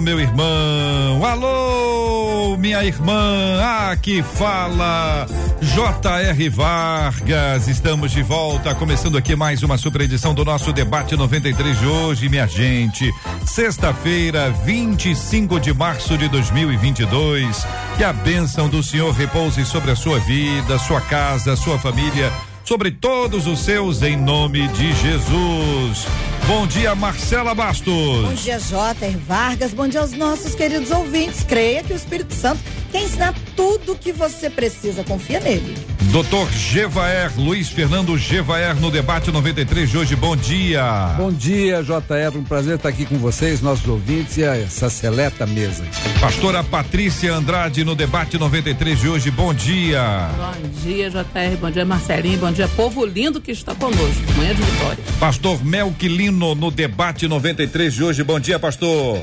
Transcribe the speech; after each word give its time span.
meu 0.00 0.20
irmão. 0.20 1.24
Alô, 1.24 2.56
minha 2.56 2.84
irmã. 2.84 3.60
Aqui 3.90 4.22
fala 4.22 5.26
J.R. 5.60 6.48
Vargas. 6.48 7.68
Estamos 7.68 8.12
de 8.12 8.22
volta, 8.22 8.74
começando 8.74 9.16
aqui 9.16 9.34
mais 9.34 9.62
uma 9.62 9.78
super 9.78 10.02
edição 10.02 10.34
do 10.34 10.44
nosso 10.44 10.72
debate 10.72 11.16
93 11.16 11.78
de 11.78 11.86
hoje, 11.86 12.28
minha 12.28 12.46
gente. 12.46 13.12
Sexta-feira, 13.44 14.50
25 14.64 15.60
de 15.60 15.72
março 15.72 16.16
de 16.18 16.28
2022. 16.28 17.66
Que 17.96 18.04
a 18.04 18.12
bênção 18.12 18.68
do 18.68 18.82
Senhor 18.82 19.12
repouse 19.12 19.64
sobre 19.64 19.90
a 19.90 19.96
sua 19.96 20.18
vida, 20.20 20.78
sua 20.78 21.00
casa, 21.00 21.56
sua 21.56 21.78
família 21.78 22.32
sobre 22.66 22.90
todos 22.90 23.46
os 23.46 23.60
seus, 23.60 24.02
em 24.02 24.16
nome 24.16 24.66
de 24.68 24.92
Jesus. 24.92 26.04
Bom 26.48 26.66
dia, 26.66 26.96
Marcela 26.96 27.54
Bastos. 27.54 27.92
Bom 28.24 28.34
dia, 28.34 28.58
J.R. 28.58 29.16
Vargas. 29.18 29.72
Bom 29.72 29.86
dia 29.86 30.00
aos 30.00 30.12
nossos 30.12 30.54
queridos 30.56 30.90
ouvintes. 30.90 31.44
Creia 31.44 31.84
que 31.84 31.92
o 31.92 31.96
Espírito 31.96 32.34
Santo 32.34 32.60
quer 32.96 33.02
ensinar 33.02 33.34
tudo 33.54 33.92
o 33.92 33.96
que 33.96 34.10
você 34.10 34.48
precisa. 34.48 35.04
Confia 35.04 35.38
nele. 35.38 35.76
Doutor 36.10 36.50
Gevaer, 36.50 37.30
Luiz 37.36 37.68
Fernando 37.68 38.16
Gevaer 38.16 38.74
no 38.76 38.90
debate 38.90 39.30
93 39.30 39.90
de 39.90 39.98
hoje. 39.98 40.16
Bom 40.16 40.34
dia. 40.34 41.14
Bom 41.18 41.30
dia, 41.30 41.82
JR. 41.82 42.38
Um 42.38 42.44
prazer 42.44 42.76
estar 42.76 42.88
aqui 42.88 43.04
com 43.04 43.18
vocês, 43.18 43.60
nossos 43.60 43.86
ouvintes 43.86 44.38
e 44.38 44.44
essa 44.44 44.88
seleta 44.88 45.44
mesa. 45.46 45.84
Pastora 46.20 46.64
Patrícia 46.64 47.34
Andrade 47.34 47.84
no 47.84 47.94
debate 47.94 48.38
93 48.38 48.98
de 48.98 49.08
hoje. 49.08 49.30
Bom 49.30 49.52
dia. 49.52 50.30
Bom 50.36 50.68
dia, 50.82 51.10
JR. 51.10 51.56
Bom 51.60 51.70
dia, 51.70 51.84
Marcelinho. 51.84 52.38
Bom 52.38 52.52
dia, 52.52 52.68
povo 52.68 53.04
lindo 53.04 53.40
que 53.40 53.50
está 53.50 53.74
conosco. 53.74 54.22
Manhã 54.38 54.54
de 54.54 54.62
vitória. 54.62 55.04
Pastor 55.20 55.62
Melquilino 55.62 56.54
no 56.54 56.70
debate 56.70 57.28
93 57.28 57.92
de 57.92 58.04
hoje. 58.04 58.24
Bom 58.24 58.40
dia, 58.40 58.58
pastor. 58.58 59.20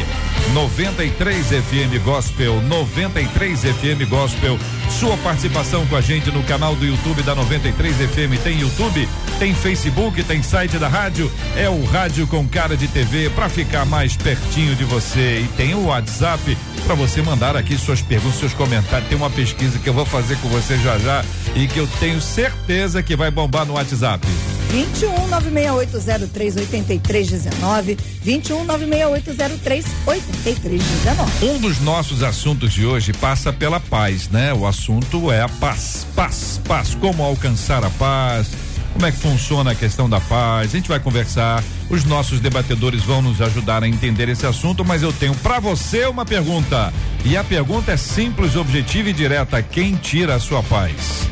93 0.55 1.47
FM 1.47 2.03
Gospel, 2.03 2.63
93 2.63 3.61
FM 3.61 4.09
Gospel. 4.09 4.59
Sua 4.91 5.17
participação 5.19 5.87
com 5.87 5.97
a 5.97 6.01
gente 6.01 6.31
no 6.31 6.43
canal 6.45 6.75
do 6.77 6.85
YouTube 6.85 7.23
da 7.23 7.35
93 7.35 7.97
FM. 7.97 8.43
Tem 8.43 8.61
YouTube, 8.61 9.09
tem 9.39 9.55
Facebook, 9.55 10.23
tem 10.25 10.43
site 10.43 10.79
da 10.79 10.89
rádio. 10.89 11.31
É 11.57 11.69
o 11.69 11.85
Rádio 11.85 12.27
com 12.27 12.47
Cara 12.47 12.77
de 12.77 12.89
TV 12.89 13.31
para 13.31 13.49
ficar 13.49 13.85
mais 13.85 14.17
pertinho 14.17 14.75
de 14.75 14.85
você. 14.85 15.41
E 15.45 15.49
tem 15.57 15.75
o 15.75 15.87
WhatsApp 15.87 16.57
para 16.87 16.95
você 16.95 17.23
mandar 17.23 17.57
aqui 17.57 17.77
suas 17.77 18.01
perguntas, 18.01 18.39
seus 18.39 18.55
comentários. 18.55 19.09
Tem 19.09 19.17
uma 19.17 19.31
pesquisa 19.31 19.79
que 19.79 19.89
eu 19.89 19.95
vou 19.95 20.05
fazer 20.05 20.37
com 20.39 20.49
você 20.49 20.79
já 20.79 20.99
já 20.99 21.25
e 21.55 21.67
que 21.67 21.79
eu 21.79 21.89
tenho 21.99 22.21
certeza 22.21 23.03
que 23.03 23.17
vai 23.17 23.31
bombar 23.31 23.67
no 23.67 23.75
WhatsApp. 23.75 24.27
21 24.75 25.29
96803 25.29 26.57
8319 26.57 27.97
21 28.23 28.65
96803 28.65 29.87
8319. 30.07 31.47
Um 31.47 31.59
dos 31.59 31.81
nossos 31.81 32.23
assuntos 32.25 32.73
de 32.73 32.85
hoje 32.85 33.13
passa 33.13 33.53
pela 33.53 33.79
paz, 33.79 34.29
né? 34.29 34.53
O 34.53 34.67
assunto 34.75 35.31
é 35.31 35.41
a 35.41 35.49
paz, 35.49 36.05
paz, 36.17 36.61
paz. 36.67 36.95
Como 36.97 37.23
alcançar 37.23 37.85
a 37.85 37.91
paz? 37.91 38.51
Como 38.93 39.07
é 39.07 39.13
que 39.13 39.19
funciona 39.19 39.71
a 39.71 39.75
questão 39.75 40.11
da 40.11 40.21
paz? 40.21 40.71
A 40.75 40.77
gente 40.77 40.89
vai 40.89 40.99
conversar. 40.99 41.63
Os 41.89 42.05
nossos 42.05 42.41
debatedores 42.41 43.03
vão 43.05 43.23
nos 43.23 43.41
ajudar 43.41 43.85
a 43.85 43.89
entender 43.89 44.29
esse 44.29 44.45
assunto, 44.45 44.85
mas 44.85 45.03
eu 45.03 45.13
tenho 45.13 45.35
para 45.37 45.61
você 45.61 46.07
uma 46.07 46.25
pergunta. 46.25 46.93
E 47.25 47.37
a 47.37 47.45
pergunta 47.45 47.93
é 47.93 47.97
simples, 47.97 48.57
objetiva 48.57 49.11
e 49.11 49.13
direta: 49.13 49.63
quem 49.63 49.95
tira 49.95 50.35
a 50.35 50.41
sua 50.41 50.63
paz? 50.65 51.29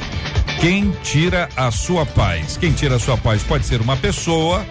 Quem 0.60 0.92
tira 1.02 1.48
a 1.56 1.70
sua 1.72 2.06
paz? 2.06 2.56
Quem 2.56 2.72
tira 2.72 2.94
a 2.96 3.00
sua 3.00 3.16
paz 3.16 3.42
pode 3.42 3.66
ser 3.66 3.80
uma 3.80 3.96
pessoa, 3.96 4.64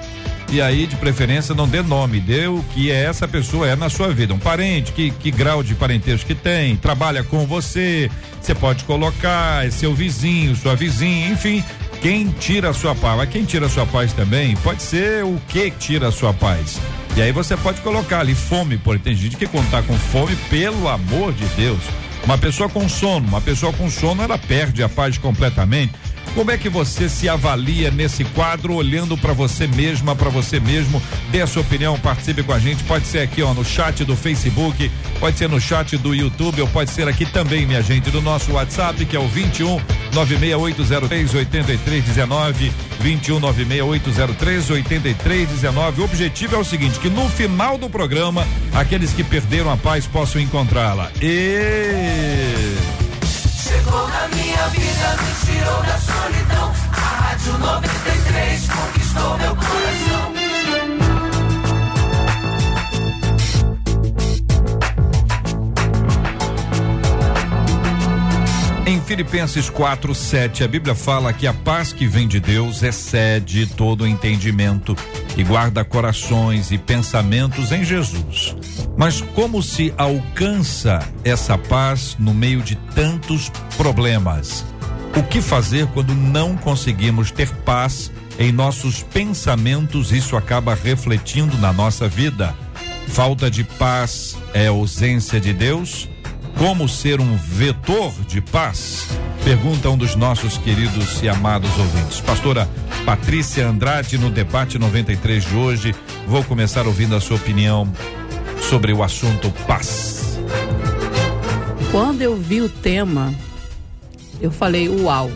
e 0.51 0.61
aí 0.61 0.85
de 0.85 0.97
preferência 0.97 1.55
não 1.55 1.67
dê 1.67 1.81
nome, 1.81 2.19
dê 2.19 2.45
o 2.47 2.61
que 2.73 2.91
é 2.91 3.05
essa 3.05 3.25
pessoa 3.25 3.67
é 3.67 3.75
na 3.75 3.89
sua 3.89 4.09
vida, 4.09 4.33
um 4.33 4.39
parente, 4.39 4.91
que, 4.91 5.09
que 5.09 5.31
grau 5.31 5.63
de 5.63 5.73
parentesco 5.73 6.27
que 6.27 6.35
tem, 6.35 6.75
trabalha 6.75 7.23
com 7.23 7.47
você, 7.47 8.11
você 8.41 8.53
pode 8.53 8.83
colocar, 8.83 9.65
é 9.65 9.71
seu 9.71 9.95
vizinho, 9.95 10.53
sua 10.55 10.75
vizinha, 10.75 11.29
enfim, 11.29 11.63
quem 12.01 12.27
tira 12.27 12.71
a 12.71 12.73
sua 12.73 12.93
paz, 12.93 13.17
mas 13.17 13.29
quem 13.29 13.45
tira 13.45 13.67
a 13.67 13.69
sua 13.69 13.85
paz 13.85 14.11
também 14.11 14.55
pode 14.57 14.81
ser 14.81 15.23
o 15.23 15.39
que 15.47 15.71
tira 15.71 16.09
a 16.09 16.11
sua 16.11 16.33
paz. 16.33 16.79
E 17.15 17.21
aí 17.21 17.31
você 17.31 17.55
pode 17.55 17.79
colocar 17.81 18.19
ali 18.19 18.35
fome, 18.35 18.77
por 18.77 18.99
tem 18.99 19.15
gente 19.15 19.37
que 19.37 19.47
contar 19.47 19.83
com 19.83 19.93
fome, 19.93 20.35
pelo 20.49 20.89
amor 20.89 21.31
de 21.31 21.45
Deus. 21.55 21.81
Uma 22.23 22.37
pessoa 22.37 22.69
com 22.69 22.87
sono, 22.87 23.27
uma 23.27 23.41
pessoa 23.41 23.73
com 23.73 23.89
sono, 23.89 24.21
ela 24.21 24.37
perde 24.37 24.83
a 24.83 24.89
paz 24.89 25.17
completamente. 25.17 25.93
Como 26.33 26.49
é 26.49 26.57
que 26.57 26.69
você 26.69 27.09
se 27.09 27.27
avalia 27.27 27.91
nesse 27.91 28.23
quadro, 28.23 28.73
olhando 28.73 29.17
para 29.17 29.33
você 29.33 29.67
mesma, 29.67 30.15
para 30.15 30.29
você 30.29 30.59
mesmo? 30.59 31.01
Dê 31.29 31.41
a 31.41 31.47
sua 31.47 31.61
opinião, 31.61 31.99
participe 31.99 32.41
com 32.41 32.53
a 32.53 32.59
gente. 32.59 32.83
Pode 32.85 33.05
ser 33.05 33.19
aqui, 33.19 33.41
ó, 33.41 33.53
no 33.53 33.65
chat 33.65 34.05
do 34.05 34.15
Facebook, 34.15 34.89
pode 35.19 35.37
ser 35.37 35.49
no 35.49 35.59
chat 35.59 35.97
do 35.97 36.15
YouTube, 36.15 36.61
ou 36.61 36.67
pode 36.69 36.91
ser 36.91 37.07
aqui 37.07 37.25
também, 37.25 37.65
minha 37.65 37.81
gente, 37.81 38.09
do 38.09 38.21
nosso 38.21 38.53
WhatsApp, 38.53 39.05
que 39.05 39.15
é 39.15 39.19
o 39.19 39.27
21 39.27 39.81
96803 40.13 41.33
8319. 41.33 42.71
21 43.01 43.39
96803 43.39 44.69
8319. 44.69 46.01
O 46.01 46.05
objetivo 46.05 46.55
é 46.55 46.59
o 46.59 46.63
seguinte: 46.63 46.99
que 46.99 47.09
no 47.09 47.27
final 47.29 47.77
do 47.77 47.89
programa, 47.89 48.47
aqueles 48.73 49.11
que 49.11 49.23
perderam 49.23 49.71
a 49.71 49.77
paz 49.77 50.07
possam 50.07 50.41
encontrá-la. 50.41 51.11
E. 51.21 52.77
Chegou 53.63 54.07
na 54.07 54.27
minha 54.29 54.50
vida, 54.69 55.17
me 55.21 55.45
tirou 55.45 55.83
da 55.83 55.97
solidão. 55.97 56.73
A 56.91 57.29
Rádio 57.29 57.57
93 57.57 58.67
conquistou 58.67 59.37
meu 59.37 59.55
coração. 59.55 60.31
Em 68.85 68.99
Filipenses 68.99 69.69
4, 69.69 70.13
7, 70.13 70.63
a 70.65 70.67
Bíblia 70.67 70.93
fala 70.93 71.31
que 71.31 71.47
a 71.47 71.53
paz 71.53 71.93
que 71.93 72.05
vem 72.05 72.27
de 72.27 72.39
Deus 72.39 72.83
excede 72.83 73.65
todo 73.65 74.01
o 74.01 74.07
entendimento 74.07 74.97
e 75.37 75.43
guarda 75.43 75.85
corações 75.85 76.71
e 76.71 76.77
pensamentos 76.77 77.71
em 77.71 77.85
Jesus. 77.85 78.55
Mas 78.97 79.21
como 79.33 79.63
se 79.63 79.93
alcança 79.97 80.99
essa 81.23 81.57
paz 81.57 82.15
no 82.19 82.33
meio 82.33 82.61
de 82.61 82.75
tantos 82.75 83.49
problemas? 83.77 84.65
O 85.15 85.23
que 85.23 85.41
fazer 85.41 85.87
quando 85.87 86.13
não 86.13 86.55
conseguimos 86.55 87.31
ter 87.31 87.49
paz 87.49 88.11
em 88.39 88.51
nossos 88.51 89.03
pensamentos? 89.03 90.11
Isso 90.11 90.37
acaba 90.37 90.73
refletindo 90.73 91.57
na 91.57 91.73
nossa 91.73 92.07
vida. 92.07 92.55
Falta 93.07 93.49
de 93.49 93.63
paz 93.63 94.37
é 94.53 94.67
ausência 94.67 95.39
de 95.39 95.53
Deus? 95.53 96.07
Como 96.57 96.87
ser 96.87 97.19
um 97.19 97.35
vetor 97.35 98.13
de 98.27 98.39
paz? 98.39 99.07
Pergunta 99.43 99.89
um 99.89 99.97
dos 99.97 100.15
nossos 100.15 100.57
queridos 100.57 101.21
e 101.23 101.27
amados 101.27 101.71
ouvintes. 101.77 102.21
Pastora 102.21 102.69
Patrícia 103.05 103.67
Andrade, 103.67 104.17
no 104.17 104.29
debate 104.29 104.77
93 104.77 105.43
de 105.43 105.55
hoje, 105.55 105.95
vou 106.27 106.43
começar 106.43 106.85
ouvindo 106.85 107.15
a 107.15 107.21
sua 107.21 107.37
opinião 107.37 107.91
sobre 108.71 108.93
o 108.93 109.03
assunto 109.03 109.51
paz. 109.67 110.39
Quando 111.91 112.21
eu 112.21 112.37
vi 112.37 112.61
o 112.61 112.69
tema, 112.69 113.35
eu 114.39 114.49
falei: 114.49 114.87
Uau, 114.87 115.29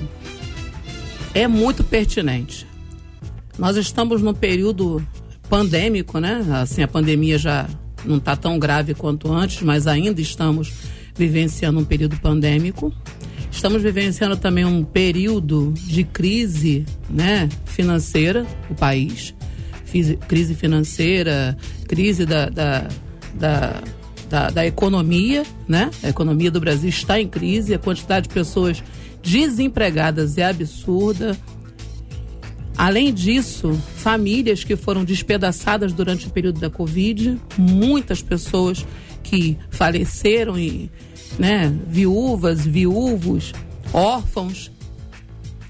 é 1.33 1.45
muito 1.45 1.83
pertinente. 1.83 2.65
Nós 3.59 3.75
estamos 3.75 4.21
num 4.21 4.33
período 4.33 5.05
pandêmico, 5.49 6.17
né? 6.17 6.45
Assim, 6.49 6.81
a 6.81 6.87
pandemia 6.87 7.37
já 7.37 7.67
não 8.05 8.15
está 8.15 8.37
tão 8.37 8.57
grave 8.57 8.93
quanto 8.93 9.29
antes, 9.29 9.61
mas 9.63 9.85
ainda 9.85 10.21
estamos 10.21 10.71
vivenciando 11.13 11.77
um 11.77 11.83
período 11.83 12.15
pandêmico. 12.21 12.93
Estamos 13.51 13.83
vivenciando 13.83 14.37
também 14.37 14.63
um 14.63 14.81
período 14.81 15.73
de 15.75 16.05
crise 16.05 16.85
né, 17.09 17.49
financeira 17.65 18.45
o 18.69 18.75
país. 18.75 19.35
Crise 20.25 20.55
financeira, 20.55 21.57
crise 21.85 22.25
da, 22.25 22.49
da, 22.49 22.87
da, 23.35 23.81
da, 24.29 24.49
da 24.49 24.65
economia, 24.65 25.43
né? 25.67 25.89
A 26.03 26.09
economia 26.09 26.49
do 26.49 26.59
Brasil 26.59 26.89
está 26.89 27.19
em 27.19 27.27
crise, 27.27 27.73
a 27.73 27.79
quantidade 27.79 28.27
de 28.27 28.33
pessoas 28.33 28.83
desempregadas 29.21 30.37
é 30.37 30.45
absurda. 30.45 31.37
Além 32.77 33.13
disso, 33.13 33.73
famílias 33.95 34.63
que 34.63 34.75
foram 34.75 35.05
despedaçadas 35.05 35.93
durante 35.93 36.27
o 36.27 36.29
período 36.29 36.59
da 36.59 36.69
Covid, 36.69 37.39
muitas 37.57 38.21
pessoas 38.21 38.85
que 39.23 39.57
faleceram 39.69 40.59
e 40.59 40.91
né, 41.39 41.73
viúvas, 41.87 42.65
viúvos, 42.65 43.53
órfãos. 43.93 44.71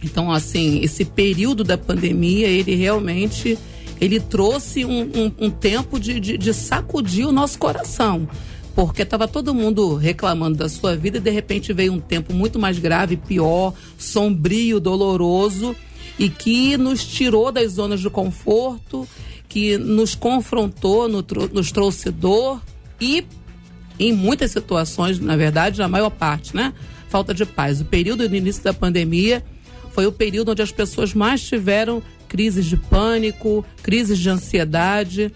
Então, 0.03 0.31
assim, 0.31 0.81
esse 0.81 1.05
período 1.05 1.63
da 1.63 1.77
pandemia, 1.77 2.47
ele 2.47 2.75
realmente 2.75 3.57
ele 3.99 4.19
trouxe 4.19 4.85
um, 4.85 5.01
um, 5.01 5.31
um 5.39 5.49
tempo 5.49 5.99
de, 5.99 6.19
de, 6.19 6.37
de 6.37 6.53
sacudir 6.53 7.27
o 7.27 7.31
nosso 7.31 7.57
coração 7.57 8.27
porque 8.75 9.03
estava 9.03 9.25
todo 9.25 9.55
mundo 9.55 9.95
reclamando 9.95 10.57
da 10.57 10.67
sua 10.67 10.97
vida 10.97 11.17
e 11.17 11.21
de 11.21 11.31
repente 11.31 11.71
veio 11.71 11.93
um 11.93 11.99
tempo 11.99 12.33
muito 12.33 12.59
mais 12.59 12.77
grave, 12.77 13.15
pior, 13.15 13.73
sombrio, 13.97 14.81
doloroso 14.81 15.73
e 16.19 16.29
que 16.29 16.75
nos 16.75 17.05
tirou 17.05 17.53
das 17.53 17.73
zonas 17.73 18.01
de 18.01 18.09
conforto, 18.09 19.07
que 19.47 19.77
nos 19.77 20.13
confrontou, 20.13 21.07
nos 21.07 21.71
trouxe 21.71 22.11
dor 22.11 22.61
e 22.99 23.25
em 23.97 24.11
muitas 24.11 24.51
situações, 24.51 25.19
na 25.19 25.37
verdade, 25.37 25.79
na 25.79 25.87
maior 25.87 26.09
parte, 26.09 26.53
né? 26.53 26.73
Falta 27.07 27.33
de 27.33 27.45
paz. 27.45 27.79
O 27.79 27.85
período 27.85 28.27
do 28.27 28.35
início 28.35 28.61
da 28.61 28.73
pandemia 28.73 29.41
foi 29.91 30.05
o 30.05 30.11
período 30.11 30.51
onde 30.51 30.61
as 30.61 30.71
pessoas 30.71 31.13
mais 31.13 31.41
tiveram 31.41 32.03
crises 32.35 32.65
de 32.65 32.75
pânico, 32.75 33.65
crises 33.81 34.19
de 34.19 34.29
ansiedade. 34.29 35.31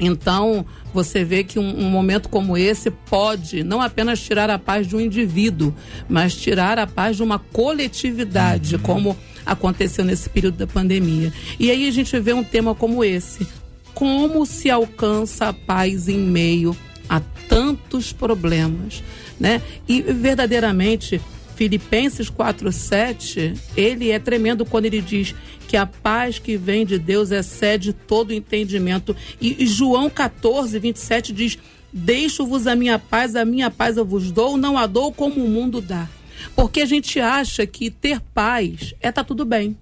Então, 0.00 0.64
você 0.94 1.22
vê 1.22 1.44
que 1.44 1.58
um, 1.58 1.80
um, 1.80 1.90
momento 1.90 2.30
como 2.30 2.56
esse 2.56 2.90
pode 2.90 3.62
não 3.62 3.82
apenas 3.82 4.20
tirar 4.20 4.48
a 4.48 4.58
paz 4.58 4.86
de 4.86 4.96
um 4.96 5.00
indivíduo, 5.00 5.74
mas 6.08 6.34
tirar 6.34 6.78
a 6.78 6.86
paz 6.86 7.18
de 7.18 7.22
uma 7.22 7.38
coletividade, 7.38 8.76
uhum. 8.76 8.80
como 8.80 9.16
aconteceu 9.44 10.02
nesse 10.02 10.30
período 10.30 10.56
da 10.56 10.66
pandemia. 10.66 11.30
E 11.60 11.70
aí 11.70 11.86
a 11.86 11.90
gente 11.90 12.18
vê 12.18 12.32
um 12.32 12.42
tema 12.42 12.74
como 12.74 13.04
esse: 13.04 13.46
como 13.92 14.46
se 14.46 14.70
alcança 14.70 15.48
a 15.48 15.52
paz 15.52 16.08
em 16.08 16.18
meio 16.18 16.74
a 17.06 17.20
tantos 17.50 18.14
problemas, 18.14 19.04
né? 19.38 19.60
E 19.86 20.00
verdadeiramente 20.00 21.20
Filipenses 21.54 22.28
4:7, 22.28 23.54
ele 23.76 24.10
é 24.10 24.18
tremendo 24.18 24.64
quando 24.64 24.86
ele 24.86 25.00
diz 25.00 25.34
que 25.68 25.76
a 25.76 25.86
paz 25.86 26.38
que 26.38 26.56
vem 26.56 26.84
de 26.84 26.98
Deus 26.98 27.30
excede 27.30 27.92
todo 27.92 28.32
entendimento. 28.32 29.16
E, 29.40 29.66
João 29.66 30.10
14, 30.10 30.78
27 30.78 31.32
diz: 31.32 31.58
Deixo-vos 31.92 32.66
a 32.66 32.74
minha 32.74 32.98
paz, 32.98 33.36
a 33.36 33.44
minha 33.44 33.70
paz 33.70 33.96
eu 33.96 34.04
vos 34.04 34.30
dou, 34.30 34.56
não 34.56 34.76
a 34.76 34.86
dou 34.86 35.12
como 35.12 35.44
o 35.44 35.48
mundo 35.48 35.80
dá. 35.80 36.08
Porque 36.56 36.80
a 36.80 36.86
gente 36.86 37.20
acha 37.20 37.66
que 37.66 37.90
ter 37.90 38.20
paz 38.20 38.94
é 39.00 39.10
tá 39.12 39.22
tudo 39.22 39.44
bem 39.44 39.76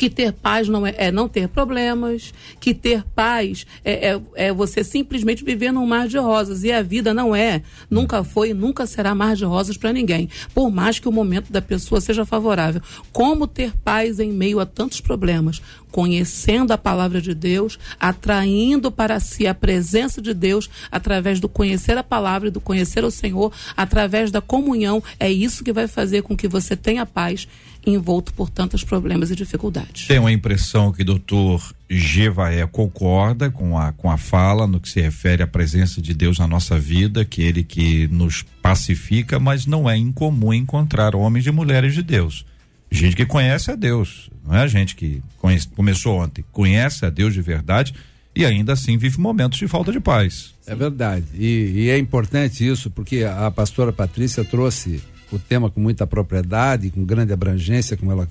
que 0.00 0.08
ter 0.08 0.32
paz 0.32 0.66
não 0.66 0.86
é, 0.86 0.94
é 0.96 1.12
não 1.12 1.28
ter 1.28 1.46
problemas, 1.46 2.32
que 2.58 2.72
ter 2.72 3.04
paz 3.14 3.66
é, 3.84 4.12
é, 4.12 4.20
é, 4.34 4.50
você 4.50 4.82
simplesmente 4.82 5.44
viver 5.44 5.70
num 5.70 5.84
mar 5.84 6.08
de 6.08 6.16
rosas. 6.16 6.64
E 6.64 6.72
a 6.72 6.80
vida 6.80 7.12
não 7.12 7.36
é, 7.36 7.60
nunca 7.90 8.24
foi 8.24 8.48
e 8.48 8.54
nunca 8.54 8.86
será 8.86 9.14
mar 9.14 9.36
de 9.36 9.44
rosas 9.44 9.76
para 9.76 9.92
ninguém, 9.92 10.30
por 10.54 10.70
mais 10.70 10.98
que 10.98 11.06
o 11.06 11.12
momento 11.12 11.52
da 11.52 11.60
pessoa 11.60 12.00
seja 12.00 12.24
favorável. 12.24 12.80
Como 13.12 13.46
ter 13.46 13.76
paz 13.84 14.18
em 14.18 14.32
meio 14.32 14.58
a 14.58 14.64
tantos 14.64 15.02
problemas? 15.02 15.60
Conhecendo 15.90 16.72
a 16.72 16.78
palavra 16.78 17.20
de 17.20 17.34
Deus, 17.34 17.78
atraindo 17.98 18.90
para 18.90 19.20
si 19.20 19.46
a 19.46 19.52
presença 19.52 20.22
de 20.22 20.32
Deus 20.32 20.70
através 20.90 21.40
do 21.40 21.48
conhecer 21.48 21.98
a 21.98 22.02
palavra 22.02 22.48
e 22.48 22.50
do 22.50 22.60
conhecer 22.60 23.04
o 23.04 23.10
Senhor, 23.10 23.52
através 23.76 24.30
da 24.30 24.40
comunhão. 24.40 25.02
É 25.18 25.30
isso 25.30 25.62
que 25.62 25.74
vai 25.74 25.86
fazer 25.86 26.22
com 26.22 26.34
que 26.34 26.48
você 26.48 26.74
tenha 26.74 27.04
paz 27.04 27.46
envolto 27.86 28.32
por 28.34 28.50
tantos 28.50 28.84
problemas 28.84 29.30
e 29.30 29.36
dificuldades. 29.36 30.06
Tenho 30.06 30.26
a 30.26 30.32
impressão 30.32 30.92
que 30.92 31.02
o 31.02 31.04
doutor 31.04 31.74
Gevaé 31.88 32.66
concorda 32.66 33.50
com 33.50 33.78
a, 33.78 33.92
com 33.92 34.10
a 34.10 34.16
fala 34.16 34.66
no 34.66 34.78
que 34.78 34.88
se 34.88 35.00
refere 35.00 35.42
à 35.42 35.46
presença 35.46 36.00
de 36.00 36.14
Deus 36.14 36.38
na 36.38 36.46
nossa 36.46 36.78
vida, 36.78 37.24
que 37.24 37.42
ele 37.42 37.64
que 37.64 38.06
nos 38.08 38.42
pacifica, 38.62 39.38
mas 39.40 39.66
não 39.66 39.88
é 39.88 39.96
incomum 39.96 40.52
encontrar 40.52 41.16
homens 41.16 41.46
e 41.46 41.50
mulheres 41.50 41.94
de 41.94 42.02
Deus. 42.02 42.44
Gente 42.90 43.16
que 43.16 43.24
conhece 43.24 43.70
a 43.70 43.76
Deus, 43.76 44.30
não 44.44 44.54
é 44.54 44.62
a 44.62 44.66
gente 44.66 44.96
que 44.96 45.22
conhece, 45.38 45.68
começou 45.68 46.18
ontem, 46.18 46.44
conhece 46.50 47.06
a 47.06 47.10
Deus 47.10 47.32
de 47.32 47.40
verdade 47.40 47.94
e 48.34 48.44
ainda 48.44 48.72
assim 48.72 48.96
vive 48.96 49.18
momentos 49.18 49.58
de 49.58 49.68
falta 49.68 49.92
de 49.92 50.00
paz. 50.00 50.54
É 50.66 50.74
verdade. 50.74 51.26
E, 51.34 51.72
e 51.74 51.90
é 51.90 51.98
importante 51.98 52.66
isso, 52.66 52.90
porque 52.90 53.24
a 53.24 53.50
pastora 53.50 53.92
Patrícia 53.92 54.44
trouxe 54.44 55.02
o 55.30 55.38
tema 55.38 55.70
com 55.70 55.80
muita 55.80 56.06
propriedade, 56.06 56.90
com 56.90 57.04
grande 57.04 57.32
abrangência, 57.32 57.96
como 57.96 58.12
ela 58.12 58.28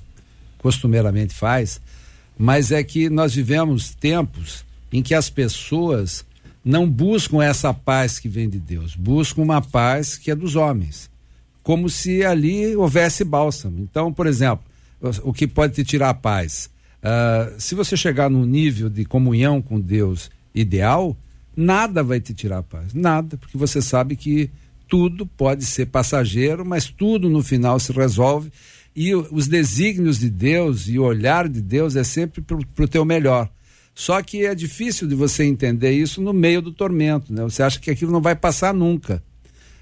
costumeiramente 0.58 1.34
faz, 1.34 1.80
mas 2.38 2.70
é 2.70 2.82
que 2.82 3.08
nós 3.08 3.34
vivemos 3.34 3.94
tempos 3.94 4.64
em 4.92 5.02
que 5.02 5.14
as 5.14 5.30
pessoas 5.30 6.24
não 6.64 6.88
buscam 6.88 7.42
essa 7.42 7.72
paz 7.72 8.18
que 8.18 8.28
vem 8.28 8.48
de 8.48 8.58
Deus, 8.58 8.94
buscam 8.94 9.42
uma 9.42 9.62
paz 9.62 10.16
que 10.16 10.30
é 10.30 10.34
dos 10.34 10.56
homens, 10.56 11.10
como 11.62 11.88
se 11.88 12.24
ali 12.24 12.76
houvesse 12.76 13.24
bálsamo. 13.24 13.78
Então, 13.80 14.12
por 14.12 14.26
exemplo, 14.26 14.64
o 15.22 15.32
que 15.32 15.46
pode 15.46 15.74
te 15.74 15.84
tirar 15.84 16.10
a 16.10 16.14
paz? 16.14 16.70
Uh, 17.00 17.58
se 17.58 17.74
você 17.74 17.96
chegar 17.96 18.28
num 18.28 18.44
nível 18.44 18.90
de 18.90 19.04
comunhão 19.04 19.62
com 19.62 19.80
Deus 19.80 20.30
ideal, 20.54 21.16
nada 21.56 22.02
vai 22.02 22.20
te 22.20 22.34
tirar 22.34 22.58
a 22.58 22.62
paz, 22.62 22.92
nada, 22.92 23.36
porque 23.36 23.56
você 23.56 23.80
sabe 23.80 24.16
que 24.16 24.50
tudo 24.90 25.24
pode 25.24 25.64
ser 25.64 25.86
passageiro, 25.86 26.66
mas 26.66 26.86
tudo 26.86 27.30
no 27.30 27.42
final 27.42 27.78
se 27.78 27.92
resolve. 27.92 28.50
E 28.94 29.14
os 29.14 29.46
desígnios 29.46 30.18
de 30.18 30.28
Deus 30.28 30.88
e 30.88 30.98
o 30.98 31.04
olhar 31.04 31.48
de 31.48 31.62
Deus 31.62 31.94
é 31.94 32.02
sempre 32.02 32.42
para 32.42 32.84
o 32.84 32.88
teu 32.88 33.04
melhor. 33.04 33.48
Só 33.94 34.20
que 34.20 34.44
é 34.44 34.54
difícil 34.54 35.06
de 35.06 35.14
você 35.14 35.44
entender 35.44 35.92
isso 35.92 36.20
no 36.20 36.32
meio 36.32 36.60
do 36.60 36.72
tormento, 36.72 37.32
né? 37.32 37.42
Você 37.44 37.62
acha 37.62 37.78
que 37.78 37.90
aquilo 37.90 38.10
não 38.10 38.20
vai 38.20 38.34
passar 38.34 38.74
nunca. 38.74 39.22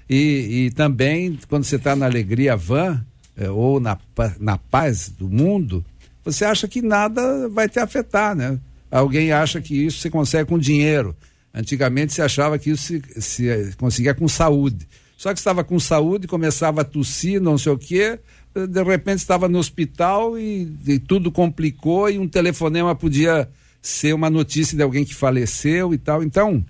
E, 0.07 0.65
e 0.67 0.71
também, 0.71 1.39
quando 1.47 1.63
você 1.63 1.77
está 1.77 1.95
na 1.95 2.05
alegria 2.05 2.55
vã, 2.55 3.03
é, 3.35 3.49
ou 3.49 3.79
na, 3.79 3.97
na 4.39 4.57
paz 4.57 5.09
do 5.09 5.27
mundo, 5.27 5.83
você 6.23 6.45
acha 6.45 6.67
que 6.67 6.81
nada 6.81 7.49
vai 7.49 7.67
te 7.67 7.79
afetar, 7.79 8.35
né? 8.35 8.59
Alguém 8.91 9.31
acha 9.31 9.61
que 9.61 9.73
isso 9.73 9.99
você 9.99 10.09
consegue 10.09 10.49
com 10.49 10.59
dinheiro. 10.59 11.15
Antigamente 11.59 12.13
se 12.13 12.21
achava 12.21 12.57
que 12.57 12.69
isso 12.69 12.83
se, 12.83 13.21
se 13.21 13.75
conseguia 13.77 14.13
com 14.13 14.27
saúde. 14.27 14.87
Só 15.17 15.33
que 15.33 15.39
estava 15.39 15.63
com 15.63 15.77
saúde, 15.79 16.27
começava 16.27 16.81
a 16.81 16.85
tossir, 16.85 17.41
não 17.41 17.57
sei 17.57 17.73
o 17.73 17.77
quê, 17.77 18.19
de 18.55 18.83
repente 18.83 19.19
estava 19.19 19.49
no 19.49 19.59
hospital 19.59 20.39
e, 20.39 20.71
e, 20.87 20.97
tudo 20.97 21.31
complicou 21.31 22.09
e 22.09 22.17
um 22.17 22.27
telefonema 22.27 22.95
podia 22.95 23.49
ser 23.81 24.13
uma 24.13 24.29
notícia 24.29 24.75
de 24.75 24.83
alguém 24.83 25.03
que 25.03 25.13
faleceu 25.13 25.93
e 25.93 25.97
tal. 25.97 26.23
Então, 26.23 26.65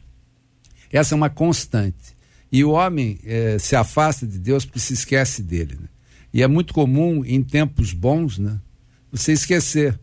essa 0.92 1.14
é 1.14 1.16
uma 1.16 1.30
constante. 1.30 2.18
E 2.52 2.64
o 2.64 2.72
homem 2.72 3.20
eh, 3.24 3.58
se 3.60 3.76
afasta 3.76 4.26
de 4.26 4.40
Deus 4.40 4.66
porque 4.66 4.80
se 4.80 4.94
esquece 4.94 5.44
dele. 5.44 5.78
Né? 5.80 5.88
E 6.34 6.42
é 6.42 6.48
muito 6.48 6.74
comum, 6.74 7.24
em 7.24 7.44
tempos 7.44 7.94
bons, 7.94 8.40
né, 8.40 8.60
você 9.12 9.32
esquecer 9.32 10.00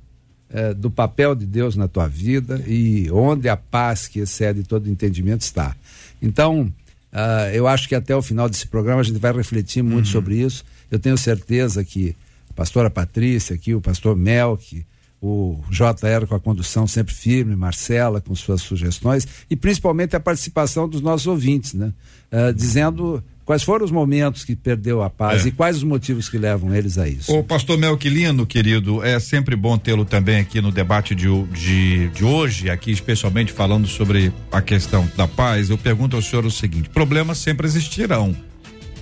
eh, 0.51 0.75
do 0.75 0.91
papel 0.91 1.35
de 1.35 1.47
Deus 1.47 1.77
na 1.77 1.89
tua 1.89 2.07
vida 2.07 2.63
e 2.67 3.11
onde 3.11 3.49
a 3.49 3.57
paz 3.57 4.07
que 4.07 4.21
excede 4.21 4.63
todo 4.63 4.91
entendimento 4.91 5.43
está. 5.43 5.75
Então, 6.21 6.73
Uh, 7.17 7.49
eu 7.55 7.67
acho 7.67 7.89
que 7.89 7.95
até 7.95 8.15
o 8.15 8.21
final 8.21 8.47
desse 8.47 8.67
programa 8.67 9.01
a 9.01 9.03
gente 9.03 9.19
vai 9.19 9.33
refletir 9.33 9.83
muito 9.83 10.05
uhum. 10.05 10.13
sobre 10.13 10.35
isso. 10.37 10.63
Eu 10.91 10.99
tenho 10.99 11.17
certeza 11.17 11.83
que 11.83 12.15
a 12.51 12.53
pastora 12.53 12.91
Patrícia, 12.91 13.55
aqui, 13.55 13.75
o 13.75 13.81
pastor 13.81 14.15
Melk, 14.15 14.85
o 15.23 15.59
JR 15.71 16.27
com 16.29 16.35
a 16.35 16.41
condução 16.41 16.87
sempre 16.87 17.15
firme, 17.15 17.57
Marcela 17.57 18.21
com 18.21 18.35
suas 18.35 18.61
sugestões 18.61 19.27
e 19.49 19.57
principalmente 19.57 20.15
a 20.15 20.21
participação 20.21 20.87
dos 20.87 21.01
nossos 21.01 21.27
ouvintes, 21.27 21.73
né? 21.73 21.91
Uh, 22.31 22.53
dizendo 22.53 23.25
Quais 23.47 23.63
foram 23.63 23.85
os 23.85 23.93
momentos 23.93 24.45
que 24.45 24.57
perdeu 24.57 25.05
a 25.05 25.09
paz 25.09 25.45
É. 25.47 25.49
e 25.49 25.53
quais 25.53 25.77
os 25.77 25.85
motivos 25.85 26.29
que 26.29 26.37
levam 26.37 26.75
eles 26.75 26.99
a 26.99 27.09
isso? 27.09 27.33
O 27.33 27.45
pastor 27.45 27.79
Melquilino, 27.79 28.45
querido, 28.45 29.05
é 29.05 29.21
sempre 29.21 29.55
bom 29.55 29.79
tê-lo 29.79 30.05
também 30.05 30.41
aqui 30.41 30.61
no 30.61 30.73
debate 30.73 31.15
de, 31.15 31.29
de, 31.53 32.09
de 32.09 32.25
hoje, 32.25 32.69
aqui 32.69 32.91
especialmente 32.91 33.53
falando 33.53 33.87
sobre 33.87 34.33
a 34.51 34.61
questão 34.61 35.09
da 35.17 35.29
paz. 35.29 35.71
Eu 35.71 35.79
pergunto 35.79 36.17
ao 36.17 36.23
senhor 36.23 36.45
o 36.45 36.51
seguinte: 36.51 36.89
problemas 36.89 37.39
sempre 37.39 37.69
existirão. 37.69 38.35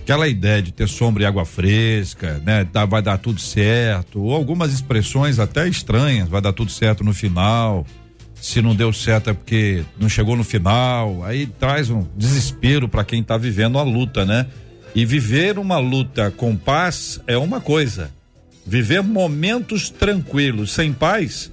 Aquela 0.03 0.29
ideia 0.29 0.61
de 0.61 0.71
ter 0.71 0.87
sombra 0.87 1.23
e 1.23 1.27
água 1.27 1.47
fresca, 1.47 2.39
né? 2.45 2.67
Tá, 2.71 2.85
vai 2.85 3.01
dar 3.01 3.17
tudo 3.17 3.41
certo, 3.41 4.21
ou 4.21 4.35
algumas 4.35 4.75
expressões 4.75 5.39
até 5.39 5.67
estranhas, 5.67 6.29
vai 6.29 6.43
dar 6.43 6.53
tudo 6.53 6.71
certo 6.71 7.03
no 7.03 7.15
final. 7.15 7.87
Se 8.45 8.61
não 8.61 8.77
deu 8.77 8.93
certo 8.93 9.31
é 9.31 9.33
porque 9.33 9.83
não 9.99 10.07
chegou 10.07 10.37
no 10.37 10.45
final, 10.45 11.25
aí 11.25 11.47
traz 11.47 11.89
um 11.89 12.07
desespero 12.15 12.87
para 12.87 13.03
quem 13.03 13.23
tá 13.23 13.39
vivendo 13.39 13.79
a 13.79 13.83
luta, 13.83 14.27
né? 14.27 14.47
E 14.95 15.07
viver 15.07 15.59
uma 15.59 15.79
luta 15.79 16.31
com 16.31 16.55
paz 16.55 17.19
é 17.27 17.39
uma 17.39 17.59
coisa. 17.59 18.11
Viver 18.67 19.03
momentos 19.03 19.89
tranquilos, 19.89 20.75
sem 20.75 20.93
paz, 20.93 21.51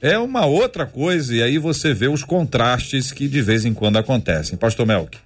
é 0.00 0.16
uma 0.16 0.46
outra 0.46 0.86
coisa. 0.86 1.34
E 1.34 1.42
aí 1.42 1.58
você 1.58 1.92
vê 1.92 2.06
os 2.06 2.22
contrastes 2.22 3.10
que 3.10 3.26
de 3.26 3.42
vez 3.42 3.64
em 3.64 3.74
quando 3.74 3.96
acontecem. 3.96 4.56
Pastor 4.56 4.86
Melk. 4.86 5.18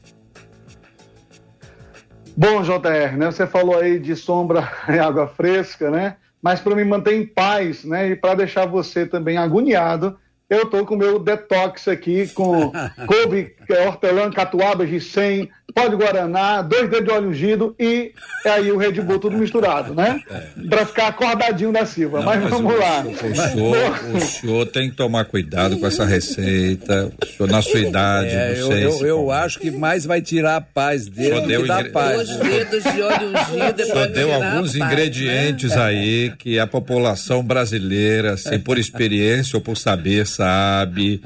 Bom, 2.34 2.62
JR, 2.62 3.18
né? 3.18 3.26
Você 3.26 3.46
falou 3.46 3.78
aí 3.78 3.98
de 3.98 4.16
sombra 4.16 4.66
e 4.88 4.98
água 4.98 5.28
fresca, 5.28 5.90
né? 5.90 6.16
Mas 6.40 6.58
para 6.60 6.74
me 6.74 6.84
manter 6.86 7.14
em 7.14 7.26
paz, 7.26 7.84
né? 7.84 8.08
E 8.08 8.16
para 8.16 8.34
deixar 8.34 8.64
você 8.64 9.04
também 9.04 9.36
agoniado, 9.36 10.16
eu 10.52 10.66
tô 10.66 10.84
com 10.84 10.94
o 10.94 10.98
meu 10.98 11.18
detox 11.18 11.88
aqui 11.88 12.28
com 12.28 12.70
couve, 13.08 13.56
é, 13.70 13.86
hortelã, 13.88 14.30
catuaba, 14.30 14.86
gicem, 14.86 15.48
pó 15.74 15.88
de 15.88 15.96
guaraná, 15.96 16.60
dois 16.62 16.90
dedos 16.90 17.06
de 17.06 17.10
óleo 17.12 17.28
ungido 17.30 17.74
e 17.80 18.12
é 18.44 18.50
aí 18.50 18.70
o 18.70 18.76
Red 18.76 18.92
Bull 19.00 19.18
tudo 19.18 19.38
misturado, 19.38 19.94
né? 19.94 20.20
Para 20.68 20.84
ficar 20.84 21.08
acordadinho 21.08 21.72
da 21.72 21.86
Silva. 21.86 22.20
mas, 22.22 22.42
vamos 22.48 22.78
lá. 22.78 23.04
O 23.06 23.34
senhor, 23.34 24.16
o 24.16 24.20
senhor 24.20 24.66
tem 24.66 24.90
que 24.90 24.96
tomar 24.96 25.24
cuidado 25.24 25.78
com 25.78 25.86
essa 25.86 26.04
receita. 26.04 27.10
O 27.22 27.26
senhor, 27.26 27.50
na 27.50 27.62
sua 27.62 27.80
idade, 27.80 28.28
É, 28.30 28.48
não 28.50 28.56
eu, 28.58 28.66
sei 28.66 28.84
eu, 28.86 28.92
se 28.92 29.04
eu 29.06 29.16
come. 29.18 29.32
acho 29.32 29.58
que 29.60 29.70
mais 29.70 30.04
vai 30.04 30.20
tirar 30.20 30.56
a 30.56 30.60
paz 30.60 31.06
dele 31.06 31.36
Só 31.36 31.40
do 31.40 31.48
deu 31.48 31.62
que 31.62 31.68
dá 31.68 31.80
ingre- 31.80 31.90
paz. 31.92 32.28
Dois 32.28 32.36
dedos 32.38 32.82
de 32.92 33.02
óleo 33.02 33.28
ungido 33.28 33.82
é 33.82 33.86
Só 33.86 33.92
pra 33.94 34.06
deu 34.06 34.32
alguns 34.34 34.76
paz, 34.76 34.92
ingredientes 34.92 35.70
né? 35.70 35.82
aí 35.82 36.32
que 36.38 36.58
a 36.58 36.66
população 36.66 37.42
brasileira, 37.42 38.32
assim, 38.34 38.58
por 38.58 38.76
experiência 38.78 39.56
ou 39.56 39.62
por 39.62 39.76
saber, 39.76 40.26
sabe. 40.26 41.22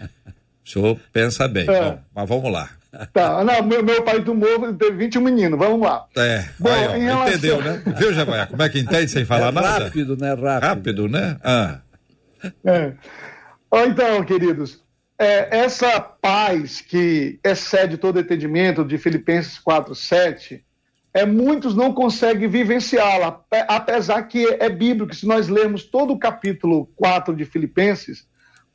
O 0.67 0.71
senhor 0.71 0.99
pensa 1.13 1.47
bem. 1.47 1.69
É. 1.71 1.81
Bom, 1.81 2.01
mas 2.15 2.29
vamos 2.29 2.51
lá. 2.53 2.69
Tá, 3.13 3.45
não, 3.45 3.63
meu, 3.63 3.85
meu 3.85 4.03
pai 4.03 4.21
do 4.21 4.35
morro 4.35 4.73
teve 4.73 4.97
21 4.97 5.21
meninos, 5.21 5.59
vamos 5.59 5.81
lá. 5.87 6.07
É, 6.17 6.47
Bom, 6.59 6.71
aí, 6.71 6.87
ó, 6.87 6.93
relação- 7.23 7.29
entendeu, 7.29 7.63
né? 7.63 7.83
Viu, 7.99 8.13
Javaia? 8.15 8.47
Como 8.47 8.63
é 8.63 8.69
que 8.71 8.79
entende 8.81 9.11
sem 9.11 9.25
falar 9.25 9.49
É 9.49 9.53
nada? 9.53 9.85
rápido, 9.85 10.17
né? 10.17 10.31
Rápido. 10.31 10.63
Rápido, 10.63 11.09
né? 11.09 11.37
Ah. 11.45 11.79
É. 12.65 12.93
Então, 13.87 14.25
queridos, 14.25 14.83
é, 15.19 15.59
essa 15.59 16.01
paz 16.01 16.81
que 16.81 17.39
excede 17.45 17.97
todo 17.99 18.19
entendimento 18.21 18.85
de 18.85 18.97
Filipenses 18.99 19.59
4:7, 19.59 20.63
é, 21.13 21.25
muitos 21.27 21.75
não 21.75 21.93
conseguem 21.93 22.49
vivenciá-la, 22.49 23.27
ape- 23.29 23.65
apesar 23.69 24.23
que 24.23 24.47
é 24.59 24.69
bíblico. 24.71 25.15
Se 25.15 25.27
nós 25.27 25.49
lermos 25.49 25.85
todo 25.85 26.13
o 26.15 26.19
capítulo 26.19 26.87
4 26.97 27.35
de 27.37 27.45
Filipenses, 27.45 28.27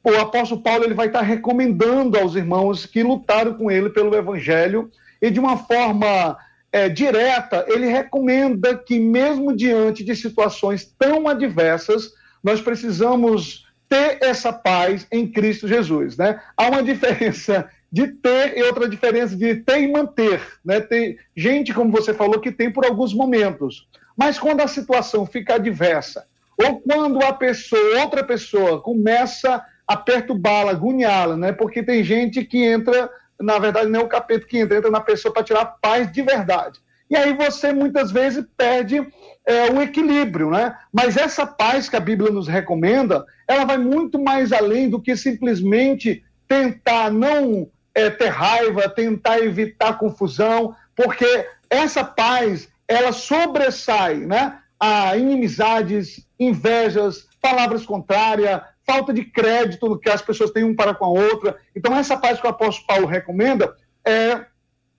o 0.03 0.15
apóstolo 0.15 0.61
Paulo 0.61 0.83
ele 0.83 0.93
vai 0.93 1.07
estar 1.07 1.21
recomendando 1.21 2.17
aos 2.17 2.35
irmãos 2.35 2.85
que 2.85 3.03
lutaram 3.03 3.53
com 3.53 3.69
ele 3.69 3.89
pelo 3.89 4.15
evangelho 4.15 4.89
e 5.21 5.29
de 5.29 5.39
uma 5.39 5.57
forma 5.57 6.37
é, 6.71 6.89
direta, 6.89 7.65
ele 7.67 7.85
recomenda 7.87 8.75
que 8.75 8.99
mesmo 8.99 9.55
diante 9.55 10.03
de 10.03 10.15
situações 10.15 10.85
tão 10.97 11.27
adversas, 11.27 12.13
nós 12.43 12.61
precisamos 12.61 13.67
ter 13.87 14.17
essa 14.21 14.53
paz 14.53 15.05
em 15.11 15.27
Cristo 15.27 15.67
Jesus, 15.67 16.17
né? 16.17 16.41
Há 16.55 16.67
uma 16.67 16.81
diferença 16.81 17.69
de 17.91 18.07
ter 18.07 18.57
e 18.57 18.63
outra 18.63 18.87
diferença 18.87 19.35
de 19.35 19.55
ter 19.55 19.81
e 19.81 19.91
manter, 19.91 20.41
né? 20.63 20.79
Tem 20.79 21.17
gente, 21.35 21.73
como 21.73 21.91
você 21.91 22.13
falou, 22.13 22.39
que 22.39 22.51
tem 22.51 22.71
por 22.71 22.85
alguns 22.85 23.13
momentos, 23.13 23.87
mas 24.15 24.39
quando 24.39 24.61
a 24.61 24.67
situação 24.67 25.25
fica 25.25 25.55
adversa, 25.55 26.25
ou 26.57 26.79
quando 26.79 27.21
a 27.21 27.33
pessoa, 27.33 27.99
outra 27.99 28.23
pessoa, 28.23 28.81
começa 28.81 29.61
a 29.91 29.97
perturbá-la, 29.97 30.71
agoniá-la, 30.71 31.35
né? 31.35 31.51
Porque 31.51 31.83
tem 31.83 32.01
gente 32.01 32.45
que 32.45 32.63
entra, 32.63 33.09
na 33.39 33.59
verdade, 33.59 33.89
não 33.89 33.99
é 33.99 34.03
o 34.03 34.07
capeta 34.07 34.47
que 34.47 34.57
entra, 34.57 34.77
entra 34.77 34.89
na 34.89 35.01
pessoa 35.01 35.33
para 35.33 35.43
tirar 35.43 35.65
paz 35.65 36.09
de 36.09 36.21
verdade. 36.21 36.79
E 37.09 37.15
aí 37.15 37.33
você 37.33 37.73
muitas 37.73 38.09
vezes 38.09 38.45
perde 38.55 39.05
é, 39.45 39.69
o 39.69 39.81
equilíbrio, 39.81 40.49
né? 40.49 40.73
Mas 40.93 41.17
essa 41.17 41.45
paz 41.45 41.89
que 41.89 41.97
a 41.97 41.99
Bíblia 41.99 42.31
nos 42.31 42.47
recomenda, 42.47 43.25
ela 43.45 43.65
vai 43.65 43.77
muito 43.77 44.17
mais 44.17 44.53
além 44.53 44.89
do 44.89 45.01
que 45.01 45.17
simplesmente 45.17 46.23
tentar 46.47 47.11
não 47.11 47.69
é, 47.93 48.09
ter 48.09 48.29
raiva, 48.29 48.87
tentar 48.87 49.39
evitar 49.39 49.97
confusão, 49.97 50.73
porque 50.95 51.49
essa 51.69 52.01
paz 52.01 52.69
ela 52.87 53.11
sobressai, 53.11 54.19
né? 54.19 54.57
A 54.79 55.17
inimizades, 55.17 56.25
invejas, 56.39 57.27
palavras 57.41 57.85
contrárias, 57.85 58.61
falta 58.91 59.13
de 59.13 59.23
crédito 59.23 59.97
que 59.97 60.09
as 60.09 60.21
pessoas 60.21 60.51
têm 60.51 60.65
um 60.65 60.75
para 60.75 60.93
com 60.93 61.05
a 61.05 61.09
outra. 61.09 61.55
Então, 61.73 61.95
essa 61.95 62.17
paz 62.17 62.41
que 62.41 62.45
o 62.45 62.49
apóstolo 62.49 62.87
Paulo 62.87 63.07
recomenda 63.07 63.73
é 64.05 64.45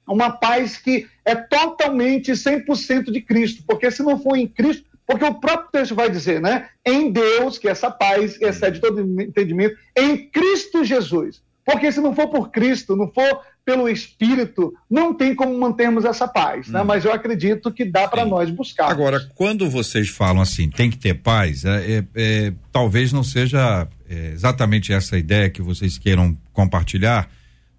uma 0.08 0.30
paz 0.30 0.78
que 0.78 1.06
é 1.26 1.34
totalmente 1.34 2.32
100% 2.32 3.12
de 3.12 3.20
Cristo, 3.20 3.62
porque 3.66 3.90
se 3.90 4.02
não 4.02 4.18
for 4.18 4.36
em 4.36 4.48
Cristo, 4.48 4.84
porque 5.06 5.24
o 5.26 5.34
próprio 5.34 5.70
texto 5.70 5.94
vai 5.94 6.08
dizer, 6.08 6.40
né? 6.40 6.70
Em 6.86 7.10
Deus, 7.12 7.58
que 7.58 7.68
essa 7.68 7.90
paz 7.90 8.40
excede 8.40 8.80
todo 8.80 9.02
entendimento, 9.20 9.76
em 9.94 10.26
Cristo 10.30 10.84
Jesus. 10.84 11.42
Porque 11.64 11.92
se 11.92 12.00
não 12.00 12.14
for 12.14 12.28
por 12.28 12.50
Cristo, 12.50 12.96
não 12.96 13.08
for 13.08 13.40
pelo 13.64 13.88
Espírito, 13.88 14.74
não 14.90 15.14
tem 15.14 15.34
como 15.34 15.56
mantermos 15.58 16.04
essa 16.04 16.26
paz, 16.26 16.68
né? 16.68 16.82
Mas 16.82 17.04
eu 17.04 17.12
acredito 17.12 17.70
que 17.70 17.84
dá 17.84 18.08
para 18.08 18.24
nós 18.24 18.50
buscar. 18.50 18.90
Agora, 18.90 19.20
quando 19.36 19.70
vocês 19.70 20.08
falam 20.08 20.42
assim, 20.42 20.68
tem 20.68 20.90
que 20.90 20.98
ter 20.98 21.14
paz, 21.14 21.64
é, 21.64 21.98
é, 21.98 22.04
é, 22.14 22.52
talvez 22.72 23.12
não 23.12 23.22
seja 23.22 23.86
é, 24.08 24.32
exatamente 24.32 24.92
essa 24.92 25.16
ideia 25.16 25.48
que 25.48 25.62
vocês 25.62 25.96
queiram 25.96 26.36
compartilhar, 26.52 27.30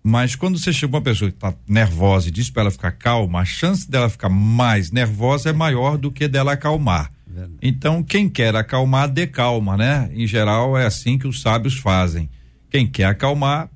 mas 0.02 0.36
quando 0.36 0.58
você 0.58 0.72
chega 0.72 0.96
uma 0.96 1.02
pessoa 1.02 1.30
que 1.30 1.38
está 1.38 1.54
nervosa 1.68 2.30
e 2.30 2.32
diz 2.32 2.50
para 2.50 2.64
ela 2.64 2.72
ficar 2.72 2.92
calma, 2.94 3.42
a 3.42 3.46
chance 3.46 3.90
dela 3.90 4.10
ficar 4.10 4.30
mais 4.30 4.92
nervosa 4.92 5.50
é 5.50 5.54
maior 5.54 5.98
do 5.98 6.12
que 6.12 6.28
dela 6.28 6.54
acalmar. 6.54 7.12
Então, 7.62 8.04
quem 8.04 8.30
quer 8.30 8.56
acalmar, 8.56 9.10
decalma, 9.10 9.76
né? 9.76 10.10
Em 10.14 10.28
geral, 10.28 10.78
é 10.78 10.86
assim 10.86 11.18
que 11.18 11.28
os 11.28 11.42
sábios 11.42 11.76
fazem. 11.76 12.30
Quem 12.70 12.86
quer 12.86 13.06
acalmar, 13.06 13.70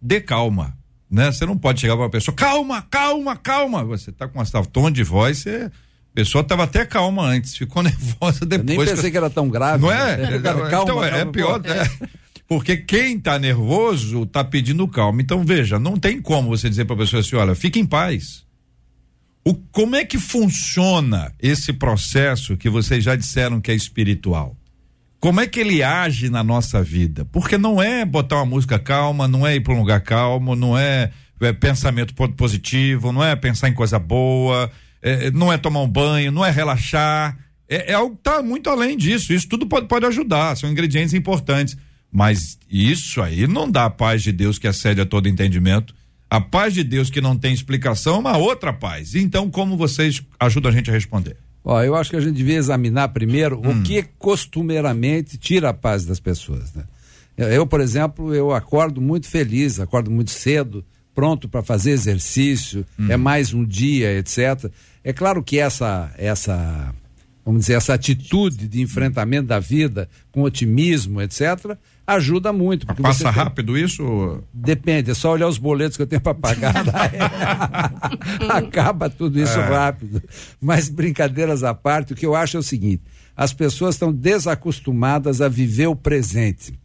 decalma, 0.00 0.76
né? 1.10 1.30
Você 1.32 1.46
não 1.46 1.56
pode 1.56 1.80
chegar 1.80 1.94
para 1.94 2.04
uma 2.04 2.10
pessoa, 2.10 2.34
calma, 2.34 2.82
calma, 2.82 3.36
calma. 3.36 3.84
Você 3.84 4.12
tá 4.12 4.28
com 4.28 4.40
um 4.40 4.64
tom 4.64 4.90
de 4.90 5.02
voz, 5.02 5.38
você, 5.38 5.70
a 5.70 6.14
pessoa 6.14 6.42
estava 6.42 6.64
até 6.64 6.84
calma 6.84 7.24
antes, 7.24 7.56
ficou 7.56 7.82
nervosa 7.84 8.40
Eu 8.42 8.48
depois. 8.48 8.78
nem 8.78 8.86
pensei 8.86 9.10
que 9.10 9.16
era 9.16 9.30
tão 9.30 9.48
grave. 9.48 9.82
Não 9.82 9.92
é? 9.92 10.16
né? 10.16 10.38
Cara, 10.38 10.68
calma, 10.68 10.82
então, 10.82 11.04
é, 11.04 11.10
calma, 11.10 11.32
pior, 11.32 11.60
pô. 11.60 11.68
né? 11.68 11.90
Porque 12.48 12.78
quem 12.78 13.20
tá 13.20 13.38
nervoso 13.38 14.24
tá 14.24 14.42
pedindo 14.42 14.88
calma. 14.88 15.20
Então, 15.20 15.44
veja, 15.44 15.78
não 15.78 15.98
tem 15.98 16.20
como 16.20 16.48
você 16.48 16.68
dizer 16.68 16.86
pra 16.86 16.96
pessoa 16.96 17.20
assim, 17.20 17.36
olha, 17.36 17.54
fique 17.54 17.78
em 17.78 17.84
paz. 17.84 18.46
O, 19.44 19.54
como 19.54 19.96
é 19.96 20.04
que 20.04 20.18
funciona 20.18 21.32
esse 21.38 21.72
processo 21.72 22.56
que 22.56 22.70
vocês 22.70 23.04
já 23.04 23.14
disseram 23.14 23.60
que 23.60 23.70
é 23.70 23.74
espiritual? 23.74 24.56
Como 25.20 25.40
é 25.40 25.46
que 25.46 25.58
ele 25.58 25.82
age 25.82 26.30
na 26.30 26.44
nossa 26.44 26.82
vida? 26.82 27.24
Porque 27.24 27.58
não 27.58 27.82
é 27.82 28.04
botar 28.04 28.36
uma 28.36 28.46
música 28.46 28.78
calma, 28.78 29.26
não 29.26 29.46
é 29.46 29.56
ir 29.56 29.60
para 29.60 29.74
um 29.74 29.78
lugar 29.80 30.00
calmo, 30.00 30.54
não 30.54 30.78
é, 30.78 31.10
é 31.40 31.52
pensamento 31.52 32.14
po- 32.14 32.28
positivo, 32.28 33.10
não 33.12 33.24
é 33.24 33.34
pensar 33.34 33.68
em 33.68 33.74
coisa 33.74 33.98
boa, 33.98 34.70
é, 35.02 35.30
não 35.32 35.52
é 35.52 35.58
tomar 35.58 35.80
um 35.80 35.88
banho, 35.88 36.30
não 36.30 36.44
é 36.44 36.50
relaxar. 36.50 37.36
É, 37.68 37.90
é 37.90 37.94
algo 37.94 38.14
que 38.16 38.22
tá 38.22 38.42
muito 38.42 38.70
além 38.70 38.96
disso. 38.96 39.32
Isso 39.32 39.48
tudo 39.48 39.66
pode, 39.66 39.88
pode 39.88 40.06
ajudar, 40.06 40.56
são 40.56 40.70
ingredientes 40.70 41.12
importantes. 41.14 41.76
Mas 42.10 42.56
isso 42.70 43.20
aí 43.20 43.46
não 43.46 43.70
dá 43.70 43.86
a 43.86 43.90
paz 43.90 44.22
de 44.22 44.32
Deus 44.32 44.58
que 44.58 44.66
excede 44.68 45.00
a 45.00 45.04
todo 45.06 45.28
entendimento. 45.28 45.94
A 46.30 46.40
paz 46.40 46.72
de 46.72 46.84
Deus 46.84 47.10
que 47.10 47.20
não 47.20 47.36
tem 47.36 47.52
explicação 47.52 48.16
é 48.16 48.18
uma 48.18 48.36
outra 48.36 48.72
paz. 48.72 49.14
Então, 49.14 49.50
como 49.50 49.76
vocês 49.76 50.22
ajudam 50.38 50.70
a 50.70 50.74
gente 50.74 50.90
a 50.90 50.92
responder? 50.92 51.36
Ó, 51.64 51.82
eu 51.82 51.94
acho 51.94 52.10
que 52.10 52.16
a 52.16 52.20
gente 52.20 52.34
devia 52.36 52.56
examinar 52.56 53.08
primeiro 53.08 53.58
Hum. 53.58 53.80
o 53.80 53.82
que 53.82 54.04
costumeiramente 54.18 55.36
tira 55.36 55.70
a 55.70 55.74
paz 55.74 56.04
das 56.04 56.20
pessoas, 56.20 56.72
né? 56.74 56.84
Eu, 57.36 57.66
por 57.66 57.80
exemplo, 57.80 58.34
eu 58.34 58.52
acordo 58.52 59.00
muito 59.00 59.28
feliz, 59.28 59.78
acordo 59.78 60.10
muito 60.10 60.30
cedo, 60.32 60.84
pronto 61.14 61.48
para 61.48 61.62
fazer 61.62 61.90
exercício, 61.92 62.84
Hum. 62.98 63.06
é 63.10 63.16
mais 63.16 63.52
um 63.54 63.64
dia, 63.64 64.12
etc. 64.18 64.70
É 65.04 65.12
claro 65.12 65.42
que 65.42 65.58
essa 65.58 66.12
essa 66.16 66.94
vamos 67.44 67.62
dizer, 67.62 67.74
essa 67.74 67.94
atitude 67.94 68.68
de 68.68 68.82
enfrentamento 68.82 69.46
da 69.48 69.58
vida 69.58 70.06
com 70.30 70.42
otimismo, 70.42 71.22
etc., 71.22 71.76
ajuda 72.16 72.52
muito. 72.52 72.86
Passa 72.86 73.24
tem- 73.24 73.32
rápido 73.32 73.76
isso? 73.76 74.42
Depende, 74.52 75.10
é 75.10 75.14
só 75.14 75.32
olhar 75.32 75.46
os 75.48 75.58
boletos 75.58 75.96
que 75.96 76.02
eu 76.02 76.06
tenho 76.06 76.20
para 76.22 76.34
pagar. 76.34 76.74
Acaba 78.48 79.10
tudo 79.10 79.40
isso 79.40 79.58
rápido. 79.60 80.22
Mas 80.60 80.88
brincadeiras 80.88 81.62
à 81.62 81.74
parte, 81.74 82.12
o 82.12 82.16
que 82.16 82.26
eu 82.26 82.34
acho 82.34 82.56
é 82.56 82.60
o 82.60 82.62
seguinte: 82.62 83.02
as 83.36 83.52
pessoas 83.52 83.94
estão 83.94 84.12
desacostumadas 84.12 85.40
a 85.40 85.48
viver 85.48 85.86
o 85.86 85.96
presente. 85.96 86.78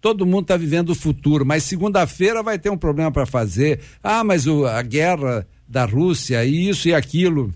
Todo 0.00 0.24
mundo 0.24 0.42
está 0.42 0.56
vivendo 0.56 0.90
o 0.90 0.94
futuro, 0.94 1.44
mas 1.44 1.62
segunda-feira 1.64 2.42
vai 2.42 2.58
ter 2.58 2.70
um 2.70 2.76
problema 2.78 3.10
para 3.12 3.26
fazer. 3.26 3.80
Ah, 4.02 4.24
mas 4.24 4.46
o- 4.46 4.64
a 4.66 4.80
guerra 4.80 5.46
da 5.68 5.84
Rússia, 5.84 6.42
e 6.44 6.68
isso 6.70 6.88
e 6.88 6.94
aquilo 6.94 7.52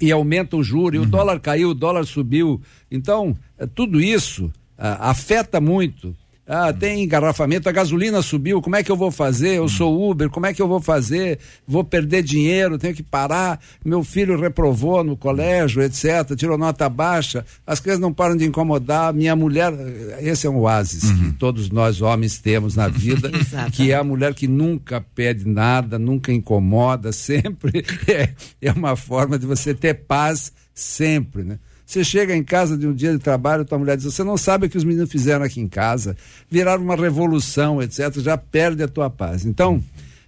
e 0.00 0.10
aumenta 0.12 0.56
o 0.56 0.62
juro, 0.62 0.94
e 0.96 0.98
o 0.98 1.06
dólar 1.06 1.40
caiu, 1.40 1.70
o 1.70 1.74
dólar 1.74 2.04
subiu. 2.04 2.60
Então, 2.90 3.36
eh, 3.58 3.66
tudo 3.66 4.00
isso 4.00 4.52
ah, 4.76 5.10
afeta 5.10 5.60
muito. 5.60 6.14
Ah, 6.50 6.72
tem 6.72 7.04
engarrafamento, 7.04 7.68
a 7.68 7.72
gasolina 7.72 8.22
subiu, 8.22 8.62
como 8.62 8.74
é 8.74 8.82
que 8.82 8.90
eu 8.90 8.96
vou 8.96 9.10
fazer? 9.10 9.56
Eu 9.56 9.68
sou 9.68 10.10
Uber, 10.10 10.30
como 10.30 10.46
é 10.46 10.54
que 10.54 10.62
eu 10.62 10.66
vou 10.66 10.80
fazer? 10.80 11.38
Vou 11.66 11.84
perder 11.84 12.22
dinheiro, 12.22 12.78
tenho 12.78 12.94
que 12.94 13.02
parar. 13.02 13.60
Meu 13.84 14.02
filho 14.02 14.40
reprovou 14.40 15.04
no 15.04 15.14
colégio, 15.14 15.82
etc., 15.82 16.34
tirou 16.34 16.56
nota 16.56 16.88
baixa, 16.88 17.44
as 17.66 17.80
crianças 17.80 18.00
não 18.00 18.14
param 18.14 18.34
de 18.34 18.46
incomodar. 18.46 19.12
Minha 19.12 19.36
mulher, 19.36 19.74
esse 20.20 20.46
é 20.46 20.50
um 20.50 20.60
oásis 20.60 21.10
que 21.10 21.32
todos 21.34 21.68
nós 21.68 22.00
homens 22.00 22.38
temos 22.38 22.74
na 22.74 22.88
vida, 22.88 23.30
que 23.70 23.92
é 23.92 23.96
a 23.96 24.02
mulher 24.02 24.32
que 24.32 24.48
nunca 24.48 25.04
pede 25.14 25.46
nada, 25.46 25.98
nunca 25.98 26.32
incomoda, 26.32 27.12
sempre 27.12 27.84
é, 28.06 28.30
é 28.62 28.72
uma 28.72 28.96
forma 28.96 29.38
de 29.38 29.44
você 29.44 29.74
ter 29.74 29.92
paz 29.92 30.50
sempre, 30.72 31.42
né? 31.42 31.58
Você 31.88 32.04
chega 32.04 32.36
em 32.36 32.44
casa 32.44 32.76
de 32.76 32.86
um 32.86 32.92
dia 32.92 33.12
de 33.12 33.18
trabalho, 33.18 33.64
tua 33.64 33.78
mulher 33.78 33.96
diz: 33.96 34.04
Você 34.04 34.22
não 34.22 34.36
sabe 34.36 34.66
o 34.66 34.68
que 34.68 34.76
os 34.76 34.84
meninos 34.84 35.10
fizeram 35.10 35.42
aqui 35.42 35.58
em 35.58 35.66
casa, 35.66 36.14
viraram 36.50 36.84
uma 36.84 36.94
revolução, 36.94 37.82
etc. 37.82 38.12
Já 38.18 38.36
perde 38.36 38.82
a 38.82 38.88
tua 38.88 39.08
paz. 39.08 39.46
Então, 39.46 39.82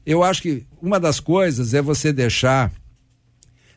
eu 0.07 0.25
acho 0.25 0.40
que 0.40 0.64
uma 0.81 0.99
das 0.99 1.21
coisas 1.21 1.75
é 1.75 1.83
você 1.83 2.14
deixar, 2.14 2.73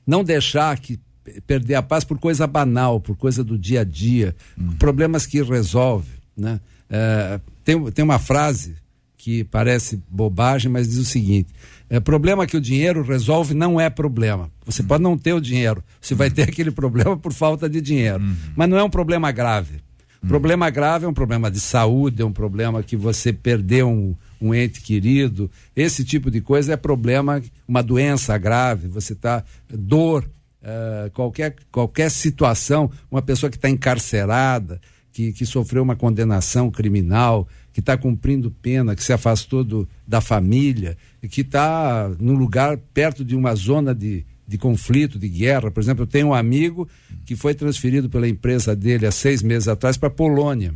não 0.08 0.24
deixar 0.24 0.80
que 0.80 0.98
perder 1.46 1.76
a 1.76 1.84
paz 1.84 2.06
por 2.06 2.18
coisa 2.18 2.48
banal, 2.48 3.02
por 3.02 3.18
coisa 3.18 3.44
do 3.44 3.58
dia 3.58 3.82
a 3.82 3.84
dia, 3.84 4.34
problemas 4.80 5.26
que 5.26 5.44
resolve, 5.44 6.10
né? 6.38 6.62
É, 6.90 7.38
tem, 7.66 7.92
tem 7.92 8.06
uma 8.06 8.20
frase 8.20 8.78
que 9.18 9.44
parece 9.44 10.02
bobagem, 10.10 10.72
mas 10.72 10.88
diz 10.88 11.00
o 11.00 11.06
seguinte: 11.06 11.50
é, 11.94 12.00
problema 12.00 12.48
que 12.48 12.58
o 12.58 12.62
dinheiro 12.62 13.04
resolve 13.04 13.54
não 13.54 13.80
é 13.80 13.88
problema. 13.88 14.50
Você 14.66 14.82
pode 14.82 15.04
não 15.04 15.16
ter 15.16 15.34
o 15.34 15.40
dinheiro, 15.40 15.84
você 16.02 16.16
vai 16.16 16.32
ter 16.32 16.44
aquele 16.50 16.72
problema 16.72 17.16
por 17.16 17.32
falta 17.32 17.70
de 17.70 17.80
dinheiro, 17.80 18.24
mas 18.56 18.68
não 18.68 18.78
é 18.78 18.84
um 18.84 18.90
problema 18.90 19.32
grave. 19.32 19.80
Problema 20.28 20.70
grave 20.70 21.06
é 21.06 21.08
um 21.08 21.14
problema 21.14 21.52
de 21.52 21.60
saúde, 21.60 22.22
é 22.22 22.26
um 22.26 22.32
problema 22.32 22.82
que 22.82 22.96
você 22.96 23.34
perdeu 23.34 23.90
um, 23.90 24.16
um 24.42 24.56
ente 24.56 24.82
querido. 24.82 25.52
Esse 25.76 26.04
tipo 26.06 26.32
de 26.32 26.40
coisa 26.40 26.74
é 26.74 26.78
problema, 26.78 27.42
uma 27.68 27.84
doença 27.84 28.38
grave, 28.38 28.88
você 28.88 29.12
está. 29.14 29.44
dor, 29.70 30.28
eh, 30.64 31.12
qualquer, 31.14 31.58
qualquer 31.70 32.10
situação, 32.10 32.90
uma 33.12 33.22
pessoa 33.22 33.50
que 33.50 33.58
está 33.58 33.70
encarcerada, 33.70 34.80
que, 35.12 35.34
que 35.34 35.46
sofreu 35.46 35.84
uma 35.84 35.96
condenação 35.96 36.72
criminal, 36.72 37.48
que 37.74 37.82
está 37.82 37.98
cumprindo 37.98 38.50
pena, 38.50 38.96
que 38.96 39.04
se 39.04 39.12
afastou 39.12 39.64
do, 39.64 39.90
da 40.08 40.22
família, 40.22 40.98
que 41.28 41.42
está 41.42 42.12
num 42.20 42.34
lugar 42.34 42.78
perto 42.94 43.24
de 43.24 43.36
uma 43.36 43.56
zona 43.56 43.94
de, 43.94 44.26
de 44.48 44.58
conflito, 44.58 45.18
de 45.18 45.30
guerra. 45.30 45.72
Por 45.72 45.82
exemplo, 45.82 46.04
eu 46.04 46.08
tenho 46.08 46.28
um 46.28 46.34
amigo 46.34 46.88
que 47.26 47.36
foi 47.36 47.54
transferido 47.54 48.10
pela 48.10 48.28
empresa 48.28 48.76
dele 48.76 49.06
há 49.06 49.12
seis 49.12 49.42
meses 49.42 49.68
atrás 49.68 49.98
para 49.98 50.08
a 50.08 50.12
Polônia. 50.12 50.74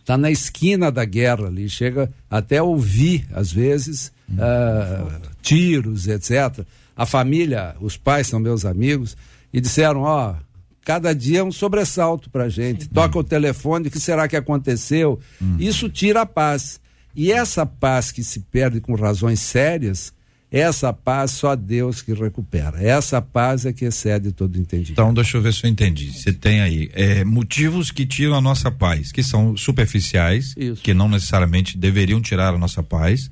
Está 0.00 0.16
na 0.16 0.30
esquina 0.30 0.90
da 0.90 1.04
guerra 1.04 1.48
ali, 1.48 1.68
chega 1.68 2.08
até 2.30 2.58
a 2.58 2.62
ouvir, 2.62 3.26
às 3.32 3.50
vezes, 3.50 4.12
ah, 4.38 5.20
tiros, 5.42 6.06
etc. 6.06 6.64
A 6.96 7.04
família, 7.04 7.74
os 7.80 7.96
pais 7.96 8.28
são 8.28 8.38
meus 8.38 8.64
amigos, 8.64 9.16
e 9.52 9.60
disseram: 9.60 10.02
ó, 10.02 10.36
cada 10.84 11.12
dia 11.12 11.40
é 11.40 11.42
um 11.42 11.50
sobressalto 11.50 12.30
para 12.30 12.48
gente. 12.48 12.88
Toca 12.88 13.18
o 13.18 13.24
telefone, 13.24 13.88
o 13.88 13.90
que 13.90 13.98
será 13.98 14.28
que 14.28 14.36
aconteceu? 14.36 15.18
Isso 15.58 15.88
tira 15.88 16.20
a 16.22 16.26
paz. 16.26 16.80
E 17.16 17.32
essa 17.32 17.64
paz 17.64 18.12
que 18.12 18.22
se 18.22 18.40
perde 18.40 18.80
com 18.80 18.94
razões 18.94 19.40
sérias, 19.40 20.12
essa 20.50 20.92
paz 20.92 21.32
só 21.32 21.56
Deus 21.56 22.02
que 22.02 22.12
recupera. 22.12 22.80
Essa 22.80 23.20
paz 23.22 23.64
é 23.66 23.72
que 23.72 23.84
excede 23.84 24.32
todo 24.32 24.58
entendimento. 24.58 24.92
Então, 24.92 25.12
deixa 25.12 25.36
eu 25.36 25.42
ver 25.42 25.52
se 25.52 25.64
eu 25.64 25.70
entendi. 25.70 26.12
Você 26.12 26.32
tem 26.32 26.60
aí 26.60 26.90
é, 26.92 27.24
motivos 27.24 27.90
que 27.90 28.06
tiram 28.06 28.34
a 28.34 28.40
nossa 28.40 28.70
paz, 28.70 29.10
que 29.10 29.22
são 29.22 29.56
superficiais, 29.56 30.54
Isso. 30.56 30.82
que 30.82 30.94
não 30.94 31.08
necessariamente 31.08 31.76
deveriam 31.76 32.20
tirar 32.20 32.54
a 32.54 32.58
nossa 32.58 32.82
paz. 32.82 33.30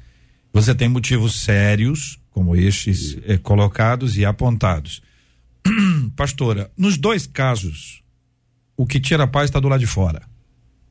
Você 0.52 0.74
tem 0.74 0.88
motivos 0.88 1.40
sérios, 1.40 2.18
como 2.30 2.56
estes 2.56 3.16
eh, 3.26 3.38
colocados 3.38 4.16
e 4.16 4.24
apontados. 4.24 5.02
Pastora, 6.16 6.70
nos 6.76 6.96
dois 6.96 7.26
casos, 7.26 8.02
o 8.76 8.86
que 8.86 8.98
tira 8.98 9.22
a 9.22 9.26
paz 9.26 9.50
está 9.50 9.60
do 9.60 9.68
lado 9.68 9.80
de 9.80 9.86
fora. 9.86 10.22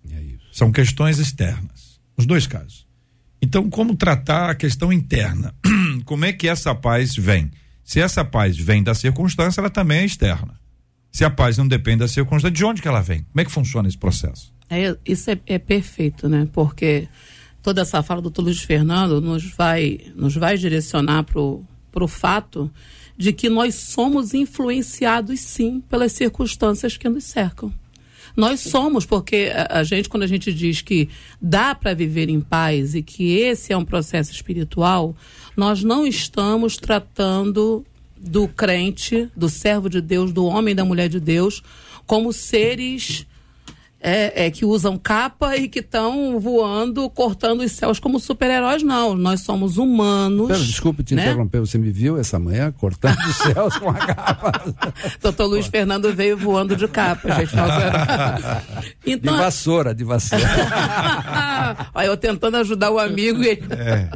É 0.10 0.22
isso. 0.22 0.40
São 0.52 0.72
questões 0.72 1.20
externas. 1.20 1.73
Os 2.18 2.26
dois 2.26 2.48
casos. 2.48 2.86
Então, 3.42 3.70
como 3.70 3.96
tratar 3.96 4.50
a 4.50 4.56
questão 4.56 4.92
interna? 4.94 5.54
como 6.06 6.26
é 6.26 6.32
que 6.32 6.48
essa 6.48 6.74
paz 6.74 7.16
vem? 7.16 7.52
Se 7.84 8.00
essa 8.00 8.24
paz 8.24 8.58
vem 8.58 8.82
da 8.82 8.94
circunstância, 8.94 9.60
ela 9.60 9.70
também 9.70 10.00
é 10.00 10.06
externa. 10.06 10.60
Se 11.12 11.26
a 11.26 11.30
paz 11.30 11.58
não 11.58 11.68
depende 11.68 12.00
da 12.00 12.08
circunstância, 12.08 12.56
de 12.56 12.64
onde 12.64 12.82
que 12.82 12.88
ela 12.88 13.02
vem? 13.02 13.24
Como 13.24 13.42
é 13.42 13.46
que 13.46 13.52
funciona 13.52 13.88
esse 13.88 13.98
processo? 13.98 14.54
É, 14.70 14.96
isso 15.06 15.30
é, 15.30 15.40
é 15.46 15.60
perfeito, 15.60 16.30
né? 16.30 16.48
Porque 16.54 17.08
toda 17.62 17.82
essa 17.82 18.02
fala 18.02 18.22
do 18.22 18.30
Dr. 18.30 18.42
Luiz 18.42 18.62
Fernando 18.62 19.22
nos 19.22 19.44
vai, 19.44 20.00
nos 20.16 20.36
vai 20.36 20.58
direcionar 20.58 21.24
para 21.24 21.40
o 21.42 22.08
fato 22.08 22.72
de 23.18 23.32
que 23.32 23.50
nós 23.50 23.76
somos 23.76 24.34
influenciados, 24.34 25.40
sim, 25.40 25.82
pelas 25.82 26.14
circunstâncias 26.14 26.98
que 26.98 27.08
nos 27.08 27.26
cercam. 27.26 27.72
Nós 28.36 28.62
somos, 28.62 29.06
porque 29.06 29.52
a, 29.70 29.84
gente, 29.84 30.10
quando 30.10 30.24
a 30.24 30.28
gente 30.28 30.52
diz 30.52 30.82
que 30.82 31.08
dá 31.42 31.76
para 31.76 31.94
viver 31.94 32.30
em 32.30 32.42
paz 32.42 32.96
e 32.96 33.04
que 33.04 33.38
esse 33.38 33.72
é 33.72 33.78
um 33.78 33.86
processo 33.86 34.32
espiritual, 34.32 35.16
nós 35.56 35.84
não 35.84 36.06
estamos 36.06 36.78
tratando 36.78 37.86
do 38.18 38.48
crente, 38.48 39.30
do 39.36 39.50
servo 39.50 39.90
de 39.90 40.02
Deus, 40.02 40.32
do 40.32 40.46
homem, 40.46 40.74
da 40.74 40.86
mulher 40.86 41.10
de 41.10 41.20
Deus, 41.20 41.62
como 42.08 42.34
seres 42.34 43.28
é, 44.06 44.46
é, 44.46 44.52
que 44.52 44.66
usam 44.66 44.98
capa 44.98 45.56
e 45.56 45.70
que 45.70 45.80
estão 45.80 46.38
voando, 46.38 47.10
cortando 47.10 47.62
os 47.62 47.72
céus 47.72 48.00
como 48.00 48.20
super-heróis, 48.20 48.84
não. 48.84 49.16
Nós 49.16 49.40
somos 49.42 49.78
humanos. 49.78 50.50
Pera, 50.50 50.60
desculpe 50.60 51.04
te 51.04 51.16
né? 51.16 51.24
interromper, 51.24 51.62
você 51.62 51.78
me 51.78 51.90
viu 51.90 52.20
essa 52.20 52.38
manhã 52.38 52.70
cortando 52.74 53.18
os 53.26 53.36
céus 53.38 53.78
com 53.78 53.90
a 53.90 53.94
capa 53.94 54.76
Doutor 55.24 55.46
Luiz 55.46 55.68
Fernando 55.68 56.14
veio 56.14 56.38
voando 56.38 56.76
de 56.76 56.86
capa, 56.90 57.32
gente. 57.32 57.56
Nós- 57.56 57.72
de 59.06 59.12
Então, 59.14 59.38
vassoura, 59.38 59.96
de 59.96 60.04
vassoura. 60.04 60.44
Olha, 61.96 62.08
eu 62.08 62.18
tentando 62.18 62.58
ajudar 62.58 62.92
o 62.92 63.00
amigo. 63.00 63.42
E... 63.42 63.52
É. 63.72 64.10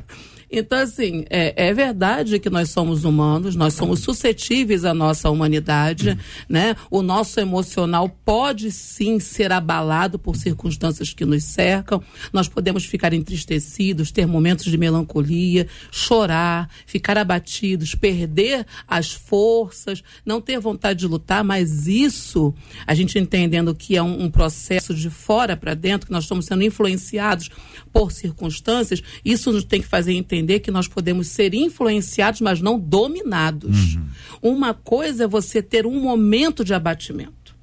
Então, 0.49 0.79
assim, 0.79 1.25
é, 1.29 1.67
é 1.67 1.73
verdade 1.73 2.39
que 2.39 2.49
nós 2.49 2.69
somos 2.69 3.03
humanos, 3.03 3.53
nós 3.55 3.73
somos 3.73 3.99
suscetíveis 3.99 4.85
à 4.85 4.93
nossa 4.93 5.29
humanidade, 5.29 6.17
né? 6.47 6.73
O 6.89 7.01
nosso 7.01 7.39
emocional 7.39 8.07
pode 8.23 8.71
sim 8.71 9.19
ser 9.19 9.51
abalado 9.51 10.17
por 10.17 10.37
circunstâncias 10.37 11.13
que 11.13 11.25
nos 11.25 11.43
cercam. 11.43 12.01
Nós 12.31 12.47
podemos 12.47 12.85
ficar 12.85 13.11
entristecidos, 13.11 14.09
ter 14.09 14.25
momentos 14.25 14.65
de 14.65 14.77
melancolia, 14.77 15.67
chorar, 15.91 16.69
ficar 16.85 17.17
abatidos, 17.17 17.93
perder 17.93 18.65
as 18.87 19.11
forças, 19.11 20.01
não 20.25 20.39
ter 20.39 20.59
vontade 20.59 20.99
de 20.99 21.07
lutar, 21.07 21.43
mas 21.43 21.87
isso, 21.87 22.53
a 22.85 22.95
gente 22.95 23.19
entendendo 23.19 23.75
que 23.75 23.97
é 23.97 24.01
um, 24.01 24.23
um 24.23 24.31
processo 24.31 24.93
de 24.93 25.09
fora 25.09 25.57
para 25.57 25.73
dentro, 25.73 26.07
que 26.07 26.13
nós 26.13 26.23
estamos 26.23 26.45
sendo 26.45 26.63
influenciados 26.63 27.49
por 27.91 28.13
circunstâncias, 28.13 29.03
isso 29.25 29.51
nos 29.51 29.65
tem 29.65 29.81
que 29.81 29.87
fazer 29.87 30.13
entender 30.13 30.36
que 30.59 30.71
nós 30.71 30.87
podemos 30.87 31.27
ser 31.27 31.53
influenciados, 31.53 32.41
mas 32.41 32.61
não 32.61 32.79
dominados. 32.79 33.97
Uma 34.41 34.73
coisa 34.73 35.23
é 35.23 35.27
você 35.27 35.61
ter 35.61 35.85
um 35.85 35.99
momento 35.99 36.63
de 36.63 36.73
abatimento. 36.73 37.55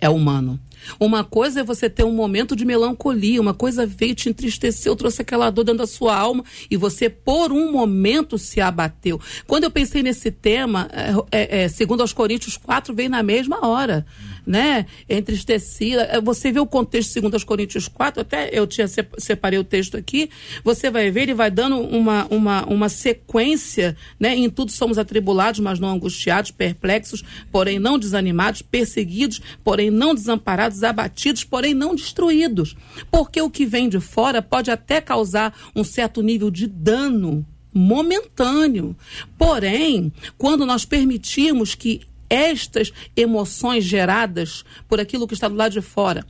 É 0.00 0.08
humano. 0.08 0.60
Uma 0.98 1.24
coisa 1.24 1.60
é 1.60 1.64
você 1.64 1.90
ter 1.90 2.04
um 2.04 2.12
momento 2.12 2.54
de 2.54 2.64
melancolia, 2.64 3.40
uma 3.40 3.52
coisa 3.52 3.84
veio 3.84 4.14
te 4.14 4.28
entristeceu, 4.28 4.94
trouxe 4.94 5.22
aquela 5.22 5.50
dor 5.50 5.64
dentro 5.64 5.78
da 5.78 5.86
sua 5.86 6.16
alma 6.16 6.44
e 6.70 6.76
você 6.76 7.10
por 7.10 7.52
um 7.52 7.72
momento 7.72 8.38
se 8.38 8.60
abateu. 8.60 9.20
Quando 9.46 9.64
eu 9.64 9.70
pensei 9.70 10.02
nesse 10.02 10.30
tema, 10.30 10.88
é, 10.92 11.12
é, 11.32 11.62
é, 11.62 11.68
segundo 11.68 12.00
aos 12.00 12.12
Coríntios 12.12 12.56
4, 12.56 12.94
veio 12.94 13.10
na 13.10 13.22
mesma 13.22 13.66
hora. 13.66 14.06
Né? 14.48 14.86
Entristecida. 15.06 16.04
É, 16.04 16.20
você 16.20 16.50
vê 16.50 16.58
o 16.58 16.66
contexto 16.66 17.12
segundo 17.12 17.34
aos 17.34 17.44
Coríntios 17.44 17.86
4, 17.86 18.22
até 18.22 18.48
eu 18.50 18.66
tinha 18.66 18.86
separei 19.18 19.58
o 19.58 19.64
texto 19.64 19.96
aqui, 19.96 20.30
você 20.64 20.90
vai 20.90 21.10
ver, 21.10 21.24
ele 21.24 21.34
vai 21.34 21.50
dando 21.50 21.78
uma, 21.78 22.26
uma, 22.30 22.64
uma 22.64 22.88
sequência, 22.88 23.94
né? 24.18 24.34
Em 24.34 24.48
tudo 24.48 24.72
somos 24.72 24.96
atribulados, 24.96 25.60
mas 25.60 25.78
não 25.78 25.90
angustiados, 25.90 26.50
perplexos, 26.50 27.22
porém 27.52 27.78
não 27.78 27.98
desanimados, 27.98 28.62
perseguidos, 28.62 29.42
porém 29.62 29.90
não 29.90 30.14
desamparados, 30.14 30.82
abatidos, 30.82 31.44
porém 31.44 31.74
não 31.74 31.94
destruídos. 31.94 32.74
Porque 33.10 33.42
o 33.42 33.50
que 33.50 33.66
vem 33.66 33.86
de 33.88 34.00
fora 34.00 34.40
pode 34.40 34.70
até 34.70 34.98
causar 35.00 35.54
um 35.76 35.84
certo 35.84 36.22
nível 36.22 36.50
de 36.50 36.66
dano 36.66 37.46
momentâneo. 37.72 38.96
Porém, 39.36 40.12
quando 40.36 40.64
nós 40.64 40.84
permitimos 40.84 41.74
que 41.74 42.00
estas 42.28 42.92
emoções 43.16 43.84
geradas 43.84 44.64
por 44.88 45.00
aquilo 45.00 45.26
que 45.26 45.34
está 45.34 45.48
do 45.48 45.54
lado 45.54 45.72
de 45.72 45.80
fora 45.80 46.24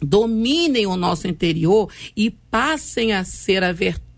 dominem 0.00 0.86
o 0.86 0.96
nosso 0.96 1.26
interior 1.26 1.90
e 2.16 2.30
passem 2.30 3.12
a 3.12 3.24
ser 3.24 3.62
a 3.62 3.72
vertente 3.72 4.08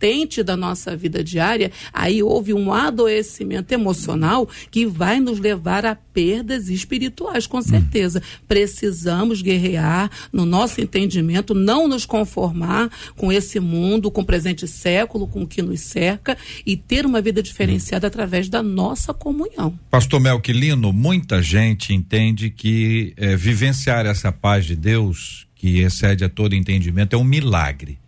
da 0.43 0.57
nossa 0.57 0.97
vida 0.97 1.23
diária, 1.23 1.71
aí 1.93 2.23
houve 2.23 2.55
um 2.55 2.73
adoecimento 2.73 3.73
emocional 3.73 4.49
que 4.71 4.87
vai 4.87 5.21
nos 5.21 5.39
levar 5.39 5.85
a 5.85 5.95
perdas 5.95 6.71
espirituais, 6.71 7.47
com 7.47 7.61
certeza. 7.61 8.23
Precisamos 8.49 9.43
guerrear 9.43 10.11
no 10.33 10.47
nosso 10.47 10.81
entendimento, 10.81 11.55
não 11.55 11.87
nos 11.87 12.07
conformar 12.07 12.91
com 13.15 13.31
esse 13.31 13.61
mundo, 13.61 14.11
com 14.11 14.23
o 14.23 14.25
presente 14.25 14.67
século, 14.67 15.27
com 15.27 15.43
o 15.43 15.47
que 15.47 15.61
nos 15.61 15.81
cerca 15.81 16.37
e 16.65 16.77
ter 16.77 17.05
uma 17.05 17.21
vida 17.21 17.43
diferenciada 17.43 18.07
através 18.07 18.49
da 18.49 18.63
nossa 18.63 19.13
comunhão. 19.13 19.79
Pastor 19.91 20.19
Melquilino, 20.19 20.93
muita 20.93 21.43
gente 21.43 21.93
entende 21.93 22.49
que 22.49 23.13
é, 23.19 23.37
vivenciar 23.37 24.07
essa 24.07 24.33
paz 24.33 24.65
de 24.65 24.77
Deus 24.77 25.50
que 25.61 25.81
excede 25.81 26.25
a 26.25 26.29
todo 26.31 26.55
entendimento, 26.55 27.15
é 27.15 27.19
um 27.19 27.25
milagre. 27.25 27.99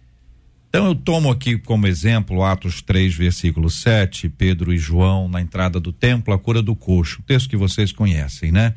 Então 0.70 0.86
eu 0.86 0.94
tomo 0.94 1.30
aqui 1.30 1.58
como 1.58 1.86
exemplo 1.86 2.42
Atos 2.42 2.80
3, 2.80 3.14
versículo 3.14 3.68
7, 3.68 4.30
Pedro 4.30 4.72
e 4.72 4.78
João 4.78 5.28
na 5.28 5.38
entrada 5.38 5.78
do 5.78 5.92
templo, 5.92 6.32
a 6.32 6.38
cura 6.38 6.62
do 6.62 6.74
coxo, 6.74 7.22
texto 7.26 7.50
que 7.50 7.56
vocês 7.58 7.92
conhecem, 7.92 8.50
né? 8.50 8.74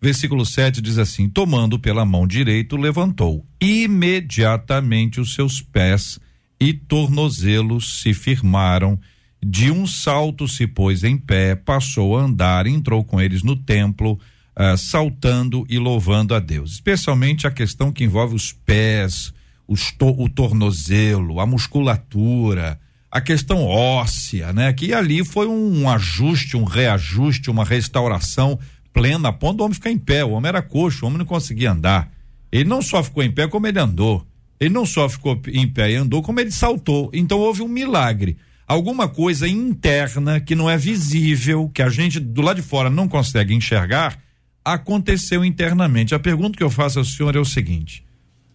Versículo 0.00 0.46
7 0.46 0.80
diz 0.80 0.96
assim: 0.96 1.28
Tomando 1.28 1.78
pela 1.78 2.06
mão 2.06 2.26
direita, 2.26 2.78
levantou. 2.78 3.44
Imediatamente 3.60 5.20
os 5.20 5.34
seus 5.34 5.60
pés 5.60 6.18
e 6.58 6.72
tornozelos 6.72 8.00
se 8.00 8.14
firmaram. 8.14 8.98
De 9.44 9.70
um 9.70 9.86
salto 9.86 10.48
se 10.48 10.66
pôs 10.66 11.04
em 11.04 11.18
pé, 11.18 11.54
passou 11.54 12.16
a 12.16 12.22
andar, 12.22 12.66
entrou 12.66 13.04
com 13.04 13.20
eles 13.20 13.42
no 13.42 13.54
templo 13.54 14.18
uh, 14.58 14.76
saltando 14.76 15.64
e 15.68 15.78
louvando 15.78 16.34
a 16.34 16.38
Deus. 16.38 16.72
Especialmente 16.72 17.46
a 17.46 17.50
questão 17.50 17.92
que 17.92 18.04
envolve 18.04 18.34
os 18.34 18.52
pés, 18.52 19.32
os 19.66 19.90
to 19.92 20.14
o 20.18 20.28
tornozelo, 20.28 21.40
a 21.40 21.46
musculatura, 21.46 22.78
a 23.10 23.20
questão 23.20 23.64
óssea, 23.64 24.52
né? 24.52 24.72
Que 24.72 24.92
ali 24.92 25.24
foi 25.24 25.46
um 25.46 25.88
ajuste, 25.88 26.56
um 26.56 26.64
reajuste, 26.64 27.50
uma 27.50 27.64
restauração 27.64 28.58
plena, 28.92 29.28
a 29.28 29.32
ponto 29.32 29.58
do 29.58 29.64
homem 29.64 29.74
ficar 29.74 29.90
em 29.90 29.98
pé. 29.98 30.24
O 30.24 30.30
homem 30.30 30.48
era 30.48 30.62
coxo, 30.62 31.04
o 31.04 31.06
homem 31.06 31.18
não 31.18 31.26
conseguia 31.26 31.72
andar. 31.72 32.10
Ele 32.50 32.68
não 32.68 32.82
só 32.82 33.02
ficou 33.02 33.22
em 33.22 33.30
pé, 33.30 33.46
como 33.48 33.66
ele 33.66 33.78
andou. 33.78 34.26
Ele 34.60 34.72
não 34.72 34.86
só 34.86 35.08
ficou 35.08 35.40
em 35.48 35.68
pé 35.68 35.92
e 35.92 35.96
andou, 35.96 36.22
como 36.22 36.40
ele 36.40 36.50
saltou. 36.50 37.10
Então 37.12 37.38
houve 37.38 37.62
um 37.62 37.68
milagre. 37.68 38.36
Alguma 38.66 39.08
coisa 39.08 39.46
interna 39.46 40.40
que 40.40 40.54
não 40.54 40.70
é 40.70 40.76
visível, 40.78 41.70
que 41.72 41.82
a 41.82 41.88
gente 41.88 42.18
do 42.18 42.40
lado 42.40 42.56
de 42.56 42.62
fora 42.62 42.88
não 42.88 43.06
consegue 43.06 43.54
enxergar, 43.54 44.18
aconteceu 44.64 45.44
internamente. 45.44 46.14
A 46.14 46.18
pergunta 46.18 46.56
que 46.56 46.62
eu 46.64 46.70
faço 46.70 46.98
ao 46.98 47.04
senhor 47.04 47.36
é 47.36 47.40
o 47.40 47.44
seguinte: 47.44 48.04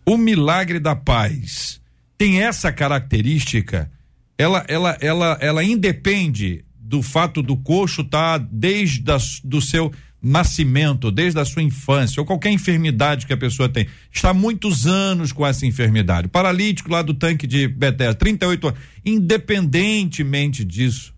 o 0.05 0.17
milagre 0.17 0.79
da 0.79 0.95
paz 0.95 1.79
tem 2.17 2.41
essa 2.41 2.71
característica? 2.71 3.91
Ela, 4.37 4.65
ela, 4.67 4.97
ela, 5.01 5.37
ela 5.41 5.63
independe 5.63 6.63
do 6.79 7.03
fato 7.03 7.41
do 7.41 7.55
coxo 7.57 8.01
estar 8.01 8.39
tá 8.39 8.47
desde 8.51 9.11
a, 9.11 9.17
do 9.43 9.61
seu 9.61 9.91
nascimento, 10.21 11.11
desde 11.11 11.39
a 11.39 11.45
sua 11.45 11.61
infância, 11.61 12.19
ou 12.19 12.25
qualquer 12.25 12.51
enfermidade 12.51 13.25
que 13.25 13.33
a 13.33 13.37
pessoa 13.37 13.69
tem. 13.69 13.87
Está 14.11 14.33
muitos 14.33 14.85
anos 14.85 15.31
com 15.31 15.45
essa 15.45 15.65
enfermidade. 15.65 16.27
Paralítico 16.27 16.91
lá 16.91 17.01
do 17.01 17.13
tanque 17.13 17.47
de 17.47 17.67
Bethesda, 17.67 18.15
38 18.15 18.67
anos. 18.67 18.79
Independentemente 19.05 20.65
disso, 20.65 21.13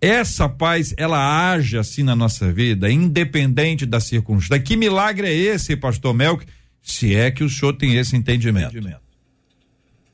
essa 0.00 0.48
paz, 0.48 0.94
ela 0.96 1.52
age 1.52 1.76
assim 1.76 2.02
na 2.02 2.16
nossa 2.16 2.50
vida, 2.50 2.90
independente 2.90 3.84
da 3.84 4.00
circunstância. 4.00 4.62
Que 4.62 4.76
milagre 4.76 5.28
é 5.28 5.34
esse, 5.34 5.76
pastor 5.76 6.14
Melk, 6.14 6.46
se 6.82 7.14
é 7.14 7.30
que 7.30 7.44
o 7.44 7.50
senhor 7.50 7.74
tem 7.74 7.96
esse 7.96 8.16
entendimento? 8.16 8.74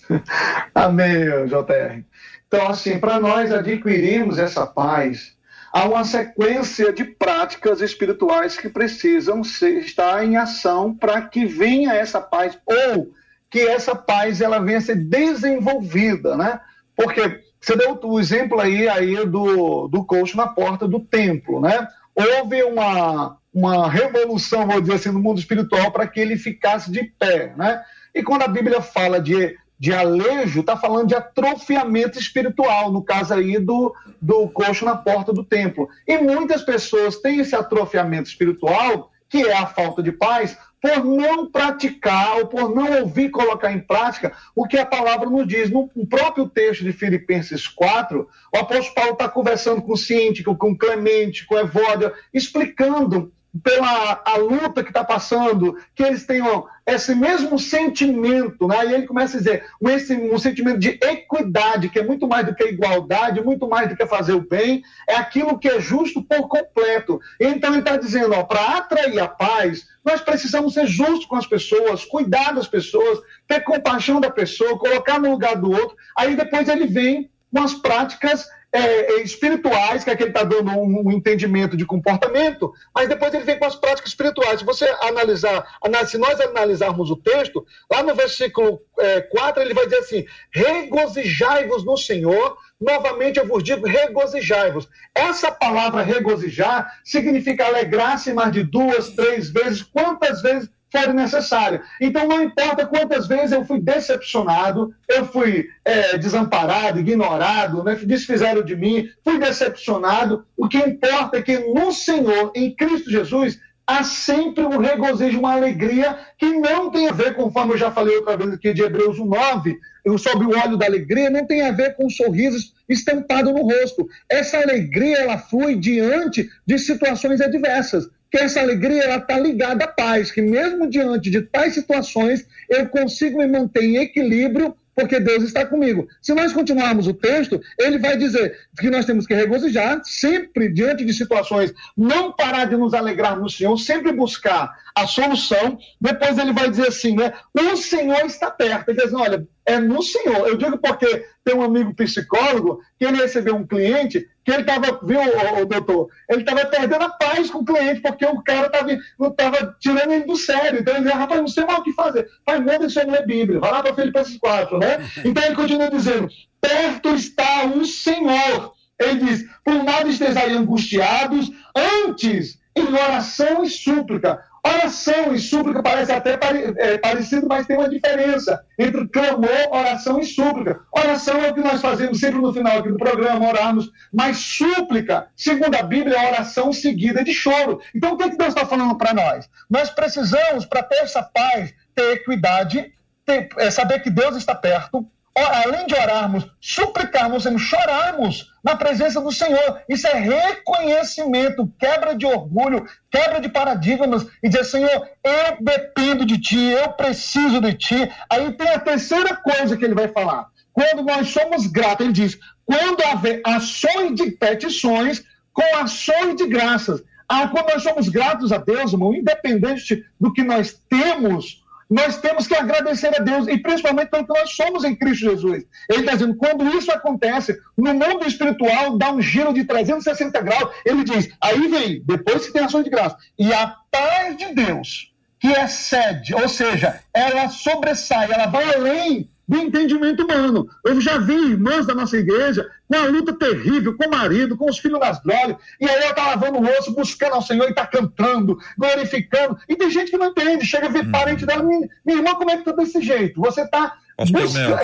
Amém, 0.75 1.46
JR. 1.46 2.03
Então, 2.49 2.68
assim, 2.68 2.99
para 2.99 3.20
nós 3.20 3.53
adquirirmos 3.53 4.38
essa 4.38 4.66
paz, 4.66 5.37
há 5.72 5.85
uma 5.85 6.05
sequência 6.05 6.92
de 6.92 7.05
práticas 7.05 7.81
espirituais 7.81 8.57
que 8.57 8.68
precisam 8.68 9.44
ser, 9.44 9.79
estar 9.79 10.25
em 10.25 10.37
ação 10.37 10.94
para 10.94 11.22
que 11.22 11.44
venha 11.44 11.92
essa 11.94 12.20
paz, 12.20 12.59
ou 12.66 13.12
que 13.51 13.61
essa 13.61 13.94
paz 13.94 14.40
ela 14.40 14.59
venha 14.59 14.79
a 14.79 14.81
ser 14.81 14.96
desenvolvida, 14.96 16.37
né? 16.37 16.61
Porque 16.96 17.45
você 17.66 17.74
deu 17.74 17.98
o 18.00 18.20
exemplo 18.20 18.61
aí, 18.61 18.88
aí 18.88 19.26
do, 19.26 19.88
do 19.88 20.05
coach 20.05 20.37
na 20.37 20.46
porta 20.46 20.87
do 20.87 21.00
templo, 21.00 21.61
né? 21.61 21.88
Houve 22.14 22.62
uma, 22.62 23.38
uma 23.52 23.90
revolução, 23.90 24.68
vou 24.68 24.81
dizer 24.81 24.94
assim, 24.94 25.11
no 25.11 25.18
mundo 25.18 25.40
espiritual 25.40 25.90
para 25.90 26.07
que 26.07 26.20
ele 26.20 26.37
ficasse 26.37 26.92
de 26.92 27.02
pé, 27.18 27.52
né? 27.57 27.83
E 28.14 28.22
quando 28.22 28.42
a 28.42 28.48
Bíblia 28.48 28.81
fala 28.81 29.20
de, 29.20 29.57
de 29.76 29.92
alejo, 29.92 30.61
está 30.61 30.76
falando 30.76 31.09
de 31.09 31.16
atrofiamento 31.16 32.20
espiritual, 32.20 32.92
no 32.92 33.02
caso 33.02 33.35
aí 33.35 33.59
do, 33.59 33.92
do 34.22 34.48
coxo 34.50 34.85
na 34.85 34.96
porta 34.96 35.33
do 35.33 35.42
templo. 35.42 35.88
E 36.07 36.16
muitas 36.18 36.62
pessoas 36.62 37.16
têm 37.16 37.40
esse 37.40 37.57
atrofiamento 37.57 38.29
espiritual, 38.29 39.11
que 39.29 39.42
é 39.42 39.57
a 39.57 39.66
falta 39.66 40.05
de 40.05 40.12
paz, 40.12 40.57
por 40.87 41.05
não 41.05 41.51
praticar 41.51 42.38
ou 42.38 42.46
por 42.46 42.75
não 42.75 43.01
ouvir 43.01 43.31
colocar 43.31 43.72
em 43.72 43.81
prática 43.81 44.33
o 44.55 44.66
que 44.66 44.79
a 44.79 44.87
palavra 44.87 45.29
nos 45.29 45.46
diz. 45.46 45.70
No 45.70 45.88
próprio 46.09 46.49
texto 46.49 46.85
de 46.85 46.92
Filipenses 46.92 47.66
4, 47.66 48.29
o 48.55 48.59
apóstolo 48.59 48.94
Paulo 48.94 49.12
está 49.12 49.29
conversando 49.29 49.83
com 49.83 49.92
o 49.92 49.96
Cíntico, 49.96 50.57
com 50.57 50.77
Clemente, 50.77 51.44
com 51.44 51.57
o 51.57 51.59
Evódia, 51.59 52.12
explicando 52.33 53.33
pela 53.62 54.23
a 54.25 54.37
luta 54.37 54.83
que 54.83 54.90
está 54.90 55.05
passando, 55.05 55.77
que 55.95 56.03
eles 56.03 56.27
tenham 56.27 56.66
esse 56.87 57.14
mesmo 57.14 57.59
sentimento, 57.59 58.66
né? 58.69 58.87
E 58.87 58.95
ele 58.95 59.07
começa 59.07 59.37
a 59.37 59.40
dizer, 59.40 59.64
esse, 59.83 60.14
um 60.14 60.38
sentimento 60.38 60.79
de 60.79 60.90
equidade, 61.03 61.88
que 61.88 61.99
é 61.99 62.05
muito 62.05 62.29
mais 62.29 62.47
do 62.47 62.55
que 62.55 62.64
igualdade, 62.64 63.42
muito 63.42 63.69
mais 63.69 63.88
do 63.88 63.97
que 63.97 64.07
fazer 64.07 64.35
o 64.35 64.40
bem, 64.40 64.83
é 65.09 65.16
aquilo 65.16 65.59
que 65.59 65.69
é 65.69 65.81
justo 65.81 66.23
por 66.23 66.49
completo. 66.49 67.21
Então 67.40 67.71
ele 67.71 67.81
está 67.81 67.97
dizendo, 67.97 68.35
ó, 68.35 68.45
para 68.45 68.79
atrair 68.79 69.19
a 69.19 69.29
paz, 69.29 69.87
nós 70.05 70.21
precisamos 70.21 70.75
ser 70.75 70.87
justos 70.87 71.27
com 71.27 71.37
as 71.37 71.47
pessoas, 71.47 72.05
cuidar 72.05 72.53
das 72.53 72.69
pessoas, 72.69 73.19
ter 73.49 73.61
compaixão 73.61 74.21
da 74.21 74.31
pessoa, 74.31 74.79
colocar 74.79 75.19
no 75.19 75.31
lugar 75.31 75.57
do 75.57 75.71
outro. 75.71 75.97
Aí 76.16 76.37
depois 76.37 76.69
ele 76.69 76.87
vem 76.87 77.31
com 77.53 77.62
as 77.62 77.75
práticas 77.75 78.47
é, 78.72 79.14
é, 79.14 79.22
espirituais, 79.22 80.05
que 80.05 80.11
é 80.11 80.16
que 80.16 80.22
ele 80.22 80.31
está 80.31 80.42
dando 80.42 80.70
um, 80.72 81.09
um, 81.09 81.12
entendimento 81.12 81.76
de 81.76 81.87
comportamento, 81.87 82.72
mas 82.94 83.09
depois 83.09 83.33
ele 83.33 83.44
vem 83.44 83.59
com 83.59 83.64
as 83.64 83.76
práticas 83.76 84.11
espirituais. 84.11 84.59
Se 84.59 84.66
você 84.66 84.85
analisar, 85.02 85.66
se 86.07 86.18
nós 86.18 86.40
analisarmos 86.40 87.11
o 87.11 87.16
texto, 87.16 87.66
lá 87.90 88.02
no 88.02 88.14
versículo 88.14 88.81
é, 88.98 89.22
4, 89.22 89.62
ele 89.62 89.74
vai 89.74 89.85
dizer 89.85 89.98
assim: 89.98 90.26
regozijai-vos 90.50 91.85
no 91.85 91.96
Senhor, 91.96 92.57
novamente 92.81 93.38
eu 93.38 93.46
vos 93.46 93.62
digo, 93.62 93.87
regozijai-vos. 93.87 94.88
Essa 95.14 95.50
palavra 95.50 96.02
regozijar 96.02 97.00
significa 97.05 97.66
alegrar-se 97.66 98.33
mais 98.33 98.52
de 98.52 98.62
duas, 98.62 99.11
três 99.11 99.48
vezes, 99.48 99.83
quantas 99.83 100.42
vezes 100.42 100.68
for 100.90 101.12
necessário. 101.12 101.81
Então, 102.01 102.27
não 102.27 102.42
importa 102.42 102.87
quantas 102.87 103.27
vezes 103.27 103.53
eu 103.53 103.64
fui 103.64 103.81
decepcionado, 103.81 104.94
eu 105.09 105.25
fui 105.27 105.68
é, 105.85 106.16
desamparado, 106.18 107.01
ignorado, 107.01 107.83
né? 107.83 107.94
desfizeram 108.05 108.62
de 108.62 108.77
mim, 108.77 109.09
fui 109.25 109.38
decepcionado. 109.38 110.44
O 110.57 110.68
que 110.68 110.79
importa 110.79 111.38
é 111.38 111.42
que 111.42 111.59
no 111.59 111.92
Senhor, 111.92 112.53
em 112.55 112.75
Cristo 112.75 113.11
Jesus, 113.11 113.59
há 113.87 114.03
sempre 114.03 114.64
um 114.64 114.79
regozijo, 114.79 115.38
uma 115.38 115.53
alegria 115.53 116.18
que 116.38 116.46
não 116.46 116.90
tem 116.90 117.09
a 117.09 117.12
ver, 117.12 117.35
conforme 117.35 117.75
eu 117.75 117.79
já 117.79 117.90
falei 117.90 118.16
outra 118.16 118.37
vez 118.37 118.53
aqui 118.53 118.75
de 118.75 118.83
Hebreus 118.83 119.18
9, 119.18 119.79
sobre 120.18 120.46
o 120.46 120.59
óleo 120.59 120.77
da 120.77 120.87
alegria, 120.87 121.31
não 121.31 121.46
tem 121.46 121.62
a 121.62 121.72
ver 121.72 121.96
com 121.96 122.09
sorrisos 122.09 122.75
estampado 122.88 123.53
no 123.53 123.62
rosto. 123.62 124.07
Essa 124.29 124.59
alegria, 124.59 125.18
ela 125.18 125.38
flui 125.38 125.77
diante 125.77 126.49
de 126.64 126.79
situações 126.79 127.40
adversas 127.40 128.09
que 128.30 128.38
essa 128.38 128.60
alegria 128.60 129.16
está 129.16 129.38
ligada 129.38 129.84
à 129.84 129.88
paz, 129.88 130.30
que 130.30 130.42
mesmo 130.42 130.88
diante 130.88 131.30
de 131.30 131.42
tais 131.42 131.74
situações, 131.74 132.46
eu 132.68 132.88
consigo 132.88 133.38
me 133.38 133.46
manter 133.46 133.84
em 133.84 133.96
equilíbrio 133.96 134.74
porque 134.96 135.20
Deus 135.20 135.44
está 135.44 135.64
comigo. 135.66 136.08
Se 136.22 136.32
nós 136.32 136.54
continuarmos 136.54 137.06
o 137.06 137.12
texto, 137.12 137.60
ele 137.78 137.98
vai 137.98 138.16
dizer 138.16 138.58
que 138.80 138.88
nós 138.88 139.04
temos 139.04 139.26
que 139.26 139.34
regozijar 139.34 140.00
sempre 140.04 140.72
diante 140.72 141.04
de 141.04 141.12
situações, 141.12 141.72
não 141.94 142.32
parar 142.32 142.64
de 142.64 142.78
nos 142.78 142.94
alegrar 142.94 143.38
no 143.38 143.48
Senhor, 143.48 143.76
sempre 143.76 144.10
buscar 144.10 144.74
a 144.94 145.06
solução. 145.06 145.78
Depois 146.00 146.38
ele 146.38 146.54
vai 146.54 146.70
dizer 146.70 146.88
assim, 146.88 147.14
né? 147.14 147.34
O 147.54 147.76
Senhor 147.76 148.24
está 148.24 148.50
perto. 148.50 148.88
Ele 148.88 149.02
diz, 149.02 149.12
olha, 149.12 149.46
é 149.66 149.79
no 149.79 150.02
Senhor. 150.02 150.46
Eu 150.46 150.57
digo 150.57 150.79
porque 150.79 151.26
tem 151.44 151.55
um 151.55 151.62
amigo 151.62 151.94
psicólogo 151.94 152.81
que 152.98 153.05
ele 153.05 153.16
recebeu 153.16 153.57
um 153.57 153.66
cliente 153.66 154.26
que 154.44 154.52
ele 154.52 154.61
estava, 154.61 155.00
viu, 155.05 155.18
o, 155.20 155.64
doutor? 155.66 156.09
Ele 156.31 156.42
estava 156.42 156.64
perdendo 156.66 157.02
a 157.02 157.11
paz 157.11 157.50
com 157.50 157.59
o 157.59 157.64
cliente, 157.64 158.00
porque 158.00 158.24
o 158.24 158.42
cara 158.42 158.68
estava 158.68 159.76
tirando 159.81 160.12
ele 160.12 160.24
do 160.24 160.37
sério. 160.37 160.81
Então 160.81 160.94
ele 160.94 161.02
dizia, 161.02 161.18
rapaz, 161.18 161.40
não 161.40 161.48
sei 161.48 161.64
mais 161.64 161.81
o 161.81 161.83
que 161.83 161.92
fazer. 161.92 162.29
Mas 162.46 162.61
manda 162.61 162.87
isso 162.87 163.00
ler 163.05 163.26
Bíblia, 163.26 163.59
vai 163.59 163.72
lá 163.72 163.83
para 163.83 163.94
Filipenses 163.94 164.38
4, 164.38 164.79
né? 164.79 164.98
Então 165.24 165.42
ele 165.44 165.57
continua 165.57 165.90
dizendo: 165.90 166.29
perto 166.61 167.09
está 167.11 167.64
o 167.64 167.85
Senhor. 167.85 168.72
Ele 169.00 169.24
diz: 169.24 169.44
por 169.64 169.83
nada 169.83 170.09
estejais 170.09 170.57
angustiados, 170.57 171.50
antes 171.74 172.59
em 172.76 172.92
oração 172.92 173.64
e 173.64 173.68
súplica. 173.68 174.44
Oração 174.66 175.33
e 175.33 175.38
súplica 175.38 175.83
parece 175.83 176.11
até 176.11 176.38
é, 176.79 176.98
parecido, 176.98 177.46
mas 177.46 177.66
tem 177.66 177.76
uma 177.76 177.88
diferença 177.88 178.64
entre 178.76 179.07
clamor, 179.09 179.48
oração 179.70 180.18
e 180.18 180.24
súplica. 180.24 180.81
Oração 180.90 181.37
é 181.44 181.50
o 181.50 181.55
que 181.55 181.61
nós 181.61 181.81
fazemos 181.81 182.18
sempre 182.18 182.40
no 182.40 182.52
final 182.52 182.79
aqui 182.79 182.90
do 182.90 182.96
programa, 182.96 183.48
orarmos, 183.48 183.90
mas 184.12 184.38
súplica, 184.38 185.29
segundo 185.37 185.74
a 185.76 185.83
Bíblia, 185.83 186.16
é 186.16 186.29
oração 186.33 186.72
seguida 186.72 187.22
de 187.22 187.33
choro. 187.33 187.81
Então 187.94 188.12
o 188.12 188.16
que, 188.16 188.24
é 188.24 188.31
que 188.31 188.37
Deus 188.37 188.48
está 188.48 188.66
falando 188.66 188.96
para 188.98 189.14
nós? 189.14 189.48
Nós 189.70 189.88
precisamos, 189.90 190.64
para 190.64 190.83
ter 190.83 190.96
essa 190.96 191.22
paz, 191.22 191.72
ter 191.94 192.14
equidade, 192.14 192.92
ter, 193.24 193.48
é, 193.59 193.70
saber 193.70 194.00
que 194.00 194.11
Deus 194.11 194.37
está 194.37 194.55
perto, 194.55 195.07
além 195.37 195.87
de 195.87 195.94
orarmos, 195.94 196.46
suplicarmos, 196.61 197.44
chorarmos 197.59 198.52
na 198.66 198.74
presença 198.74 199.20
do 199.20 199.31
Senhor. 199.31 199.81
Isso 199.88 200.09
é 200.09 200.14
reconhecimento, 200.18 201.72
quebra 201.79 202.16
de 202.16 202.26
orgulho, 202.26 202.85
quebra 203.09 203.40
de 203.40 203.48
paradigmas 203.48 204.26
e 204.42 204.48
dizer, 204.48 204.64
Senhor, 204.64 205.09
eu 205.22 205.57
dependo 205.61 206.26
de 206.26 206.37
Ti, 206.37 206.59
eu 206.59 206.90
preciso 206.90 207.61
de 207.61 207.74
Ti. 207.74 208.11
Aí 208.29 208.50
tem 208.55 208.68
a 208.70 208.81
terceira 208.81 209.37
coisa 209.37 209.76
que 209.76 209.85
ele 209.85 209.94
vai 209.94 210.09
falar. 210.09 210.48
Quando 210.72 211.05
nós 211.05 211.29
somos 211.29 211.68
gratos, 211.68 212.05
ele 212.05 212.12
diz, 212.12 212.37
quando 212.64 213.05
haver 213.05 213.40
ações 213.46 214.16
de 214.16 214.33
petições 214.33 215.22
com 215.52 215.76
ações 215.76 216.35
de 216.35 216.48
graças. 216.48 217.05
Ah, 217.29 217.46
quando 217.46 217.68
nós 217.68 217.85
somos 217.85 218.09
gratos 218.09 218.50
a 218.50 218.59
Deus, 218.59 218.92
irmão, 218.92 219.14
independente 219.14 220.05
do 220.20 220.33
que 220.33 220.42
nós 220.42 220.83
temos 220.88 221.64
nós 221.88 222.18
temos 222.18 222.46
que 222.46 222.55
agradecer 222.55 223.09
a 223.09 223.22
Deus, 223.22 223.46
e 223.46 223.59
principalmente 223.59 224.11
pelo 224.11 224.27
que 224.27 224.38
nós 224.38 224.53
somos 224.53 224.85
em 224.85 224.94
Cristo 224.94 225.31
Jesus. 225.31 225.64
Ele 225.88 226.01
está 226.01 226.12
dizendo, 226.12 226.37
quando 226.37 226.66
isso 226.77 226.90
acontece, 226.90 227.57
no 227.77 227.94
mundo 227.94 228.27
espiritual, 228.27 228.99
dá 228.99 229.12
um 229.12 229.20
giro 229.20 229.53
de 229.53 229.64
360 229.64 230.40
graus, 230.42 230.70
ele 230.85 231.05
diz, 231.05 231.29
aí 231.40 231.68
vem, 231.68 232.03
depois 232.05 232.46
que 232.46 232.53
tem 232.53 232.64
ação 232.64 232.83
de 232.83 232.90
graça, 232.90 233.16
e 233.38 233.53
a 233.53 233.77
paz 233.90 234.37
de 234.37 234.53
Deus, 234.55 235.12
que 235.38 235.49
excede, 235.49 236.35
ou 236.35 236.49
seja, 236.49 237.01
ela 237.14 237.49
sobressai, 237.49 238.31
ela 238.33 238.46
vai 238.46 238.75
além 238.75 239.31
do 239.46 239.56
entendimento 239.56 240.24
humano. 240.24 240.68
Eu 240.85 241.00
já 241.00 241.18
vi 241.18 241.35
irmãs 241.35 241.87
da 241.87 241.94
nossa 241.94 242.16
igreja 242.16 242.68
com 242.88 242.96
uma 242.96 243.06
luta 243.06 243.32
terrível 243.32 243.96
com 243.96 244.06
o 244.06 244.11
marido, 244.11 244.56
com 244.56 244.68
os 244.68 244.78
filhos 244.78 244.98
nas 244.98 245.22
drogas, 245.22 245.56
e 245.80 245.88
aí 245.88 245.96
ela 245.96 246.11
está 246.11 246.26
lavando 246.26 246.59
o 246.59 246.78
osso, 246.78 246.94
buscando 246.94 247.35
ao 247.35 247.42
Senhor 247.42 247.66
e 247.66 247.70
está 247.70 247.87
cantando, 247.87 248.59
glorificando. 248.76 249.56
E 249.68 249.76
tem 249.76 249.90
gente 249.90 250.11
que 250.11 250.18
não 250.18 250.28
entende, 250.28 250.66
chega 250.66 250.87
a 250.87 250.90
ver 250.90 251.06
hum. 251.06 251.12
parente 251.12 251.46
dela, 251.46 251.62
minha, 251.62 251.88
minha 252.04 252.18
irmã, 252.18 252.35
como 252.35 252.50
é 252.50 252.56
que 252.56 252.64
tá 252.64 252.72
desse 252.72 253.00
jeito? 253.00 253.40
Você 253.40 253.62
está 253.62 253.96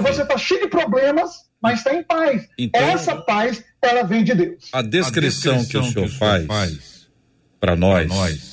você 0.03 0.27
tá 0.27 0.37
cheio 0.37 0.61
de 0.61 0.69
problemas, 0.69 1.47
mas 1.61 1.79
está 1.79 1.95
em 1.95 2.03
paz. 2.03 2.47
Então, 2.59 2.83
Essa 2.83 3.17
paz, 3.17 3.65
ela 3.81 4.03
vem 4.03 4.23
de 4.23 4.35
Deus. 4.35 4.69
A 4.73 4.83
descrição, 4.83 5.55
a 5.55 5.57
descrição 5.59 5.83
que 5.83 5.89
o 5.89 5.91
senhor, 5.91 6.09
faz, 6.11 6.47
faz 6.47 7.09
para 7.59 7.75
nós, 7.75 8.07
nós 8.07 8.52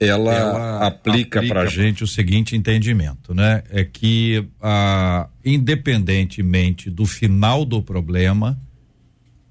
ela, 0.00 0.34
ela 0.34 0.86
aplica, 0.86 1.42
para 1.42 1.62
a 1.62 1.66
gente 1.66 2.04
o 2.04 2.06
seguinte 2.06 2.56
entendimento, 2.56 3.34
né? 3.34 3.62
É 3.70 3.84
que 3.84 4.46
ah, 4.60 5.28
independentemente 5.44 6.88
do 6.88 7.04
final 7.04 7.64
do 7.64 7.82
problema, 7.82 8.58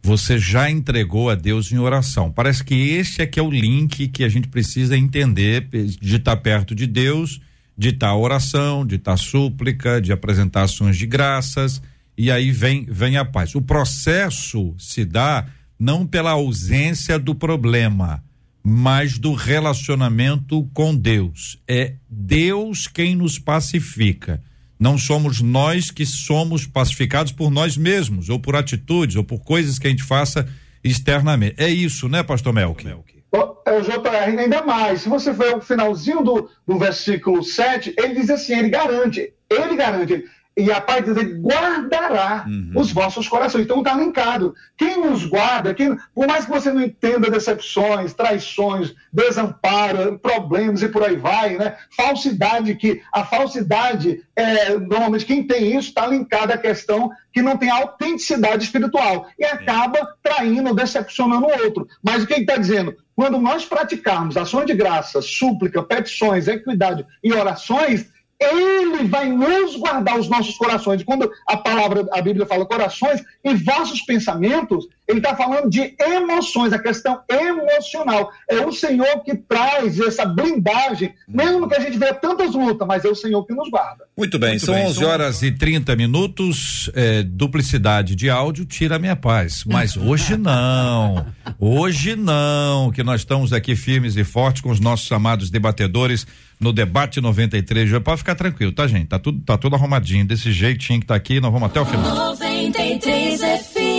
você 0.02 0.40
já 0.40 0.70
entregou 0.70 1.30
a 1.30 1.36
Deus 1.36 1.72
em 1.72 1.78
oração. 1.78 2.32
Parece 2.32 2.64
que 2.64 2.74
esse 2.74 3.22
é 3.22 3.28
que 3.28 3.40
é 3.40 3.44
o 3.44 3.52
link 3.52 4.08
que 4.08 4.24
a 4.24 4.30
gente 4.30 4.48
precisa 4.48 4.98
entender 4.98 5.68
de 5.70 6.16
estar 6.16 6.38
perto 6.38 6.74
de 6.74 6.88
Deus, 6.88 7.42
de 7.78 7.90
estar 7.90 8.16
oração, 8.16 8.86
de 8.86 8.96
estar 8.96 9.18
súplica, 9.18 10.02
de 10.02 10.14
apresentar 10.14 10.64
ações 10.64 10.98
de 10.98 11.06
graças 11.06 11.82
e 12.18 12.32
aí 12.32 12.52
vem 12.52 12.86
vem 12.90 13.18
a 13.18 13.26
paz. 13.26 13.54
O 13.54 13.62
processo 13.62 14.74
se 14.80 15.06
dá 15.06 15.46
não 15.78 16.08
pela 16.08 16.32
ausência 16.32 17.20
do 17.20 17.36
problema, 17.36 18.24
mas 18.70 19.18
do 19.18 19.34
relacionamento 19.34 20.70
com 20.74 20.94
Deus. 20.94 21.58
É 21.66 21.94
Deus 22.10 22.86
quem 22.86 23.16
nos 23.16 23.40
pacifica. 23.40 24.44
Não 24.78 24.98
somos 24.98 25.40
nós 25.40 25.90
que 25.90 26.06
somos 26.06 26.68
pacificados 26.68 27.32
por 27.32 27.50
nós 27.50 27.78
mesmos, 27.78 28.28
ou 28.28 28.38
por 28.38 28.58
atitudes, 28.58 29.16
ou 29.16 29.24
por 29.24 29.40
coisas 29.40 29.80
que 29.80 29.88
a 29.88 29.90
gente 29.90 30.04
faça 30.04 30.46
externamente. 30.84 31.56
É 31.58 31.70
isso, 31.70 32.10
né, 32.10 32.22
pastor 32.24 32.52
Melk? 32.52 32.86
É 32.86 32.94
o 32.94 33.82
JR 33.82 34.38
ainda 34.38 34.62
mais. 34.62 35.00
Se 35.00 35.08
você 35.08 35.32
ver 35.32 35.56
o 35.56 35.62
finalzinho 35.62 36.22
do, 36.22 36.50
do 36.68 36.78
versículo 36.78 37.42
7, 37.44 37.96
ele 37.98 38.16
diz 38.16 38.30
assim: 38.30 38.60
ele 38.60 38.70
garante, 38.70 39.34
ele 39.50 39.78
garante, 39.78 40.26
e 40.58 40.72
a 40.72 40.82
paz 40.82 41.06
de 41.06 41.14
Deus 41.14 41.40
guardará 41.40 42.46
uhum. 42.48 42.72
os 42.76 42.92
vossos 42.92 43.28
corações. 43.28 43.64
Então 43.64 43.78
está 43.78 43.94
linkado. 43.94 44.56
Quem 44.76 45.00
nos 45.00 45.24
guarda, 45.24 45.72
quem, 45.72 45.96
por 46.16 46.28
mais 46.28 46.46
que 46.46 46.52
você 46.52 46.72
não 46.72 46.82
entenda 46.82 47.30
decepções, 47.30 48.16
traições, 48.16 48.96
desamparo, 49.14 50.18
problemas 50.18 50.82
e 50.82 50.90
por 50.90 51.04
aí 51.04 51.16
vai, 51.16 51.58
né? 51.58 51.78
Falsidade, 51.96 52.74
que 52.74 53.04
a 53.14 53.24
falsidade, 53.24 54.24
é, 54.36 54.76
normalmente 54.80 55.26
quem 55.26 55.46
tem 55.46 55.78
isso 55.78 55.90
está 55.90 56.08
linkado 56.08 56.52
à 56.52 56.58
questão 56.58 57.12
que 57.32 57.42
não 57.44 57.56
tem 57.56 57.70
autenticidade 57.70 58.64
espiritual 58.64 59.28
e 59.38 59.46
acaba 59.46 60.16
traindo, 60.24 60.74
decepcionando 60.74 61.46
o 61.46 61.66
outro. 61.66 61.88
Mas 62.02 62.24
o 62.24 62.28
que 62.28 62.34
ele 62.34 62.42
está 62.42 62.58
dizendo? 62.58 62.96
Quando 63.16 63.38
nós 63.38 63.64
praticarmos 63.64 64.38
ações 64.38 64.66
de 64.66 64.74
graça, 64.74 65.22
súplica, 65.22 65.84
petições, 65.84 66.48
equidade 66.48 67.06
e 67.24 67.32
orações, 67.32 68.08
ele 68.40 69.06
vai 69.06 69.30
nos 69.30 69.76
guardar 69.76 70.20
os 70.20 70.30
nossos 70.30 70.58
corações. 70.58 71.04
Quando 71.04 71.32
a 71.48 71.58
palavra, 71.58 72.08
a 72.12 72.22
Bíblia 72.22 72.46
fala 72.46 72.66
corações, 72.66 73.24
em 73.44 73.56
vossos 73.56 74.02
pensamentos, 74.02 74.88
ele 75.08 75.20
está 75.20 75.36
falando 75.36 75.70
de 75.70 75.96
emoções, 76.00 76.74
a 76.74 76.80
questão 76.80 77.22
emocional. 77.30 78.30
É 78.48 78.66
o 78.66 78.74
Senhor 78.74 79.24
que 79.24 79.36
traz 79.36 80.00
essa 80.00 80.26
blindagem, 80.26 81.14
mesmo 81.28 81.68
que 81.68 81.76
a 81.76 81.80
gente 81.80 81.98
veja 81.98 82.14
tantas 82.14 82.54
lutas, 82.54 82.86
mas 82.86 83.06
é 83.06 83.08
o 83.08 83.16
Senhor 83.16 83.46
que 83.46 83.54
nos 83.54 83.70
guarda. 83.70 84.04
Muito 84.18 84.38
bem, 84.38 84.52
Muito 84.52 84.66
são 84.66 84.76
bem, 84.76 84.86
11 84.88 85.06
horas 85.06 85.42
e 85.44 85.52
30 85.52 85.96
minutos, 85.96 86.92
é, 86.94 87.24
duplicidade 87.24 88.16
de 88.16 88.30
áudio 88.30 88.66
tira 88.66 88.98
a 88.98 89.00
minha 89.00 89.16
paz. 89.16 89.64
Mas 89.66 89.96
hoje 89.98 90.36
não, 90.36 91.26
hoje 91.58 92.16
não, 92.16 92.92
que 92.92 93.02
nós 93.02 93.22
estamos 93.22 93.54
aqui 93.54 93.76
firmes 93.78 94.18
e 94.18 94.26
fortes 94.26 94.62
com 94.62 94.70
os 94.70 94.80
nossos 94.82 95.10
amados 95.10 95.50
debatedores 95.50 96.28
no 96.60 96.74
debate 96.74 97.22
93. 97.22 97.90
Já 97.90 98.02
pode 98.02 98.18
ficar 98.18 98.36
tranquilo, 98.36 98.74
tá, 98.74 98.88
gente? 98.88 99.08
Tá 99.08 99.20
tudo, 99.20 99.40
tá 99.46 99.58
tudo 99.58 99.76
arrumadinho, 99.76 100.26
desse 100.26 100.52
jeitinho 100.52 101.00
que 101.00 101.06
tá 101.06 101.16
aqui, 101.16 101.40
nós 101.40 101.52
vamos 101.52 101.70
até 101.70 101.80
o 101.80 101.86
final. 101.86 102.14
93 102.14 103.40
FM. 103.40 103.97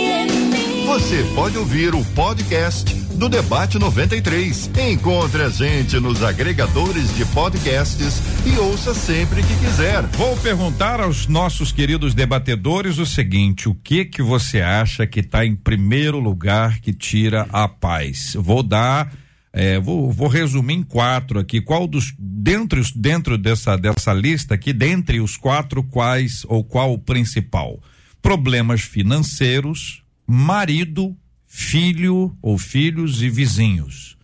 Você 0.99 1.23
pode 1.33 1.57
ouvir 1.57 1.95
o 1.95 2.03
podcast 2.13 2.93
do 3.15 3.29
Debate 3.29 3.79
93. 3.79 4.69
Encontre 4.91 5.43
a 5.43 5.49
gente 5.49 5.97
nos 5.97 6.21
agregadores 6.21 7.15
de 7.15 7.23
podcasts 7.25 8.21
e 8.45 8.59
ouça 8.59 8.93
sempre 8.93 9.41
que 9.41 9.55
quiser. 9.55 10.03
Vou 10.07 10.35
perguntar 10.37 10.99
aos 10.99 11.25
nossos 11.25 11.71
queridos 11.71 12.13
debatedores 12.13 12.97
o 12.97 13.05
seguinte: 13.05 13.69
o 13.69 13.73
que 13.73 14.03
que 14.03 14.21
você 14.21 14.61
acha 14.61 15.07
que 15.07 15.21
está 15.21 15.45
em 15.45 15.55
primeiro 15.55 16.19
lugar 16.19 16.79
que 16.79 16.93
tira 16.93 17.47
a 17.51 17.67
paz? 17.67 18.35
Vou 18.37 18.61
dar 18.61 19.11
é, 19.53 19.79
vou, 19.79 20.11
vou, 20.11 20.27
resumir 20.27 20.75
em 20.75 20.83
quatro 20.83 21.39
aqui. 21.39 21.61
Qual 21.61 21.87
dos 21.87 22.13
dentro, 22.19 22.81
dentro 22.93 23.37
dessa, 23.37 23.77
dessa 23.77 24.13
lista 24.13 24.53
aqui, 24.53 24.73
dentre 24.73 25.21
os 25.21 25.37
quatro, 25.37 25.81
quais 25.81 26.45
ou 26.47 26.63
qual 26.63 26.93
o 26.93 26.99
principal? 26.99 27.81
Problemas 28.21 28.81
financeiros, 28.81 30.03
marido, 30.29 31.17
filho 31.47 32.37
ou 32.41 32.57
filhos 32.57 33.21
e 33.23 33.29
vizinhos. 33.29 34.17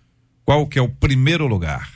Qual 0.46 0.68
que 0.68 0.78
é 0.78 0.82
o 0.82 0.88
primeiro 0.88 1.48
lugar? 1.48 1.90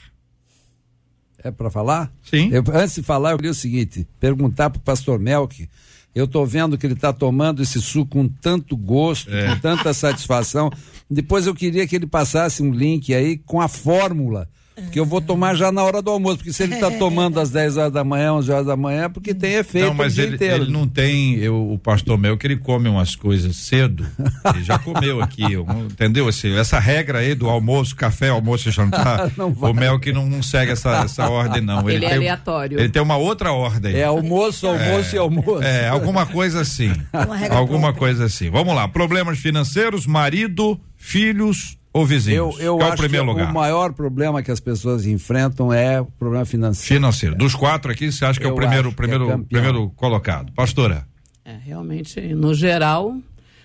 É 1.38 1.50
para 1.50 1.70
falar? 1.70 2.12
Sim. 2.22 2.50
Eu, 2.50 2.64
antes 2.74 2.96
de 2.96 3.02
falar, 3.02 3.30
eu 3.30 3.36
queria 3.36 3.52
o 3.52 3.54
seguinte: 3.54 4.06
perguntar 4.18 4.68
para 4.70 4.78
o 4.78 4.82
pastor 4.82 5.18
Melk 5.18 5.68
eu 6.14 6.24
estou 6.24 6.44
vendo 6.44 6.76
que 6.76 6.86
ele 6.86 6.94
está 6.94 7.12
tomando 7.12 7.62
esse 7.62 7.80
suco 7.80 8.12
com 8.12 8.28
tanto 8.28 8.76
gosto, 8.76 9.32
é. 9.32 9.48
com 9.48 9.60
tanta 9.60 9.94
satisfação. 9.94 10.70
Depois 11.08 11.46
eu 11.46 11.54
queria 11.54 11.86
que 11.86 11.94
ele 11.94 12.06
passasse 12.06 12.62
um 12.62 12.72
link 12.72 13.14
aí 13.14 13.38
com 13.38 13.60
a 13.60 13.68
fórmula 13.68 14.48
Porque 14.82 14.98
eu 14.98 15.06
vou 15.06 15.20
tomar 15.20 15.54
já 15.54 15.70
na 15.70 15.82
hora 15.82 16.02
do 16.02 16.10
almoço, 16.10 16.38
porque 16.38 16.52
se 16.52 16.62
ele 16.62 16.74
está 16.74 16.90
tomando 16.98 17.38
às 17.38 17.50
10 17.50 17.76
horas 17.76 17.92
da 17.92 18.02
manhã, 18.04 18.32
11 18.34 18.50
horas 18.52 18.66
da 18.66 18.76
manhã, 18.76 19.04
é 19.04 19.08
porque 19.08 19.32
tem 19.34 19.54
efeito 19.54 19.86
Não, 19.88 19.94
mas 19.94 20.12
o 20.12 20.16
dia 20.16 20.24
ele, 20.24 20.34
inteiro. 20.34 20.64
ele 20.64 20.72
não 20.72 20.86
tem, 20.88 21.34
eu, 21.36 21.72
o 21.72 21.78
pastor 21.78 22.18
Mel, 22.18 22.36
que 22.36 22.46
ele 22.46 22.56
come 22.56 22.88
umas 22.88 23.14
coisas 23.14 23.56
cedo, 23.56 24.06
ele 24.54 24.64
já 24.64 24.78
comeu 24.78 25.20
aqui, 25.22 25.52
eu- 25.52 25.66
entendeu? 25.90 26.26
Assim, 26.28 26.54
essa 26.56 26.78
regra 26.78 27.18
aí 27.18 27.34
do 27.34 27.48
almoço, 27.48 27.94
café, 27.94 28.28
almoço 28.30 28.68
e 28.68 28.72
jantar, 28.72 29.30
o 29.38 29.72
Mel 29.74 29.98
que 30.00 30.12
não, 30.12 30.26
não 30.26 30.42
segue 30.42 30.72
essa, 30.72 31.02
essa 31.04 31.28
ordem 31.28 31.60
não. 31.62 31.88
Ele 31.88 32.04
é 32.04 32.08
tem, 32.08 32.18
aleatório. 32.18 32.78
Ele 32.80 32.88
tem 32.88 33.02
uma 33.02 33.16
outra 33.16 33.52
ordem. 33.52 33.94
É 33.94 34.04
almoço, 34.04 34.66
almoço 34.66 35.14
e 35.14 35.18
almoço. 35.18 35.62
É, 35.62 35.88
alguma 35.88 36.26
coisa 36.26 36.60
assim. 36.60 36.92
Uma 37.12 37.36
regra 37.36 37.56
alguma 37.58 37.80
própria. 37.92 37.98
coisa 37.98 38.24
assim. 38.24 38.50
Vamos 38.50 38.74
lá, 38.74 38.88
problemas 38.88 39.38
financeiros, 39.38 40.06
marido, 40.06 40.80
filhos 40.96 41.76
ou 41.92 42.02
Eu, 42.02 42.06
vizinhos? 42.06 42.60
eu 42.60 42.76
Qual 42.76 42.88
é 42.88 42.92
acho 42.92 42.94
o 42.94 42.98
primeiro 43.04 43.26
que 43.26 43.32
lugar? 43.32 43.50
o 43.50 43.54
maior 43.54 43.92
problema 43.92 44.42
que 44.42 44.50
as 44.50 44.60
pessoas 44.60 45.06
enfrentam 45.06 45.72
é 45.72 46.00
o 46.00 46.06
problema 46.06 46.44
financeiro. 46.44 46.94
Financeiro. 47.00 47.34
Dos 47.34 47.54
quatro 47.54 47.90
aqui, 47.90 48.10
você 48.12 48.24
acha 48.24 48.38
que 48.38 48.46
é 48.46 48.48
o 48.48 48.52
Eu 48.52 48.56
primeiro, 48.56 48.88
é 48.88 48.92
primeiro, 48.92 49.26
campeão. 49.26 49.44
primeiro 49.48 49.90
colocado? 49.90 50.52
Pastora. 50.52 51.06
É, 51.44 51.56
realmente, 51.64 52.20
no 52.34 52.54
geral, 52.54 53.14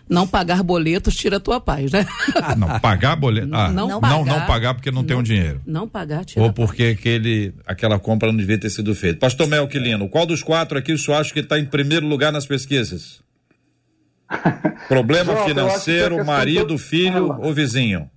não 0.10 0.26
pagar 0.28 0.64
boletos 0.64 1.16
tira 1.16 1.38
a 1.38 1.40
tua 1.40 1.60
paz, 1.60 1.92
né? 1.92 2.06
Não, 2.58 2.80
pagar 2.80 3.16
boleto. 3.16 3.50
Ah, 3.54 3.70
não, 3.70 3.88
Não 3.88 4.02
não, 4.02 4.02
pagar. 4.26 4.48
pagar 4.48 4.74
porque 4.76 4.90
não, 4.92 5.04
tem 5.04 5.16
um 5.18 5.22
dinheiro. 5.24 5.62
Não 5.66 5.88
pagar 5.88 6.24
tira 6.26 6.42
Ou 6.42 6.50
a 6.50 6.54
paz. 6.54 6.68
porque 6.68 6.84
aquele, 6.98 7.54
aquela 7.66 8.00
compra 8.00 8.32
não 8.32 8.38
devia 8.38 8.58
ter 8.58 8.70
sido 8.70 8.94
feita. 8.96 9.20
Pastor 9.20 9.48
Melquilino, 9.48 10.08
qual 10.10 10.26
dos 10.26 10.42
quatro 10.42 10.78
aqui 10.80 10.94
o 10.94 10.98
senhor 10.98 11.18
acha 11.20 11.32
que 11.34 11.40
está 11.42 11.60
em 11.60 11.66
primeiro 11.66 12.08
lugar 12.08 12.32
nas 12.32 12.46
pesquisas? 12.48 13.20
Problema 14.88 15.34
eu 15.34 15.46
financeiro, 15.46 16.16
questão 16.18 16.34
marido, 16.34 16.66
do- 16.68 16.78
filho 16.78 17.36
ou 17.40 17.54
vizinho? 17.54 18.10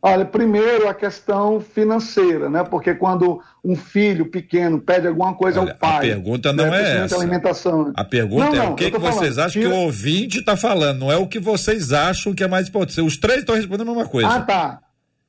Olha, 0.00 0.24
primeiro 0.24 0.88
a 0.88 0.94
questão 0.94 1.60
financeira, 1.60 2.48
né? 2.48 2.62
Porque 2.62 2.94
quando 2.94 3.42
um 3.64 3.74
filho 3.74 4.26
pequeno 4.26 4.80
pede 4.80 5.08
alguma 5.08 5.34
coisa 5.34 5.60
Olha, 5.60 5.72
ao 5.72 5.76
pai. 5.78 5.96
a 5.96 6.00
pergunta 6.00 6.52
não 6.52 6.70
né? 6.70 6.82
é 7.00 7.04
essa. 7.04 7.16
alimentação. 7.16 7.86
né? 7.86 7.92
A 7.96 8.04
pergunta 8.04 8.46
Não, 8.46 8.54
é 8.54 8.58
não, 8.58 8.72
o 8.72 8.76
que, 8.76 8.84
que 8.84 8.90
tô 8.92 9.00
falando, 9.00 9.18
vocês 9.18 9.38
acham 9.38 9.60
que 9.60 9.66
o 9.66 9.74
ouvinte 9.74 10.38
está 10.38 10.56
falando, 10.56 11.00
não 11.00 11.10
é 11.10 11.16
o 11.16 11.26
que 11.26 11.40
vocês 11.40 11.92
acham 11.92 12.32
que 12.32 12.44
é 12.44 12.46
mais 12.46 12.68
importante. 12.68 13.00
Os 13.00 13.16
três 13.16 13.40
estão 13.40 13.56
respondendo 13.56 13.90
a 13.90 13.94
mesma 13.94 14.08
coisa. 14.08 14.28
Ah, 14.28 14.40
tá. 14.42 14.80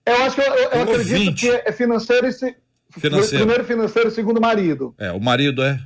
Eu 0.06 0.16
acho 0.24 0.36
que 0.36 0.42
eu, 0.42 0.54
eu- 0.54 0.82
acredito 0.84 1.14
ouvinte. 1.16 1.48
que 1.48 1.52
é 1.66 1.72
financeiro 1.72 2.28
e 2.28 2.32
se... 2.32 2.56
Financeiro. 2.92 3.38
primeiro 3.46 3.64
financeiro 3.64 4.10
e 4.10 4.12
segundo 4.12 4.40
marido. 4.40 4.94
É, 5.00 5.12
o 5.12 5.20
marido 5.20 5.64
é. 5.64 5.80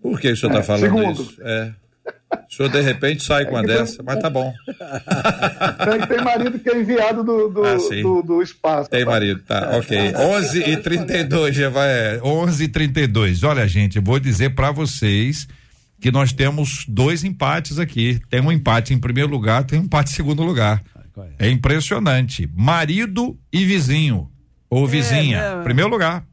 Por 0.00 0.20
que 0.20 0.30
o 0.30 0.36
senhor 0.36 0.50
está 0.52 0.60
É, 0.60 0.62
falando 0.62 0.82
segundo. 0.82 1.22
isso? 1.22 1.36
É. 1.42 1.72
O 2.50 2.54
senhor 2.54 2.68
de 2.70 2.80
repente 2.80 3.22
sai 3.24 3.44
com 3.44 3.56
a 3.56 3.60
que 3.60 3.66
dessa, 3.66 4.02
mas 4.02 4.18
tá 4.20 4.30
bom. 4.30 4.52
Tem, 4.66 6.06
tem 6.06 6.24
marido 6.24 6.58
que 6.58 6.68
é 6.70 6.80
enviado 6.80 7.22
do, 7.22 7.48
do, 7.48 7.64
Ah, 7.64 7.76
do, 8.02 8.22
do 8.22 8.42
espaço. 8.42 8.88
Tem 8.90 9.04
marido, 9.04 9.40
tá, 9.46 9.76
ok. 9.78 10.14
11 10.16 10.58
e 10.70 10.76
32 10.76 11.54
já 11.54 11.68
vai. 11.68 11.88
é, 11.88 12.20
11 12.22 12.64
e 12.64 12.68
32 12.68 13.42
Olha, 13.42 13.66
gente, 13.66 13.96
eu 13.96 14.02
vou 14.02 14.18
dizer 14.18 14.54
para 14.54 14.70
vocês 14.70 15.46
que 16.00 16.10
nós 16.10 16.32
temos 16.32 16.84
dois 16.88 17.24
empates 17.24 17.78
aqui. 17.78 18.20
Tem 18.30 18.40
um 18.40 18.52
empate 18.52 18.94
em 18.94 18.98
primeiro 18.98 19.30
lugar, 19.30 19.64
tem 19.64 19.78
um 19.78 19.84
empate 19.84 20.10
em 20.12 20.14
segundo 20.14 20.42
lugar. 20.42 20.82
É 21.38 21.48
impressionante. 21.48 22.48
Marido 22.54 23.38
e 23.52 23.64
vizinho. 23.64 24.30
Ou 24.68 24.86
vizinha. 24.86 25.56
né? 25.56 25.62
Primeiro 25.64 25.90
lugar. 25.90 26.24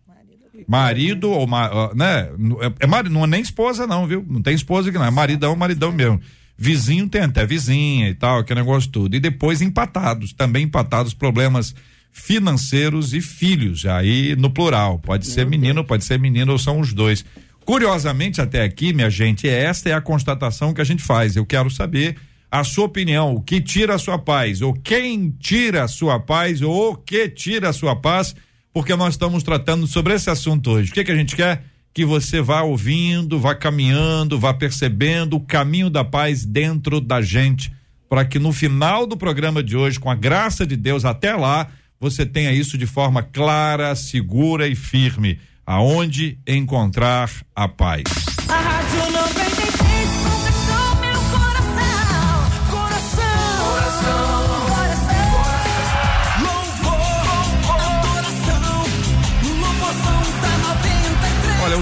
Marido 0.67 1.29
ou 1.29 1.47
né? 1.95 2.29
É, 2.61 2.85
é 2.85 2.87
marido, 2.87 3.13
não 3.13 3.23
é 3.23 3.27
nem 3.27 3.41
esposa, 3.41 3.87
não, 3.87 4.07
viu? 4.07 4.25
Não 4.27 4.41
tem 4.41 4.53
esposa 4.53 4.91
que 4.91 4.97
não, 4.97 5.05
é 5.05 5.11
maridão, 5.11 5.55
maridão 5.55 5.91
mesmo. 5.91 6.19
Vizinho 6.57 7.09
tem 7.09 7.21
até 7.21 7.45
vizinha 7.45 8.09
e 8.09 8.13
tal, 8.13 8.39
aquele 8.39 8.59
negócio 8.59 8.89
tudo. 8.89 9.15
E 9.15 9.19
depois 9.19 9.61
empatados, 9.61 10.33
também 10.33 10.63
empatados 10.63 11.13
problemas 11.13 11.73
financeiros 12.11 13.13
e 13.13 13.21
filhos, 13.21 13.85
aí 13.85 14.35
no 14.35 14.51
plural. 14.51 14.99
Pode 14.99 15.25
ser 15.25 15.45
menino, 15.47 15.83
pode 15.83 16.03
ser 16.03 16.19
menino 16.19 16.51
ou 16.51 16.59
são 16.59 16.79
os 16.79 16.93
dois. 16.93 17.25
Curiosamente, 17.65 18.39
até 18.39 18.61
aqui, 18.61 18.93
minha 18.93 19.09
gente, 19.09 19.47
esta 19.47 19.89
é 19.89 19.93
a 19.93 20.01
constatação 20.01 20.73
que 20.73 20.81
a 20.81 20.83
gente 20.83 21.01
faz. 21.01 21.35
Eu 21.35 21.45
quero 21.45 21.71
saber 21.71 22.17
a 22.51 22.63
sua 22.63 22.85
opinião, 22.85 23.33
o 23.33 23.41
que 23.41 23.59
tira 23.59 23.95
a 23.95 23.97
sua 23.97 24.19
paz, 24.19 24.61
ou 24.61 24.73
quem 24.73 25.31
tira 25.39 25.83
a 25.83 25.87
sua 25.87 26.19
paz, 26.19 26.61
ou 26.61 26.91
o 26.91 26.95
que 26.95 27.27
tira 27.27 27.69
a 27.69 27.73
sua 27.73 27.95
paz, 27.95 28.35
porque 28.73 28.95
nós 28.95 29.13
estamos 29.13 29.43
tratando 29.43 29.85
sobre 29.85 30.15
esse 30.15 30.29
assunto 30.29 30.71
hoje. 30.71 30.91
O 30.91 30.93
que, 30.93 31.03
que 31.03 31.11
a 31.11 31.15
gente 31.15 31.35
quer? 31.35 31.63
Que 31.93 32.03
você 32.03 32.41
vá 32.41 32.63
ouvindo, 32.63 33.39
vá 33.39 33.53
caminhando, 33.53 34.39
vá 34.39 34.53
percebendo 34.53 35.35
o 35.35 35.39
caminho 35.39 35.89
da 35.89 36.03
paz 36.03 36.43
dentro 36.43 36.99
da 36.99 37.21
gente, 37.21 37.71
para 38.09 38.25
que 38.25 38.39
no 38.39 38.51
final 38.51 39.05
do 39.05 39.15
programa 39.15 39.61
de 39.61 39.77
hoje, 39.77 39.99
com 39.99 40.09
a 40.09 40.15
graça 40.15 40.65
de 40.65 40.75
Deus, 40.75 41.05
até 41.05 41.35
lá, 41.35 41.67
você 41.99 42.25
tenha 42.25 42.51
isso 42.51 42.77
de 42.77 42.87
forma 42.87 43.21
clara, 43.21 43.95
segura 43.95 44.67
e 44.67 44.75
firme. 44.75 45.39
Aonde 45.65 46.37
encontrar 46.45 47.31
a 47.55 47.69
paz. 47.69 48.03
A 48.49 48.59
Rádio 48.59 49.11
93 49.11 49.82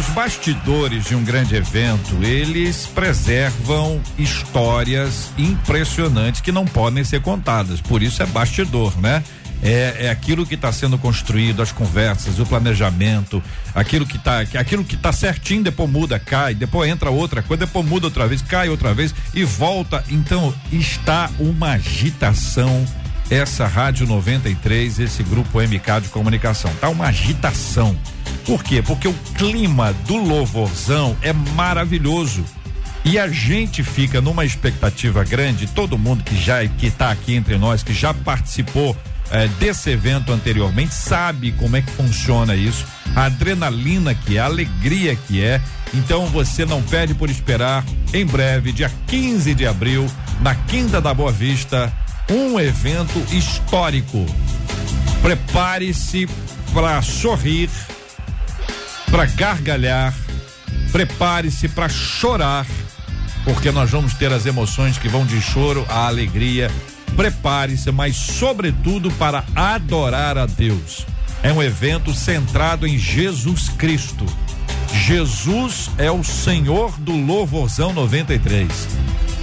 os 0.01 0.07
bastidores 0.15 1.05
de 1.05 1.15
um 1.15 1.23
grande 1.23 1.55
evento, 1.55 2.17
eles 2.23 2.87
preservam 2.87 4.01
histórias 4.17 5.31
impressionantes 5.37 6.41
que 6.41 6.51
não 6.51 6.65
podem 6.65 7.03
ser 7.03 7.21
contadas. 7.21 7.79
Por 7.79 8.01
isso 8.01 8.23
é 8.23 8.25
bastidor, 8.25 8.99
né? 8.99 9.23
É, 9.61 10.07
é 10.07 10.09
aquilo 10.09 10.43
que 10.43 10.55
está 10.55 10.71
sendo 10.71 10.97
construído, 10.97 11.61
as 11.61 11.71
conversas, 11.71 12.39
o 12.39 12.45
planejamento, 12.47 13.43
aquilo 13.75 14.07
que 14.07 14.17
está 14.17 14.39
aquilo 14.39 14.83
que 14.83 14.97
tá 14.97 15.11
certinho, 15.11 15.61
depois 15.61 15.87
muda, 15.87 16.17
cai, 16.17 16.55
depois 16.55 16.89
entra 16.89 17.11
outra 17.11 17.43
coisa, 17.43 17.67
depois 17.67 17.85
muda 17.85 18.07
outra 18.07 18.27
vez, 18.27 18.41
cai 18.41 18.69
outra 18.69 18.95
vez 18.95 19.13
e 19.35 19.43
volta. 19.43 20.03
Então 20.09 20.51
está 20.71 21.29
uma 21.37 21.73
agitação 21.73 22.87
essa 23.31 23.65
Rádio 23.65 24.05
93, 24.05 24.99
esse 24.99 25.23
grupo 25.23 25.61
MK 25.61 26.01
de 26.03 26.09
comunicação. 26.09 26.69
Tá 26.81 26.89
uma 26.89 27.07
agitação. 27.07 27.97
Por 28.45 28.61
quê? 28.61 28.83
Porque 28.85 29.07
o 29.07 29.13
clima 29.35 29.93
do 30.05 30.17
louvorzão 30.17 31.15
é 31.21 31.31
maravilhoso. 31.31 32.43
E 33.05 33.17
a 33.17 33.29
gente 33.29 33.83
fica 33.83 34.21
numa 34.21 34.45
expectativa 34.45 35.23
grande, 35.23 35.65
todo 35.65 35.97
mundo 35.97 36.23
que 36.23 36.35
já 36.35 36.63
que 36.67 36.91
tá 36.91 37.09
aqui 37.09 37.33
entre 37.33 37.57
nós, 37.57 37.81
que 37.81 37.93
já 37.93 38.13
participou 38.13 38.95
eh, 39.31 39.47
desse 39.59 39.89
evento 39.89 40.31
anteriormente, 40.31 40.93
sabe 40.93 41.53
como 41.53 41.77
é 41.77 41.81
que 41.81 41.89
funciona 41.89 42.53
isso, 42.53 42.85
a 43.15 43.23
adrenalina 43.23 44.13
que 44.13 44.37
é, 44.37 44.41
a 44.41 44.45
alegria 44.45 45.15
que 45.15 45.43
é. 45.43 45.59
Então 45.93 46.27
você 46.27 46.65
não 46.65 46.81
perde 46.81 47.15
por 47.15 47.29
esperar. 47.29 47.83
Em 48.13 48.25
breve, 48.25 48.71
dia 48.71 48.91
15 49.07 49.55
de 49.55 49.65
abril, 49.65 50.05
na 50.41 50.53
Quinta 50.53 51.01
da 51.01 51.13
Boa 51.13 51.31
Vista, 51.31 51.91
um 52.29 52.59
evento 52.59 53.19
histórico. 53.33 54.25
Prepare-se 55.21 56.27
para 56.73 57.01
sorrir, 57.01 57.69
para 59.09 59.25
gargalhar, 59.25 60.13
prepare-se 60.91 61.67
para 61.69 61.89
chorar, 61.89 62.65
porque 63.43 63.71
nós 63.71 63.91
vamos 63.91 64.13
ter 64.13 64.31
as 64.31 64.45
emoções 64.45 64.97
que 64.97 65.09
vão 65.09 65.25
de 65.25 65.41
choro 65.41 65.85
à 65.89 66.07
alegria. 66.07 66.71
Prepare-se, 67.15 67.91
mas 67.91 68.15
sobretudo 68.15 69.11
para 69.11 69.43
adorar 69.55 70.37
a 70.37 70.45
Deus. 70.45 71.05
É 71.43 71.51
um 71.51 71.61
evento 71.61 72.13
centrado 72.13 72.87
em 72.87 72.97
Jesus 72.97 73.69
Cristo. 73.69 74.25
Jesus 74.93 75.89
é 75.97 76.11
o 76.11 76.23
Senhor 76.23 76.99
do 76.99 77.13
Louvorzão 77.13 77.93
93. 77.93 78.87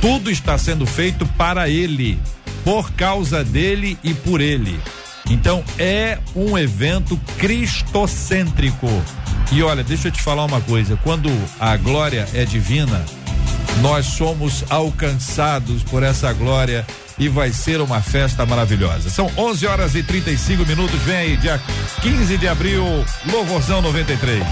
Tudo 0.00 0.30
está 0.30 0.56
sendo 0.56 0.86
feito 0.86 1.26
para 1.26 1.68
Ele, 1.68 2.18
por 2.68 2.92
causa 2.92 3.42
dele 3.42 3.98
e 4.04 4.12
por 4.12 4.42
Ele. 4.42 4.78
Então 5.30 5.64
é 5.78 6.18
um 6.36 6.58
evento 6.58 7.18
cristocêntrico. 7.38 8.86
E 9.50 9.62
olha, 9.62 9.82
deixa 9.82 10.08
eu 10.08 10.12
te 10.12 10.20
falar 10.20 10.44
uma 10.44 10.60
coisa: 10.60 10.94
quando 11.02 11.30
a 11.58 11.74
glória 11.78 12.28
é 12.34 12.44
divina, 12.44 13.02
nós 13.80 14.04
somos 14.04 14.66
alcançados 14.68 15.82
por 15.82 16.02
essa 16.02 16.30
glória 16.34 16.86
e 17.18 17.26
vai 17.26 17.54
ser 17.54 17.80
uma 17.80 18.02
festa 18.02 18.44
maravilhosa. 18.44 19.08
São 19.08 19.30
11 19.34 19.66
horas 19.66 19.94
e 19.94 20.02
35 20.02 20.66
minutos. 20.66 21.00
Vem 21.04 21.16
aí, 21.16 21.36
dia 21.38 21.58
15 22.02 22.36
de 22.36 22.48
abril, 22.48 22.84
Louvorzão 23.32 23.80
93. 23.80 24.44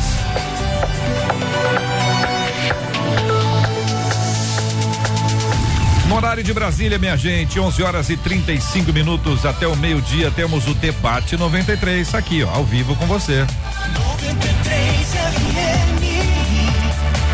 No 6.09 6.15
horário 6.15 6.43
de 6.43 6.55
Brasília, 6.55 6.99
minha 6.99 7.17
gente, 7.17 7.59
11 7.59 7.83
horas 7.83 8.11
e 8.11 8.17
35 8.17 8.93
minutos 8.93 9.45
até 9.45 9.67
o 9.67 9.77
meio-dia, 9.77 10.31
temos 10.31 10.69
o 10.69 10.75
Debate 10.75 11.37
93 11.37 12.15
aqui, 12.15 12.45
ó, 12.45 12.51
ao 12.51 12.65
vivo 12.65 12.95
com 12.95 13.07
você. 13.07 13.41
93 13.41 15.07
FM. 15.09 16.03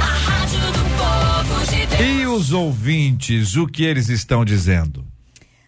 A 0.01 0.05
Rádio 0.05 0.61
do 0.61 0.85
Povo 0.97 1.67
de 1.71 1.87
Deus. 1.87 2.01
E 2.01 2.27
os 2.27 2.53
ouvintes, 2.53 3.57
o 3.57 3.67
que 3.67 3.85
eles 3.85 4.09
estão 4.09 4.43
dizendo? 4.43 5.05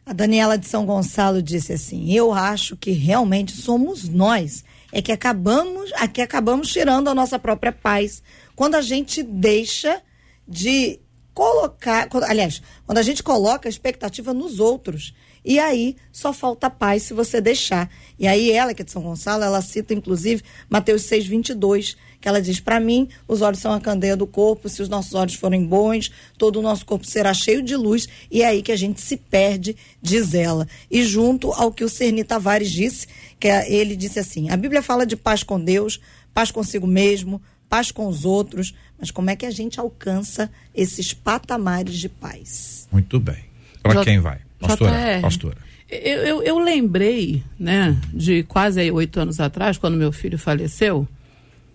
A 0.07 0.15
Daniela 0.15 0.57
de 0.57 0.67
São 0.67 0.87
Gonçalo 0.87 1.43
disse 1.43 1.75
assim: 1.75 2.11
Eu 2.11 2.33
acho 2.33 2.75
que 2.75 2.91
realmente 2.93 3.53
somos 3.53 4.09
nós 4.09 4.65
é 4.91 5.03
que 5.03 5.13
acabamos, 5.13 5.91
é 5.93 6.07
que 6.07 6.23
acabamos 6.23 6.69
tirando 6.69 7.09
a 7.09 7.15
nossa 7.15 7.39
própria 7.39 7.73
paz 7.73 8.23
quando 8.55 8.77
a 8.77 8.81
gente 8.81 9.23
deixa 9.23 10.01
de 10.47 11.01
colocar, 11.35 12.09
aliás, 12.23 12.63
quando 12.87 12.99
a 12.99 13.03
gente 13.03 13.23
coloca 13.23 13.69
a 13.69 13.71
expectativa 13.71 14.33
nos 14.33 14.61
outros. 14.61 15.13
E 15.45 15.59
aí 15.59 15.97
só 16.11 16.33
falta 16.33 16.71
paz 16.71 17.03
se 17.03 17.13
você 17.13 17.39
deixar. 17.39 17.91
E 18.19 18.27
aí 18.27 18.51
ela, 18.51 18.73
que 18.73 18.81
é 18.81 18.85
de 18.85 18.91
São 18.91 19.03
Gonçalo, 19.03 19.45
ela 19.45 19.61
cita 19.61 19.93
inclusive 19.93 20.43
Mateus 20.71 21.03
6, 21.03 21.27
22, 21.27 21.97
que 22.19 22.27
ela 22.27 22.41
diz: 22.41 22.61
Para 22.61 22.81
mim, 22.81 23.09
os 23.29 23.43
olhos 23.43 23.59
são 23.59 23.71
a 23.71 23.81
candeia 23.81 24.17
do 24.17 24.27
corpo, 24.27 24.71
se 24.71 24.81
os 24.81 24.89
nossos 24.89 25.13
olhos 25.13 25.35
forem 25.35 25.67
bons, 25.67 26.11
todo 26.39 26.61
o 26.61 26.63
nosso 26.63 26.87
corpo 26.87 27.05
será 27.05 27.35
cheio 27.35 27.63
de 27.63 27.77
luz. 27.77 28.09
E 28.31 28.43
é 28.43 28.47
aí 28.47 28.63
que 28.63 28.73
a 28.73 28.77
gente 28.77 29.03
se 29.03 29.19
perde, 29.19 29.77
diz 30.01 30.33
ela. 30.33 30.67
E 30.91 31.03
junto 31.05 31.53
ao 31.53 31.71
que 31.71 31.85
o 31.85 31.91
Cerni 31.91 32.25
Tavares 32.25 32.71
disse, 32.71 33.07
que 33.39 33.49
é, 33.49 33.71
ele 33.71 33.97
disse 33.97 34.19
assim: 34.19 34.49
a 34.49 34.57
Bíblia 34.57 34.81
fala 34.81 35.05
de 35.05 35.17
paz 35.17 35.43
com 35.43 35.61
Deus, 35.61 36.01
paz 36.33 36.51
consigo 36.51 36.87
mesmo, 36.87 37.43
paz 37.75 37.91
com 37.91 38.07
os 38.07 38.25
outros, 38.25 38.73
mas 38.97 39.11
como 39.11 39.31
é 39.31 39.35
que 39.35 39.45
a 39.45 39.51
gente 39.51 39.81
alcança 39.81 40.49
esses 40.73 41.13
patamares 41.13 41.97
de 41.97 42.09
paz? 42.09 42.87
Muito 42.93 43.19
bem. 43.19 43.47
Para 43.83 44.05
quem 44.05 44.21
vai? 44.21 44.39
Pastora. 44.61 44.93
JR. 45.17 45.23
Pastora. 45.23 45.57
Eu, 45.91 46.19
eu, 46.23 46.43
eu 46.45 46.59
lembrei, 46.61 47.43
né, 47.59 48.01
de 48.13 48.45
quase 48.45 48.89
oito 48.93 49.19
anos 49.19 49.41
atrás, 49.41 49.77
quando 49.77 49.97
meu 49.97 50.13
filho 50.13 50.39
faleceu, 50.39 51.09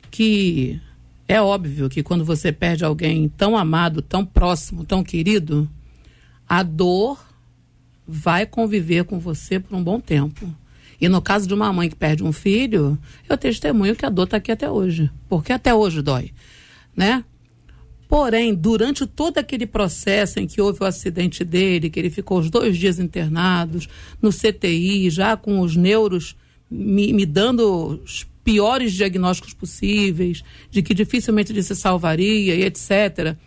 que 0.09 0.79
é 1.27 1.41
óbvio 1.41 1.89
que 1.89 2.01
quando 2.01 2.23
você 2.23 2.49
perde 2.49 2.85
alguém 2.85 3.27
tão 3.27 3.57
amado, 3.57 4.01
tão 4.01 4.25
próximo, 4.25 4.85
tão 4.85 5.03
querido, 5.03 5.69
a 6.47 6.63
dor 6.63 7.19
vai 8.07 8.45
conviver 8.45 9.03
com 9.03 9.19
você 9.19 9.59
por 9.59 9.75
um 9.75 9.83
bom 9.83 9.99
tempo. 9.99 10.49
E 10.99 11.07
no 11.07 11.21
caso 11.21 11.47
de 11.47 11.53
uma 11.53 11.71
mãe 11.71 11.89
que 11.89 11.95
perde 11.95 12.23
um 12.23 12.31
filho, 12.31 12.97
eu 13.27 13.37
testemunho 13.37 13.95
que 13.95 14.05
a 14.05 14.09
dor 14.09 14.25
está 14.25 14.37
aqui 14.37 14.51
até 14.51 14.69
hoje. 14.69 15.09
Porque 15.29 15.53
até 15.53 15.73
hoje 15.73 16.01
dói. 16.01 16.31
Né? 16.95 17.23
Porém, 18.07 18.53
durante 18.55 19.05
todo 19.05 19.37
aquele 19.37 19.65
processo 19.65 20.39
em 20.39 20.47
que 20.47 20.59
houve 20.59 20.79
o 20.81 20.85
acidente 20.85 21.43
dele, 21.45 21.89
que 21.89 21.99
ele 21.99 22.09
ficou 22.09 22.39
os 22.39 22.49
dois 22.49 22.75
dias 22.75 22.99
internados 22.99 23.87
no 24.21 24.31
CTI, 24.31 25.09
já 25.09 25.37
com 25.37 25.59
os 25.59 25.75
neuros 25.75 26.35
me, 26.69 27.13
me 27.13 27.25
dando 27.25 28.01
os 28.03 28.27
piores 28.43 28.93
diagnósticos 28.93 29.53
possíveis, 29.53 30.43
de 30.71 30.81
que 30.81 30.93
dificilmente 30.93 31.51
ele 31.51 31.61
se 31.61 31.75
salvaria 31.75 32.55
e 32.55 32.63
etc. 32.63 33.37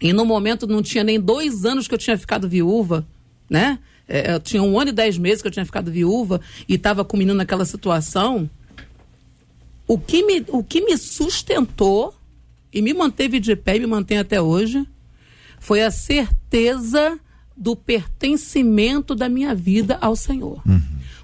E 0.00 0.12
no 0.12 0.26
momento 0.26 0.66
não 0.66 0.82
tinha 0.82 1.02
nem 1.02 1.18
dois 1.18 1.64
anos 1.64 1.88
que 1.88 1.94
eu 1.94 1.98
tinha 1.98 2.18
ficado 2.18 2.46
viúva, 2.46 3.06
né? 3.48 3.78
É, 4.08 4.32
eu 4.34 4.40
tinha 4.40 4.62
um 4.62 4.78
ano 4.78 4.90
e 4.90 4.92
dez 4.92 5.18
meses 5.18 5.42
que 5.42 5.48
eu 5.48 5.52
tinha 5.52 5.64
ficado 5.64 5.90
viúva 5.90 6.40
e 6.68 6.74
estava 6.74 7.04
com 7.04 7.16
o 7.16 7.18
menino 7.18 7.36
naquela 7.36 7.64
situação. 7.64 8.48
O 9.86 9.98
que 9.98 10.22
me, 10.22 10.44
o 10.48 10.62
que 10.62 10.80
me 10.80 10.96
sustentou 10.96 12.14
e 12.72 12.82
me 12.82 12.92
manteve 12.92 13.40
de 13.40 13.56
pé 13.56 13.76
e 13.76 13.80
me 13.80 13.86
mantém 13.86 14.18
até 14.18 14.40
hoje 14.40 14.86
foi 15.58 15.82
a 15.82 15.90
certeza 15.90 17.18
do 17.56 17.74
pertencimento 17.74 19.14
da 19.14 19.28
minha 19.28 19.54
vida 19.54 19.96
ao 20.00 20.14
Senhor. 20.14 20.62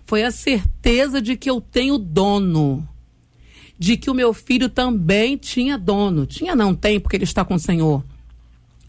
Foi 0.06 0.22
a 0.22 0.30
certeza 0.30 1.20
de 1.20 1.36
que 1.36 1.50
eu 1.50 1.60
tenho 1.60 1.98
dono. 1.98 2.88
De 3.78 3.96
que 3.96 4.10
o 4.10 4.14
meu 4.14 4.32
filho 4.32 4.68
também 4.68 5.36
tinha 5.36 5.76
dono. 5.76 6.24
Tinha, 6.24 6.54
não 6.54 6.74
tem, 6.74 6.98
porque 6.98 7.16
ele 7.16 7.24
está 7.24 7.44
com 7.44 7.54
o 7.54 7.58
Senhor. 7.58 8.04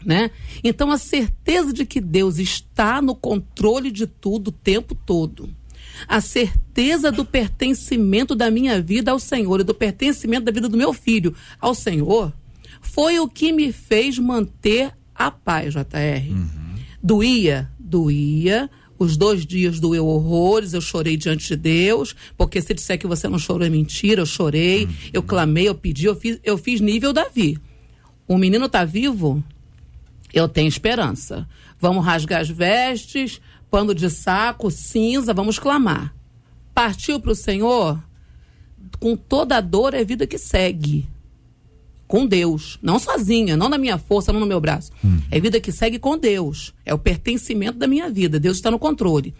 Né? 0.04 0.30
Então, 0.62 0.90
a 0.90 0.98
certeza 0.98 1.72
de 1.72 1.86
que 1.86 2.00
Deus 2.00 2.38
está 2.38 3.00
no 3.00 3.14
controle 3.14 3.90
de 3.90 4.06
tudo 4.06 4.48
o 4.48 4.52
tempo 4.52 4.94
todo. 4.94 5.48
A 6.06 6.20
certeza 6.20 7.10
do 7.10 7.24
pertencimento 7.24 8.34
da 8.34 8.50
minha 8.50 8.82
vida 8.82 9.12
ao 9.12 9.18
Senhor 9.18 9.60
e 9.60 9.64
do 9.64 9.74
pertencimento 9.74 10.44
da 10.44 10.52
vida 10.52 10.68
do 10.68 10.76
meu 10.76 10.92
filho 10.92 11.34
ao 11.60 11.74
Senhor 11.74 12.32
foi 12.80 13.18
o 13.18 13.28
que 13.28 13.52
me 13.52 13.72
fez 13.72 14.18
manter 14.18 14.92
a 15.14 15.30
paz, 15.30 15.72
JR. 15.72 16.34
Doía? 17.02 17.70
Doía. 17.78 18.70
Os 18.96 19.16
dois 19.16 19.44
dias 19.44 19.80
doeu 19.80 20.06
horrores, 20.06 20.72
eu 20.72 20.80
chorei 20.80 21.16
diante 21.16 21.48
de 21.48 21.56
Deus, 21.56 22.14
porque 22.36 22.62
se 22.62 22.72
disser 22.72 22.98
que 22.98 23.06
você 23.06 23.28
não 23.28 23.38
chorou 23.38 23.66
é 23.66 23.70
mentira, 23.70 24.22
eu 24.22 24.26
chorei, 24.26 24.88
eu 25.12 25.20
clamei, 25.22 25.68
eu 25.68 25.74
pedi, 25.74 26.06
eu 26.06 26.14
fiz, 26.14 26.38
eu 26.44 26.56
fiz 26.56 26.80
nível 26.80 27.12
Davi. 27.12 27.58
O 28.26 28.38
menino 28.38 28.68
tá 28.68 28.84
vivo, 28.84 29.42
eu 30.34 30.48
tenho 30.48 30.68
esperança. 30.68 31.48
Vamos 31.78 32.04
rasgar 32.04 32.40
as 32.40 32.48
vestes, 32.48 33.40
pano 33.70 33.94
de 33.94 34.10
saco, 34.10 34.70
cinza, 34.70 35.32
vamos 35.32 35.58
clamar. 35.58 36.12
Partiu 36.74 37.20
para 37.20 37.30
o 37.30 37.36
Senhor, 37.36 38.02
com 38.98 39.16
toda 39.16 39.56
a 39.56 39.60
dor 39.60 39.94
é 39.94 40.04
vida 40.04 40.26
que 40.26 40.36
segue. 40.36 41.08
Com 42.06 42.26
Deus. 42.26 42.78
Não 42.82 42.98
sozinha, 42.98 43.56
não 43.56 43.68
na 43.68 43.78
minha 43.78 43.96
força, 43.96 44.32
não 44.32 44.40
no 44.40 44.46
meu 44.46 44.60
braço. 44.60 44.90
É 45.30 45.38
vida 45.38 45.60
que 45.60 45.70
segue 45.70 45.98
com 45.98 46.18
Deus. 46.18 46.74
É 46.84 46.92
o 46.92 46.98
pertencimento 46.98 47.78
da 47.78 47.86
minha 47.86 48.10
vida. 48.10 48.40
Deus 48.40 48.56
está 48.56 48.70
no 48.70 48.78
controle. 48.78 49.34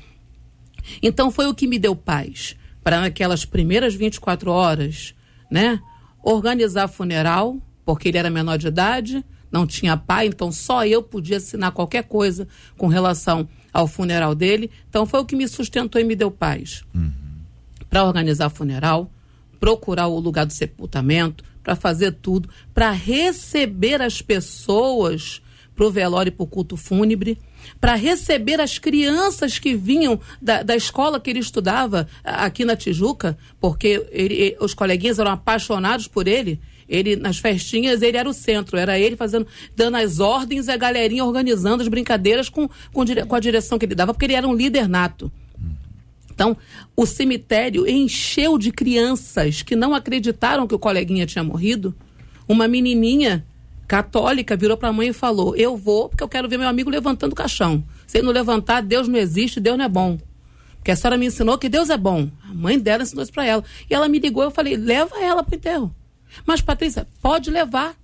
Então 1.03 1.31
foi 1.31 1.47
o 1.47 1.55
que 1.55 1.67
me 1.67 1.79
deu 1.79 1.97
paz. 1.97 2.57
Para 2.83 3.01
naquelas 3.01 3.45
primeiras 3.45 3.95
24 3.95 4.51
horas, 4.51 5.15
né? 5.51 5.81
Organizar 6.23 6.89
funeral, 6.89 7.59
porque 7.85 8.09
ele 8.09 8.19
era 8.19 8.31
menor 8.31 8.59
de 8.59 8.69
idade, 8.69 9.25
não 9.55 9.67
tinha 9.67 9.97
pai, 9.97 10.27
então 10.27 10.51
só 10.51 10.85
eu 10.85 11.01
podia 11.01 11.37
assinar 11.37 11.71
qualquer 11.71 12.03
coisa 12.05 12.49
com 12.77 12.89
relação 12.89 13.49
ao 13.73 13.87
funeral 13.87 14.35
dele. 14.35 14.69
Então 14.91 15.07
foi 15.07 15.21
o 15.21 15.25
que 15.25 15.37
me 15.37 15.47
sustentou 15.47 16.01
e 16.01 16.05
me 16.05 16.17
deu 16.17 16.29
paz. 16.31 16.83
Para 17.89 18.05
organizar 18.05 18.51
funeral, 18.51 19.09
procurar 19.61 20.09
o 20.09 20.19
lugar 20.19 20.45
do 20.45 20.53
sepultamento, 20.53 21.45
para 21.63 21.77
fazer 21.77 22.13
tudo, 22.13 22.49
para 22.75 22.91
receber 22.91 24.03
as 24.03 24.21
pessoas 24.21 25.41
para 25.75 25.87
o 25.87 25.91
velório 25.91 26.29
e 26.31 26.33
para 26.33 26.45
o 26.45 26.47
culto 26.47 26.77
fúnebre, 26.77 27.37
para 27.81 27.95
receber 27.95 28.61
as 28.61 28.79
crianças 28.79 29.59
que 29.59 29.75
vinham 29.75 30.21
da, 30.41 30.63
da 30.63 30.77
escola 30.77 31.19
que 31.19 31.31
ele 31.31 31.41
estudava 31.41 32.07
aqui 32.23 32.65
na 32.65 32.77
Tijuca, 32.77 33.37
porque 33.61 34.07
ele- 34.13 34.35
ele- 34.35 34.57
os 34.61 34.73
coleguinhas 34.75 35.19
eram 35.19 35.33
apaixonados 35.33 36.07
por 36.07 36.29
ele. 36.29 36.61
Ele, 36.89 37.17
nas 37.17 37.39
festinhas, 37.39 38.03
ele 38.03 38.17
era 38.17 38.29
o 38.29 38.33
centro, 38.33 38.77
era 38.77 38.99
ele 38.99 39.17
fazendo, 39.17 39.47
dando 39.75 39.97
as 39.97 40.21
ordens 40.21 40.69
e 40.69 40.71
a 40.71 40.77
galerinha 40.77 41.25
organizando 41.25 41.83
as 41.83 41.89
brincadeiras 41.89 42.49
com, 42.49 42.69
com, 42.93 43.05
com 43.27 43.35
a 43.35 43.41
direção 43.41 43.79
que 43.79 43.87
ele 43.87 43.95
dava, 43.95 44.13
porque 44.13 44.27
ele 44.27 44.35
era 44.35 44.47
um 44.47 44.55
líder 44.55 44.89
nato. 44.89 45.33
Então, 46.35 46.57
o 46.97 47.07
cemitério 47.07 47.89
encheu 47.89 48.59
de 48.59 48.73
crianças 48.73 49.63
que 49.63 49.77
não 49.77 49.95
acreditaram 49.95 50.67
que 50.67 50.75
o 50.75 50.79
coleguinha 50.79 51.27
tinha 51.27 51.45
morrido. 51.45 51.95
Uma 52.49 52.67
menininha 52.67 53.47
católica 53.87 54.57
virou 54.57 54.77
para 54.77 54.89
a 54.89 54.93
mãe 54.93 55.09
e 55.09 55.13
falou: 55.13 55.55
Eu 55.57 55.77
vou 55.77 56.09
porque 56.09 56.25
eu 56.25 56.29
quero 56.29 56.49
ver 56.49 56.59
meu 56.59 56.69
amigo 56.69 56.91
levantando 56.91 57.33
o 57.33 57.37
caixão. 57.37 57.85
Se 58.07 58.19
ele 58.19 58.27
não 58.27 58.33
levantar, 58.33 58.83
Deus 58.83 59.07
não 59.07 59.19
existe, 59.19 59.61
Deus 59.61 59.79
não 59.79 59.85
é 59.85 59.89
bom. 59.89 60.19
Porque 60.77 60.91
a 60.91 60.97
senhora 60.97 61.17
me 61.17 61.27
ensinou 61.27 61.57
que 61.57 61.69
Deus 61.69 61.89
é 61.89 61.97
bom. 61.97 62.29
A 62.43 62.53
mãe 62.53 62.79
dela 62.79 63.05
ensinou 63.05 63.23
isso 63.23 63.33
para 63.33 63.47
ela. 63.47 63.65
E 63.89 63.95
ela 63.95 64.09
me 64.09 64.19
ligou, 64.19 64.43
eu 64.43 64.51
falei: 64.51 64.77
Leva 64.77 65.17
ela 65.21 65.43
para 65.43 65.53
o 65.53 65.57
enterro. 65.57 65.95
Mas, 66.47 66.61
Patrícia, 66.61 67.07
pode 67.21 67.51
levar. 67.51 67.97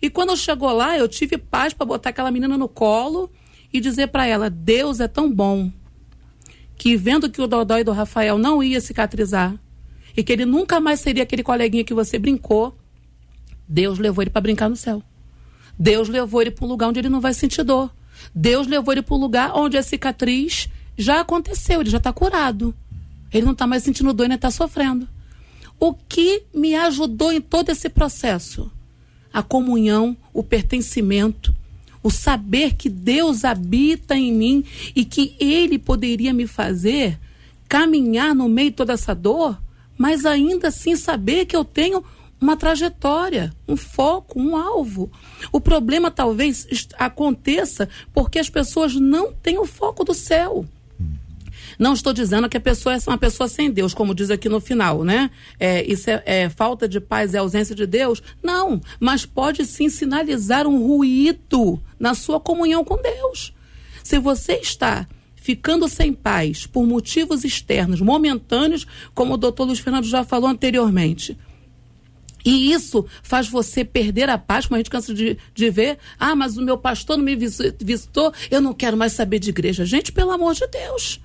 E 0.00 0.10
quando 0.10 0.36
chegou 0.36 0.72
lá, 0.72 0.98
eu 0.98 1.08
tive 1.08 1.38
paz 1.38 1.72
para 1.72 1.86
botar 1.86 2.10
aquela 2.10 2.30
menina 2.30 2.58
no 2.58 2.68
colo 2.68 3.30
e 3.72 3.80
dizer 3.80 4.08
para 4.08 4.26
ela: 4.26 4.50
Deus 4.50 5.00
é 5.00 5.08
tão 5.08 5.32
bom 5.32 5.70
que 6.76 6.96
vendo 6.96 7.30
que 7.30 7.40
o 7.40 7.46
Dodói 7.46 7.84
do 7.84 7.92
Rafael 7.92 8.36
não 8.36 8.62
ia 8.62 8.80
cicatrizar 8.80 9.54
e 10.16 10.22
que 10.22 10.32
ele 10.32 10.44
nunca 10.44 10.80
mais 10.80 11.00
seria 11.00 11.22
aquele 11.22 11.42
coleguinha 11.42 11.84
que 11.84 11.94
você 11.94 12.18
brincou, 12.18 12.76
Deus 13.66 13.98
levou 13.98 14.22
ele 14.22 14.30
para 14.30 14.40
brincar 14.40 14.68
no 14.68 14.76
céu. 14.76 15.02
Deus 15.78 16.08
levou 16.08 16.40
ele 16.40 16.50
para 16.50 16.64
um 16.64 16.68
lugar 16.68 16.88
onde 16.88 17.00
ele 17.00 17.08
não 17.08 17.20
vai 17.20 17.34
sentir 17.34 17.64
dor. 17.64 17.90
Deus 18.34 18.66
levou 18.66 18.92
ele 18.92 19.02
para 19.02 19.14
um 19.14 19.18
lugar 19.18 19.52
onde 19.56 19.76
a 19.76 19.82
cicatriz 19.82 20.68
já 20.96 21.20
aconteceu, 21.20 21.80
ele 21.80 21.90
já 21.90 21.98
está 21.98 22.12
curado. 22.12 22.74
Ele 23.32 23.44
não 23.44 23.52
está 23.52 23.66
mais 23.66 23.82
sentindo 23.82 24.12
dor 24.12 24.26
e 24.26 24.28
nem 24.28 24.36
está 24.36 24.50
sofrendo. 24.50 25.08
O 25.78 25.94
que 25.94 26.44
me 26.54 26.74
ajudou 26.74 27.32
em 27.32 27.40
todo 27.40 27.70
esse 27.70 27.88
processo? 27.88 28.70
A 29.32 29.42
comunhão, 29.42 30.16
o 30.32 30.42
pertencimento, 30.42 31.54
o 32.02 32.10
saber 32.10 32.74
que 32.74 32.88
Deus 32.88 33.44
habita 33.44 34.14
em 34.14 34.32
mim 34.32 34.64
e 34.94 35.04
que 35.04 35.34
Ele 35.40 35.78
poderia 35.78 36.32
me 36.32 36.46
fazer 36.46 37.18
caminhar 37.68 38.34
no 38.34 38.48
meio 38.48 38.70
de 38.70 38.76
toda 38.76 38.92
essa 38.92 39.14
dor, 39.14 39.60
mas 39.96 40.24
ainda 40.24 40.68
assim 40.68 40.94
saber 40.94 41.46
que 41.46 41.56
eu 41.56 41.64
tenho 41.64 42.04
uma 42.40 42.56
trajetória, 42.56 43.52
um 43.66 43.76
foco, 43.76 44.38
um 44.38 44.56
alvo. 44.56 45.10
O 45.50 45.60
problema 45.60 46.10
talvez 46.10 46.66
aconteça 46.98 47.88
porque 48.12 48.38
as 48.38 48.50
pessoas 48.50 48.94
não 48.94 49.32
têm 49.32 49.58
o 49.58 49.64
foco 49.64 50.04
do 50.04 50.12
céu. 50.12 50.66
Não 51.78 51.92
estou 51.92 52.12
dizendo 52.12 52.48
que 52.48 52.56
a 52.56 52.60
pessoa 52.60 52.94
é 52.94 52.98
uma 53.06 53.18
pessoa 53.18 53.48
sem 53.48 53.70
Deus, 53.70 53.94
como 53.94 54.14
diz 54.14 54.30
aqui 54.30 54.48
no 54.48 54.60
final, 54.60 55.04
né? 55.04 55.30
É, 55.58 55.84
isso 55.84 56.10
é, 56.10 56.22
é 56.24 56.48
falta 56.48 56.88
de 56.88 57.00
paz, 57.00 57.34
é 57.34 57.38
ausência 57.38 57.74
de 57.74 57.86
Deus? 57.86 58.22
Não, 58.42 58.80
mas 59.00 59.26
pode 59.26 59.64
sim 59.64 59.88
sinalizar 59.88 60.66
um 60.66 60.86
ruído 60.86 61.82
na 61.98 62.14
sua 62.14 62.40
comunhão 62.40 62.84
com 62.84 63.00
Deus. 63.00 63.52
Se 64.02 64.18
você 64.18 64.54
está 64.54 65.06
ficando 65.36 65.88
sem 65.88 66.12
paz 66.12 66.66
por 66.66 66.86
motivos 66.86 67.44
externos, 67.44 68.00
momentâneos, 68.00 68.86
como 69.14 69.34
o 69.34 69.36
doutor 69.36 69.64
Luiz 69.64 69.78
Fernando 69.78 70.06
já 70.06 70.24
falou 70.24 70.48
anteriormente. 70.48 71.36
E 72.44 72.72
isso 72.72 73.06
faz 73.22 73.48
você 73.48 73.84
perder 73.84 74.28
a 74.28 74.36
paz, 74.36 74.66
como 74.66 74.76
a 74.76 74.78
gente 74.78 74.90
cansa 74.90 75.14
de, 75.14 75.38
de 75.54 75.70
ver. 75.70 75.98
Ah, 76.18 76.36
mas 76.36 76.56
o 76.56 76.62
meu 76.62 76.76
pastor 76.76 77.16
não 77.16 77.24
me 77.24 77.34
visitou, 77.34 78.32
eu 78.50 78.60
não 78.60 78.74
quero 78.74 78.96
mais 78.96 79.12
saber 79.12 79.38
de 79.38 79.50
igreja. 79.50 79.86
Gente, 79.86 80.12
pelo 80.12 80.30
amor 80.30 80.54
de 80.54 80.66
Deus. 80.66 81.20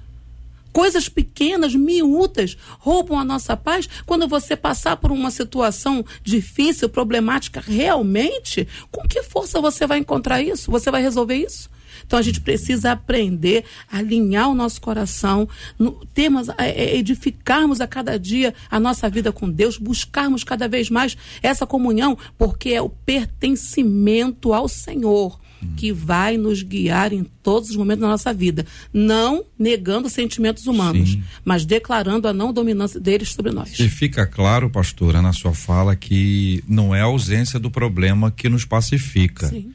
Coisas 0.72 1.10
pequenas, 1.10 1.76
miúdas, 1.76 2.58
roubam 2.80 3.20
a 3.20 3.26
nossa 3.26 3.58
paz. 3.58 3.88
Quando 4.06 4.28
você 4.28 4.56
passar 4.56 4.98
por 4.98 5.12
uma 5.12 5.32
situação 5.32 6.06
difícil, 6.24 6.90
problemática, 6.90 7.62
realmente, 7.62 8.68
com 8.92 9.08
que 9.08 9.24
força 9.24 9.62
você 9.62 9.88
vai 9.88 10.00
encontrar 10.00 10.42
isso? 10.42 10.72
Você 10.72 10.92
vai 10.92 11.02
resolver 11.02 11.36
isso? 11.36 11.70
Então 12.06 12.18
a 12.18 12.22
gente 12.22 12.42
precisa 12.42 12.92
aprender 12.92 13.66
a 13.92 13.98
alinhar 13.98 14.50
o 14.50 14.56
nosso 14.56 14.82
coração, 14.82 15.48
no, 15.78 16.06
termos, 16.08 16.50
é, 16.50 16.70
é, 16.70 16.96
edificarmos 16.98 17.82
a 17.82 17.88
cada 17.88 18.18
dia 18.18 18.54
a 18.70 18.80
nossa 18.80 19.10
vida 19.10 19.32
com 19.32 19.50
Deus, 19.50 19.78
buscarmos 19.78 20.44
cada 20.44 20.68
vez 20.68 20.90
mais 20.90 21.18
essa 21.42 21.66
comunhão, 21.66 22.18
porque 22.38 22.70
é 22.70 22.82
o 22.82 22.90
pertencimento 22.90 24.54
ao 24.54 24.68
Senhor 24.68 25.40
que 25.76 25.92
vai 25.92 26.38
nos 26.38 26.62
guiar 26.62 27.14
em 27.14 27.24
todos 27.24 27.70
os 27.70 27.76
momentos 27.76 28.02
da 28.02 28.08
nossa 28.08 28.34
vida, 28.34 28.66
não 28.94 29.44
negando 29.58 30.10
sentimentos 30.10 30.68
humanos, 30.68 31.12
Sim. 31.12 31.24
mas 31.44 31.66
declarando 31.66 32.28
a 32.28 32.34
não 32.34 32.54
dominância 32.54 33.00
deles 33.00 33.34
sobre 33.34 33.52
nós. 33.52 33.80
E 33.80 33.90
fica 33.90 34.26
claro, 34.26 34.70
pastora, 34.70 35.22
na 35.22 35.34
sua 35.34 35.54
fala 35.54 35.96
que 35.96 36.64
não 36.68 36.94
é 36.94 37.02
a 37.02 37.06
ausência 37.06 37.60
do 37.60 37.72
problema 37.72 38.32
que 38.32 38.50
nos 38.50 38.66
pacifica. 38.66 39.48
Sim. 39.48 39.74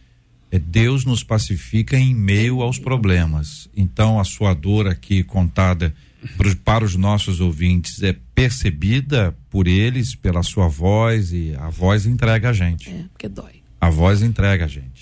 É 0.51 0.59
Deus 0.59 1.05
nos 1.05 1.25
pacifica 1.25 1.99
em 1.99 2.15
meio 2.15 2.63
aos 2.63 2.79
problemas. 2.79 3.69
Então 3.77 4.21
a 4.21 4.25
sua 4.25 4.55
dor 4.55 4.87
aqui 4.87 5.25
contada 5.25 5.93
para 6.65 6.85
os 6.85 6.97
nossos 6.97 7.41
ouvintes 7.41 8.03
é 8.03 8.15
percebida 8.35 9.37
por 9.51 9.67
eles 9.67 10.15
pela 10.15 10.43
sua 10.43 10.69
voz 10.69 11.33
e 11.33 11.55
a 11.57 11.69
voz 11.71 12.07
entrega 12.07 12.51
a 12.51 12.53
gente. 12.53 12.89
É, 12.89 13.05
porque 13.13 13.29
dói. 13.29 13.63
A 13.81 13.91
voz 13.91 14.23
entrega 14.23 14.65
a 14.65 14.69
gente. 14.69 14.94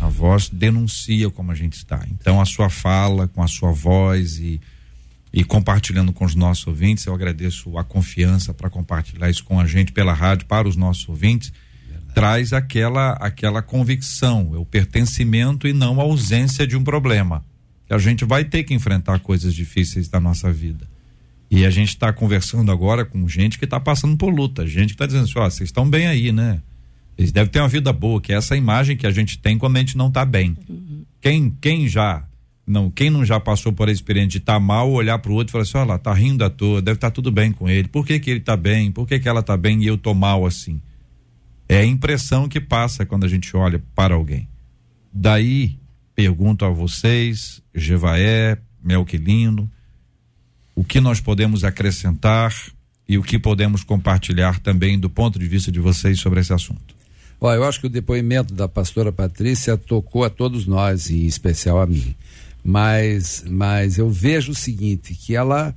A 0.00 0.08
voz 0.08 0.48
denuncia 0.48 1.30
como 1.30 1.50
a 1.50 1.54
gente 1.54 1.74
está. 1.74 2.04
Então, 2.10 2.40
a 2.40 2.44
sua 2.44 2.68
fala, 2.68 3.28
com 3.28 3.42
a 3.42 3.48
sua 3.48 3.72
voz 3.72 4.38
e, 4.38 4.60
e 5.32 5.42
compartilhando 5.44 6.12
com 6.12 6.24
os 6.24 6.34
nossos 6.34 6.66
ouvintes, 6.66 7.06
eu 7.06 7.14
agradeço 7.14 7.76
a 7.78 7.84
confiança 7.84 8.52
para 8.52 8.68
compartilhar 8.68 9.30
isso 9.30 9.44
com 9.44 9.58
a 9.58 9.66
gente 9.66 9.92
pela 9.92 10.12
rádio, 10.12 10.46
para 10.46 10.68
os 10.68 10.76
nossos 10.76 11.08
ouvintes. 11.08 11.52
Verdade. 11.88 12.14
Traz 12.14 12.52
aquela, 12.52 13.12
aquela 13.12 13.62
convicção, 13.62 14.52
é 14.54 14.58
o 14.58 14.64
pertencimento 14.64 15.66
e 15.66 15.72
não 15.72 16.00
a 16.00 16.04
ausência 16.04 16.66
de 16.66 16.76
um 16.76 16.84
problema. 16.84 17.44
A 17.88 17.98
gente 17.98 18.24
vai 18.24 18.44
ter 18.44 18.64
que 18.64 18.74
enfrentar 18.74 19.20
coisas 19.20 19.54
difíceis 19.54 20.08
da 20.08 20.18
nossa 20.18 20.52
vida. 20.52 20.88
E 21.50 21.64
a 21.64 21.70
gente 21.70 21.90
está 21.90 22.12
conversando 22.12 22.72
agora 22.72 23.04
com 23.04 23.28
gente 23.28 23.58
que 23.58 23.64
está 23.64 23.78
passando 23.78 24.16
por 24.16 24.34
luta, 24.34 24.66
gente 24.66 24.88
que 24.88 24.94
está 24.94 25.06
dizendo 25.06 25.24
assim: 25.24 25.38
ó, 25.38 25.48
vocês 25.48 25.68
estão 25.68 25.88
bem 25.88 26.06
aí, 26.06 26.32
né? 26.32 26.60
Eles 27.16 27.32
devem 27.32 27.50
ter 27.50 27.60
uma 27.60 27.68
vida 27.68 27.92
boa, 27.92 28.20
que 28.20 28.32
é 28.32 28.36
essa 28.36 28.56
imagem 28.56 28.96
que 28.96 29.06
a 29.06 29.10
gente 29.10 29.38
tem 29.38 29.56
quando 29.56 29.76
a 29.76 29.80
gente 29.80 29.96
não 29.96 30.08
está 30.08 30.24
bem. 30.24 30.56
Uhum. 30.68 31.04
Quem, 31.20 31.56
quem 31.60 31.88
já 31.88 32.24
não, 32.66 32.90
quem 32.90 33.10
não 33.10 33.24
já 33.24 33.38
passou 33.38 33.72
por 33.72 33.88
a 33.88 33.92
experiência 33.92 34.30
de 34.30 34.38
estar 34.38 34.54
tá 34.54 34.60
mal, 34.60 34.90
olhar 34.90 35.18
para 35.18 35.30
o 35.30 35.34
outro 35.34 35.50
e 35.50 35.52
falar 35.52 35.62
assim, 35.62 35.78
olha 35.78 35.86
lá, 35.88 35.98
tá 35.98 36.12
rindo 36.14 36.44
à 36.44 36.50
toa, 36.50 36.80
deve 36.80 36.96
estar 36.96 37.10
tá 37.10 37.14
tudo 37.14 37.30
bem 37.30 37.52
com 37.52 37.68
ele. 37.68 37.88
Por 37.88 38.06
que 38.06 38.18
que 38.18 38.30
ele 38.30 38.40
está 38.40 38.56
bem? 38.56 38.90
Por 38.90 39.06
que 39.06 39.18
que 39.18 39.28
ela 39.28 39.40
está 39.40 39.56
bem 39.56 39.82
e 39.82 39.86
eu 39.86 39.98
tô 39.98 40.14
mal 40.14 40.46
assim? 40.46 40.80
É 41.68 41.78
a 41.78 41.84
impressão 41.84 42.48
que 42.48 42.60
passa 42.60 43.04
quando 43.04 43.24
a 43.24 43.28
gente 43.28 43.54
olha 43.56 43.82
para 43.94 44.14
alguém. 44.14 44.48
Daí, 45.12 45.78
pergunto 46.14 46.64
a 46.64 46.70
vocês, 46.70 47.62
Jevaé, 47.74 48.58
Melquilino, 48.82 49.70
o 50.74 50.82
que 50.82 51.00
nós 51.00 51.20
podemos 51.20 51.64
acrescentar 51.64 52.54
e 53.08 53.18
o 53.18 53.22
que 53.22 53.38
podemos 53.38 53.84
compartilhar 53.84 54.58
também 54.60 54.98
do 54.98 55.10
ponto 55.10 55.38
de 55.38 55.46
vista 55.46 55.70
de 55.70 55.80
vocês 55.80 56.18
sobre 56.18 56.40
esse 56.40 56.52
assunto? 56.52 56.93
Olha, 57.46 57.58
eu 57.58 57.64
acho 57.64 57.78
que 57.78 57.86
o 57.88 57.90
depoimento 57.90 58.54
da 58.54 58.66
pastora 58.66 59.12
Patrícia 59.12 59.76
tocou 59.76 60.24
a 60.24 60.30
todos 60.30 60.66
nós, 60.66 61.10
em 61.10 61.26
especial 61.26 61.78
a 61.78 61.84
mim. 61.84 62.16
Mas, 62.64 63.44
mas 63.46 63.98
eu 63.98 64.08
vejo 64.08 64.52
o 64.52 64.54
seguinte, 64.54 65.14
que 65.14 65.36
ela 65.36 65.74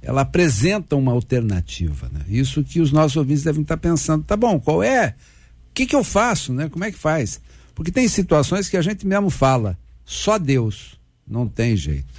ela 0.00 0.22
apresenta 0.22 0.96
uma 0.96 1.12
alternativa, 1.12 2.08
né? 2.10 2.20
Isso 2.26 2.64
que 2.64 2.80
os 2.80 2.90
nossos 2.90 3.18
ouvintes 3.18 3.42
devem 3.42 3.60
estar 3.60 3.76
pensando, 3.76 4.24
tá 4.24 4.34
bom, 4.34 4.58
qual 4.58 4.82
é? 4.82 5.14
O 5.68 5.74
que 5.74 5.84
que 5.84 5.94
eu 5.94 6.02
faço, 6.02 6.54
né? 6.54 6.70
Como 6.70 6.86
é 6.86 6.90
que 6.90 6.96
faz? 6.96 7.38
Porque 7.74 7.92
tem 7.92 8.08
situações 8.08 8.70
que 8.70 8.78
a 8.78 8.82
gente 8.82 9.06
mesmo 9.06 9.28
fala, 9.28 9.76
só 10.06 10.38
Deus, 10.38 10.98
não 11.28 11.46
tem 11.46 11.76
jeito. 11.76 12.14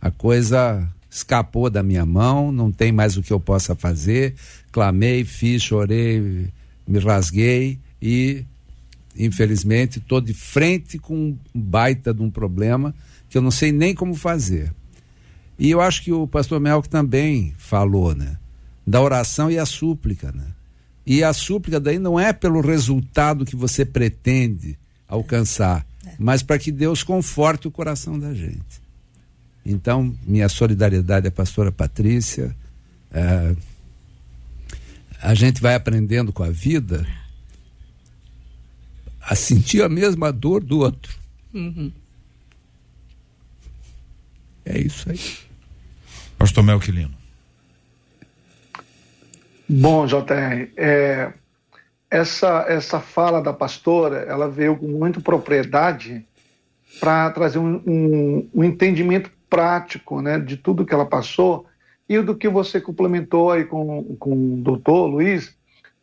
A 0.00 0.12
coisa 0.12 0.88
escapou 1.10 1.68
da 1.68 1.82
minha 1.82 2.06
mão, 2.06 2.52
não 2.52 2.70
tem 2.70 2.92
mais 2.92 3.16
o 3.16 3.22
que 3.22 3.32
eu 3.32 3.40
possa 3.40 3.74
fazer. 3.74 4.36
Clamei, 4.70 5.24
fiz, 5.24 5.60
chorei, 5.60 6.52
me 6.86 7.00
rasguei 7.00 7.82
e 8.06 8.44
infelizmente 9.16 9.98
estou 9.98 10.20
de 10.20 10.34
frente 10.34 10.98
com 10.98 11.14
um 11.16 11.38
baita 11.54 12.12
de 12.12 12.20
um 12.20 12.30
problema 12.30 12.94
que 13.30 13.38
eu 13.38 13.40
não 13.40 13.50
sei 13.50 13.72
nem 13.72 13.94
como 13.94 14.14
fazer. 14.14 14.70
E 15.58 15.70
eu 15.70 15.80
acho 15.80 16.02
que 16.02 16.12
o 16.12 16.26
pastor 16.26 16.60
Melk 16.60 16.86
também 16.86 17.54
falou, 17.56 18.14
né? 18.14 18.36
Da 18.86 19.00
oração 19.00 19.50
e 19.50 19.58
a 19.58 19.64
súplica, 19.64 20.30
né? 20.32 20.48
E 21.06 21.24
a 21.24 21.32
súplica 21.32 21.80
daí 21.80 21.98
não 21.98 22.20
é 22.20 22.34
pelo 22.34 22.60
resultado 22.60 23.46
que 23.46 23.56
você 23.56 23.86
pretende 23.86 24.78
alcançar, 25.08 25.86
é. 26.06 26.12
mas 26.18 26.42
para 26.42 26.58
que 26.58 26.70
Deus 26.70 27.02
conforte 27.02 27.66
o 27.66 27.70
coração 27.70 28.18
da 28.18 28.34
gente. 28.34 28.82
Então, 29.64 30.14
minha 30.26 30.48
solidariedade 30.50 31.26
à 31.26 31.30
pastora 31.30 31.72
Patrícia. 31.72 32.54
É, 33.10 33.54
a 35.22 35.32
gente 35.32 35.62
vai 35.62 35.74
aprendendo 35.74 36.32
com 36.34 36.42
a 36.42 36.50
vida 36.50 37.06
a 39.26 39.34
sentir 39.34 39.82
a 39.82 39.88
mesma 39.88 40.32
dor 40.32 40.62
do 40.62 40.80
outro. 40.80 41.16
Uhum. 41.52 41.90
É 44.64 44.78
isso 44.78 45.10
aí. 45.10 45.20
Pastor 46.38 46.62
Melquilino. 46.62 47.14
Bom, 49.68 50.06
JR, 50.06 50.70
é, 50.76 51.32
essa, 52.10 52.66
essa 52.68 53.00
fala 53.00 53.40
da 53.40 53.52
pastora, 53.52 54.18
ela 54.28 54.48
veio 54.48 54.76
com 54.76 54.86
muita 54.86 55.20
propriedade 55.20 56.24
para 57.00 57.30
trazer 57.30 57.58
um, 57.58 57.82
um, 57.86 58.48
um, 58.54 58.64
entendimento 58.64 59.30
prático 59.48 60.20
né, 60.20 60.38
de 60.38 60.56
tudo 60.56 60.84
que 60.84 60.94
ela 60.94 61.06
passou 61.06 61.66
e 62.08 62.20
do 62.20 62.36
que 62.36 62.48
você 62.48 62.80
complementou 62.80 63.50
aí 63.50 63.64
com, 63.64 64.16
com 64.16 64.54
o 64.54 64.56
doutor 64.58 65.06
Luiz, 65.06 65.56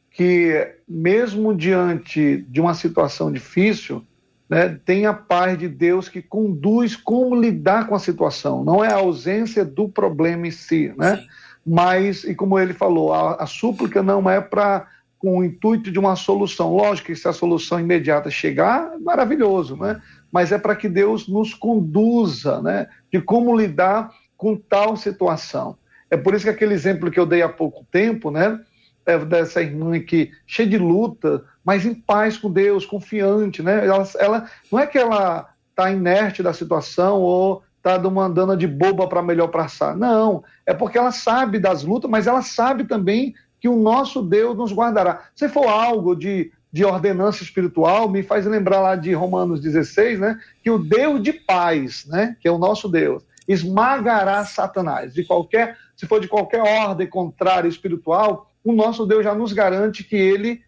que 0.09 0.76
mesmo 0.92 1.56
diante 1.56 2.46
de 2.50 2.60
uma 2.60 2.74
situação 2.74 3.32
difícil, 3.32 4.04
né, 4.50 4.78
tem 4.84 5.06
a 5.06 5.14
paz 5.14 5.58
de 5.58 5.70
Deus 5.70 6.10
que 6.10 6.22
conduz 6.22 6.96
como 6.96 7.34
lidar 7.34 7.88
com 7.88 7.96
a 7.96 8.00
situação. 8.00 8.64
Não 8.64 8.84
é 8.84 8.92
a 8.92 8.98
ausência 8.98 9.64
do 9.64 9.88
problema 9.88 10.48
em 10.48 10.52
si, 10.52 10.94
né? 10.98 11.24
Mas, 11.66 12.24
e 12.24 12.36
como 12.36 12.60
ele 12.60 12.74
falou, 12.74 13.14
a, 13.14 13.36
a 13.36 13.46
súplica 13.46 14.04
não 14.04 14.30
é 14.30 14.42
para 14.42 14.88
com 15.18 15.38
o 15.38 15.44
intuito 15.44 15.92
de 15.92 16.00
uma 16.00 16.16
solução. 16.16 16.76
Lógico 16.76 17.08
que 17.08 17.16
se 17.16 17.28
a 17.28 17.34
solução 17.34 17.80
imediata 17.80 18.32
chegar, 18.32 18.98
maravilhoso, 19.00 19.78
né? 19.78 20.02
Mas 20.32 20.52
é 20.52 20.58
para 20.58 20.76
que 20.76 20.89
Deus 20.89 21.28
nos 21.28 21.54
conduza, 21.54 22.62
né? 22.62 22.88
De 23.12 23.22
como 23.22 23.56
lidar 23.56 24.10
com 24.36 24.58
tal 24.58 24.98
situação. 24.98 25.78
É 26.10 26.18
por 26.18 26.34
isso 26.34 26.44
que 26.44 26.50
aquele 26.50 26.74
exemplo 26.74 27.12
que 27.12 27.20
eu 27.20 27.26
dei 27.26 27.44
há 27.44 27.48
pouco 27.48 27.86
tempo, 27.92 28.32
né? 28.32 28.60
É, 29.06 29.18
dessa 29.18 29.62
irmã 29.62 29.99
que 29.99 30.32
cheia 30.45 30.70
de 30.70 30.78
luta, 30.78 31.43
mas 31.66 31.86
em 31.86 31.93
paz 31.93 32.38
com 32.38 32.52
Deus, 32.52 32.86
confiante, 32.86 33.64
né? 33.64 33.86
Ela, 33.86 34.08
ela 34.20 34.49
não 34.72 34.80
é 34.80 34.86
que 34.86 34.97
ela 34.97 35.49
está 35.70 35.89
inerte 35.91 36.43
da 36.43 36.54
situação 36.54 37.20
ou 37.20 37.64
está 37.78 37.97
mandando 38.10 38.56
de 38.56 38.68
boba 38.68 39.08
para 39.08 39.24
melhor 39.24 39.47
passar. 39.47 39.95
Não, 39.95 40.43
é 40.66 40.74
porque 40.74 40.97
ela 40.97 41.12
sabe 41.12 41.60
das 41.60 41.84
lutas, 41.84 42.10
mas 42.10 42.28
ela 42.28 42.43
sabe 42.43 42.84
também 42.84 43.34
que 43.60 43.68
o 43.68 43.76
nosso 43.76 44.22
Deus 44.22 44.56
nos 44.56 44.72
guardará. 44.72 45.24
Se 45.36 45.49
for 45.49 45.68
algo 45.68 46.16
de, 46.16 46.52
de 46.72 46.86
ordenança 46.86 47.43
espiritual, 47.43 48.10
me 48.10 48.24
faz 48.24 48.45
lembrar 48.45 48.82
lá 48.82 48.95
de 48.95 49.14
Romanos 49.14 49.62
16, 49.62 50.20
né? 50.20 50.39
Que 50.64 50.70
o 50.70 50.78
Deus 50.78 51.22
de 51.22 51.34
paz, 51.34 52.06
né? 52.08 52.36
Que 52.39 52.47
é 52.47 52.52
o 52.52 52.58
nosso 52.58 52.88
Deus, 52.88 53.24
esmagará 53.47 54.45
Satanás. 54.45 55.14
De 55.14 55.24
qualquer, 55.24 55.78
se 55.95 56.06
for 56.06 56.20
de 56.20 56.28
qualquer 56.28 56.62
ordem 56.62 57.08
contrária 57.08 57.68
espiritual, 57.68 58.51
o 58.64 58.74
nosso 58.74 59.05
Deus 59.05 59.24
já 59.24 59.34
nos 59.34 59.53
garante 59.53 60.03
que 60.03 60.16
ele 60.16 60.62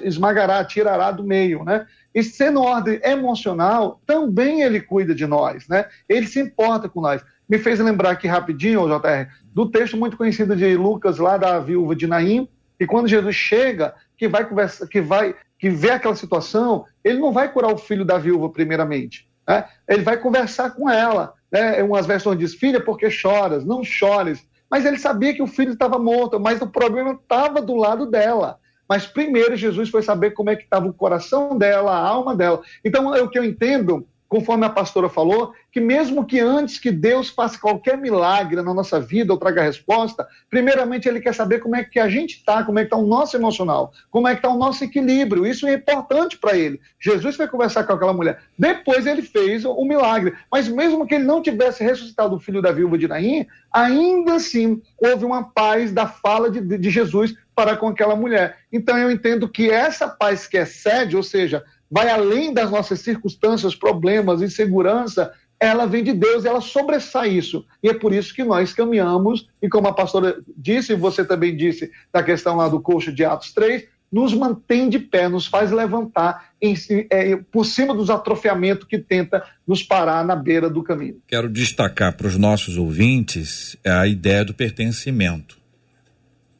esmagará, 0.00 0.64
tirará 0.64 1.10
do 1.10 1.24
meio, 1.24 1.64
né? 1.64 1.86
E 2.14 2.22
sendo 2.22 2.62
ordem 2.62 3.00
emocional, 3.02 4.00
também 4.06 4.62
ele 4.62 4.80
cuida 4.80 5.14
de 5.14 5.26
nós, 5.26 5.68
né? 5.68 5.86
Ele 6.08 6.26
se 6.26 6.40
importa 6.40 6.88
com 6.88 7.00
nós. 7.00 7.22
Me 7.48 7.58
fez 7.58 7.78
lembrar 7.78 8.10
aqui 8.10 8.26
rapidinho, 8.26 8.86
JR, 8.86 9.28
do 9.54 9.70
texto 9.70 9.96
muito 9.96 10.16
conhecido 10.16 10.54
de 10.56 10.76
Lucas, 10.76 11.18
lá 11.18 11.36
da 11.36 11.58
viúva 11.58 11.94
de 11.94 12.06
Naim, 12.06 12.48
que 12.78 12.86
quando 12.86 13.08
Jesus 13.08 13.34
chega, 13.34 13.94
que 14.16 14.28
vai 14.28 14.48
conversar, 14.48 14.86
que 14.86 15.00
vai, 15.00 15.34
que 15.58 15.70
vê 15.70 15.90
aquela 15.90 16.14
situação, 16.14 16.84
ele 17.04 17.18
não 17.18 17.32
vai 17.32 17.52
curar 17.52 17.72
o 17.72 17.78
filho 17.78 18.04
da 18.04 18.18
viúva 18.18 18.50
primeiramente, 18.50 19.28
né? 19.46 19.64
Ele 19.88 20.02
vai 20.02 20.16
conversar 20.16 20.70
com 20.70 20.88
ela 20.88 21.34
né, 21.50 21.82
umas 21.82 22.06
versões 22.06 22.38
diz, 22.38 22.54
filha, 22.54 22.80
porque 22.80 23.10
choras? 23.10 23.64
Não 23.64 23.82
chores. 23.82 24.46
Mas 24.70 24.84
ele 24.84 24.98
sabia 24.98 25.34
que 25.34 25.42
o 25.42 25.46
filho 25.46 25.72
estava 25.72 25.98
morto, 25.98 26.38
mas 26.38 26.60
o 26.60 26.66
problema 26.66 27.12
estava 27.12 27.60
do 27.60 27.74
lado 27.74 28.06
dela. 28.06 28.58
Mas 28.88 29.06
primeiro 29.06 29.56
Jesus 29.56 29.90
foi 29.90 30.02
saber 30.02 30.30
como 30.30 30.50
é 30.50 30.56
que 30.56 30.64
estava 30.64 30.86
o 30.86 30.94
coração 30.94 31.56
dela, 31.56 31.92
a 31.92 32.06
alma 32.06 32.34
dela. 32.34 32.62
Então, 32.84 33.14
é 33.14 33.22
o 33.22 33.28
que 33.28 33.38
eu 33.38 33.44
entendo 33.44 34.06
conforme 34.28 34.66
a 34.66 34.70
pastora 34.70 35.08
falou, 35.08 35.54
que 35.72 35.80
mesmo 35.80 36.24
que 36.24 36.38
antes 36.38 36.78
que 36.78 36.90
Deus 36.90 37.30
faça 37.30 37.58
qualquer 37.58 37.96
milagre 37.96 38.56
na 38.56 38.74
nossa 38.74 39.00
vida 39.00 39.32
ou 39.32 39.38
traga 39.38 39.62
resposta, 39.62 40.26
primeiramente 40.50 41.08
ele 41.08 41.20
quer 41.20 41.34
saber 41.34 41.60
como 41.60 41.74
é 41.74 41.82
que 41.82 41.98
a 41.98 42.08
gente 42.08 42.36
está, 42.36 42.62
como 42.62 42.78
é 42.78 42.82
que 42.82 42.86
está 42.88 42.96
o 42.96 43.06
nosso 43.06 43.36
emocional, 43.36 43.92
como 44.10 44.28
é 44.28 44.32
que 44.32 44.38
está 44.38 44.50
o 44.50 44.58
nosso 44.58 44.84
equilíbrio. 44.84 45.46
Isso 45.46 45.66
é 45.66 45.74
importante 45.74 46.36
para 46.36 46.56
ele. 46.56 46.80
Jesus 47.00 47.36
foi 47.36 47.48
conversar 47.48 47.84
com 47.84 47.92
aquela 47.94 48.12
mulher. 48.12 48.40
Depois 48.58 49.06
ele 49.06 49.22
fez 49.22 49.64
o 49.64 49.84
milagre. 49.84 50.34
Mas 50.52 50.68
mesmo 50.68 51.06
que 51.06 51.14
ele 51.14 51.24
não 51.24 51.40
tivesse 51.40 51.82
ressuscitado 51.82 52.36
o 52.36 52.40
filho 52.40 52.60
da 52.60 52.70
viúva 52.70 52.98
de 52.98 53.08
Naim, 53.08 53.46
ainda 53.72 54.34
assim 54.34 54.82
houve 54.98 55.24
uma 55.24 55.44
paz 55.44 55.90
da 55.90 56.06
fala 56.06 56.50
de, 56.50 56.60
de 56.60 56.90
Jesus 56.90 57.34
para 57.54 57.76
com 57.76 57.88
aquela 57.88 58.14
mulher. 58.14 58.58
Então 58.72 58.96
eu 58.96 59.10
entendo 59.10 59.48
que 59.48 59.70
essa 59.70 60.06
paz 60.06 60.46
que 60.46 60.56
excede, 60.56 61.16
ou 61.16 61.22
seja, 61.22 61.64
vai 61.90 62.08
além 62.10 62.52
das 62.52 62.70
nossas 62.70 63.00
circunstâncias, 63.00 63.74
problemas, 63.74 64.42
insegurança, 64.42 65.32
ela 65.60 65.86
vem 65.86 66.04
de 66.04 66.12
Deus, 66.12 66.44
ela 66.44 66.60
sobressai 66.60 67.30
isso. 67.30 67.64
E 67.82 67.88
é 67.88 67.94
por 67.94 68.12
isso 68.12 68.34
que 68.34 68.44
nós 68.44 68.72
caminhamos, 68.72 69.48
e 69.60 69.68
como 69.68 69.88
a 69.88 69.92
pastora 69.92 70.36
disse, 70.56 70.92
e 70.92 70.96
você 70.96 71.24
também 71.24 71.56
disse, 71.56 71.90
da 72.12 72.22
questão 72.22 72.56
lá 72.56 72.68
do 72.68 72.80
coxo 72.80 73.12
de 73.12 73.24
Atos 73.24 73.52
3, 73.52 73.84
nos 74.10 74.32
mantém 74.32 74.88
de 74.88 74.98
pé, 74.98 75.28
nos 75.28 75.46
faz 75.46 75.70
levantar 75.70 76.52
em, 76.62 76.74
é, 77.10 77.36
por 77.36 77.64
cima 77.64 77.94
dos 77.94 78.08
atrofiamentos 78.08 78.86
que 78.86 78.98
tenta 78.98 79.44
nos 79.66 79.82
parar 79.82 80.24
na 80.24 80.34
beira 80.34 80.70
do 80.70 80.82
caminho. 80.82 81.20
Quero 81.26 81.48
destacar 81.48 82.16
para 82.16 82.26
os 82.26 82.36
nossos 82.36 82.78
ouvintes 82.78 83.76
a 83.84 84.06
ideia 84.06 84.44
do 84.44 84.54
pertencimento 84.54 85.57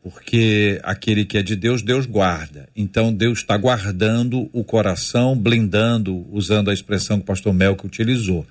porque 0.09 0.81
aquele 0.83 1.25
que 1.25 1.37
é 1.37 1.43
de 1.43 1.55
Deus, 1.55 1.83
Deus 1.83 2.07
guarda. 2.07 2.67
Então 2.75 3.13
Deus 3.13 3.41
está 3.41 3.57
guardando 3.59 4.49
o 4.53 4.65
coração, 4.65 5.37
blindando, 5.37 6.27
usando 6.33 6.71
a 6.71 6.73
expressão 6.73 7.19
que 7.19 7.25
o 7.25 7.27
pastor 7.27 7.53
Melco 7.53 7.87
utilizou. 7.87 8.47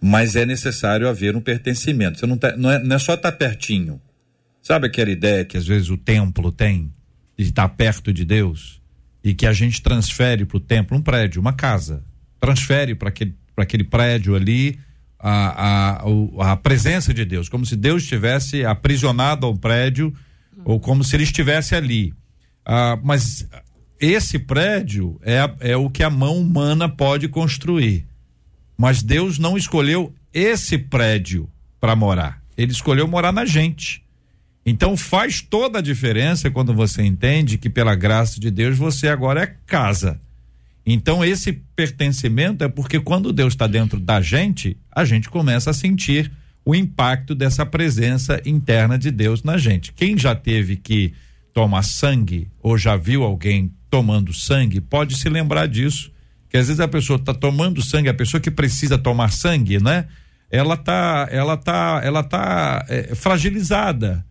Mas 0.00 0.34
é 0.34 0.44
necessário 0.44 1.08
haver 1.08 1.36
um 1.36 1.40
pertencimento. 1.40 2.18
Você 2.18 2.26
não, 2.26 2.36
tá, 2.36 2.56
não, 2.56 2.70
é, 2.70 2.82
não 2.82 2.96
é 2.96 2.98
só 2.98 3.14
estar 3.14 3.30
tá 3.30 3.36
pertinho. 3.36 4.00
Sabe 4.60 4.88
aquela 4.88 5.10
ideia 5.10 5.44
que 5.44 5.56
às 5.56 5.66
vezes 5.66 5.88
o 5.88 5.96
templo 5.96 6.50
tem 6.50 6.92
de 7.38 7.44
estar 7.44 7.68
perto 7.68 8.12
de 8.12 8.24
Deus 8.24 8.80
e 9.22 9.34
que 9.34 9.46
a 9.46 9.52
gente 9.52 9.80
transfere 9.80 10.44
para 10.44 10.56
o 10.56 10.60
templo 10.60 10.96
um 10.96 11.00
prédio, 11.00 11.40
uma 11.40 11.52
casa, 11.52 12.02
transfere 12.40 12.94
para 12.94 13.08
aquele, 13.08 13.34
aquele 13.56 13.84
prédio 13.84 14.34
ali 14.34 14.78
a, 15.18 16.02
a, 16.02 16.52
a 16.52 16.56
presença 16.56 17.14
de 17.14 17.24
Deus, 17.24 17.48
como 17.48 17.64
se 17.64 17.76
Deus 17.76 18.02
estivesse 18.02 18.64
aprisionado 18.64 19.46
ao 19.46 19.56
prédio 19.56 20.12
ou 20.68 20.78
como 20.78 21.02
se 21.02 21.16
ele 21.16 21.22
estivesse 21.22 21.74
ali. 21.74 22.12
Ah, 22.62 22.98
mas 23.02 23.48
esse 23.98 24.38
prédio 24.38 25.18
é, 25.22 25.50
é 25.60 25.76
o 25.78 25.88
que 25.88 26.02
a 26.02 26.10
mão 26.10 26.38
humana 26.38 26.86
pode 26.90 27.26
construir. 27.26 28.06
Mas 28.76 29.02
Deus 29.02 29.38
não 29.38 29.56
escolheu 29.56 30.14
esse 30.30 30.76
prédio 30.76 31.48
para 31.80 31.96
morar. 31.96 32.42
Ele 32.54 32.70
escolheu 32.70 33.08
morar 33.08 33.32
na 33.32 33.46
gente. 33.46 34.04
Então 34.66 34.94
faz 34.94 35.40
toda 35.40 35.78
a 35.78 35.82
diferença 35.82 36.50
quando 36.50 36.74
você 36.74 37.02
entende 37.02 37.56
que 37.56 37.70
pela 37.70 37.94
graça 37.94 38.38
de 38.38 38.50
Deus 38.50 38.76
você 38.76 39.08
agora 39.08 39.44
é 39.44 39.54
casa. 39.64 40.20
Então 40.84 41.24
esse 41.24 41.54
pertencimento 41.74 42.62
é 42.62 42.68
porque 42.68 43.00
quando 43.00 43.32
Deus 43.32 43.54
está 43.54 43.66
dentro 43.66 43.98
da 43.98 44.20
gente, 44.20 44.76
a 44.94 45.06
gente 45.06 45.30
começa 45.30 45.70
a 45.70 45.74
sentir 45.74 46.30
o 46.68 46.74
impacto 46.74 47.34
dessa 47.34 47.64
presença 47.64 48.42
interna 48.44 48.98
de 48.98 49.10
Deus 49.10 49.42
na 49.42 49.56
gente. 49.56 49.90
Quem 49.90 50.18
já 50.18 50.34
teve 50.34 50.76
que 50.76 51.14
tomar 51.50 51.82
sangue 51.82 52.46
ou 52.62 52.76
já 52.76 52.94
viu 52.94 53.22
alguém 53.22 53.72
tomando 53.88 54.34
sangue, 54.34 54.78
pode 54.78 55.16
se 55.16 55.30
lembrar 55.30 55.66
disso. 55.66 56.12
Que 56.46 56.58
às 56.58 56.66
vezes 56.66 56.78
a 56.78 56.86
pessoa 56.86 57.18
está 57.18 57.32
tomando 57.32 57.80
sangue, 57.80 58.10
a 58.10 58.14
pessoa 58.14 58.38
que 58.38 58.50
precisa 58.50 58.98
tomar 58.98 59.32
sangue, 59.32 59.82
né? 59.82 60.08
Ela 60.50 60.76
tá, 60.76 61.26
ela 61.30 61.56
tá, 61.56 62.02
ela 62.04 62.22
tá 62.22 62.84
é, 62.90 63.14
fragilizada. 63.14 64.22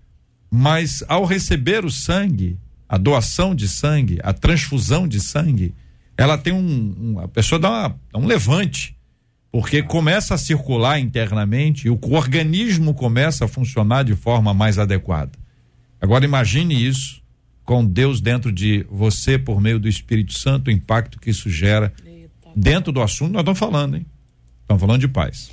Mas 0.52 1.04
ao 1.08 1.26
receber 1.26 1.84
o 1.86 1.90
sangue, 1.90 2.60
a 2.88 3.00
doação 3.00 3.56
de 3.56 3.68
sangue, 3.68 4.20
a 4.22 4.32
transfusão 4.32 5.08
de 5.08 5.20
sangue, 5.20 5.74
ela 6.16 6.38
tem 6.38 6.54
um, 6.54 6.96
um 7.00 7.20
a 7.20 7.28
pessoa 7.28 7.58
dá, 7.58 7.68
uma, 7.68 8.00
dá 8.14 8.20
um 8.20 8.28
levante 8.28 8.96
porque 9.52 9.82
começa 9.82 10.36
a 10.36 10.38
circular 10.38 11.00
internamente 11.00 11.88
e 11.88 11.90
o 11.90 12.00
organismo 12.12 12.94
começa 12.94 13.46
a 13.46 13.48
funcionar 13.48 14.04
de 14.04 14.16
forma 14.16 14.54
mais 14.54 14.78
adequada. 14.78 15.32
Agora 16.00 16.26
imagine 16.26 16.86
isso 16.86 17.22
com 17.64 17.86
Deus 17.86 18.22
dentro 18.22 18.52
de 18.52 18.86
você 18.90 19.38
por 19.38 19.60
meio 19.60 19.80
do 19.80 19.88
Espírito 19.88 20.38
Santo, 20.38 20.68
o 20.68 20.72
impacto 20.72 21.20
que 21.20 21.30
isso 21.30 21.50
gera 21.50 21.94
dentro 22.56 22.92
do 22.92 23.02
assunto 23.02 23.34
nós 23.34 23.42
estamos 23.42 23.60
falando, 23.60 23.98
hein? 23.98 24.06
Estamos 24.62 24.82
falando 24.82 25.00
de 25.00 25.08
paz. 25.08 25.50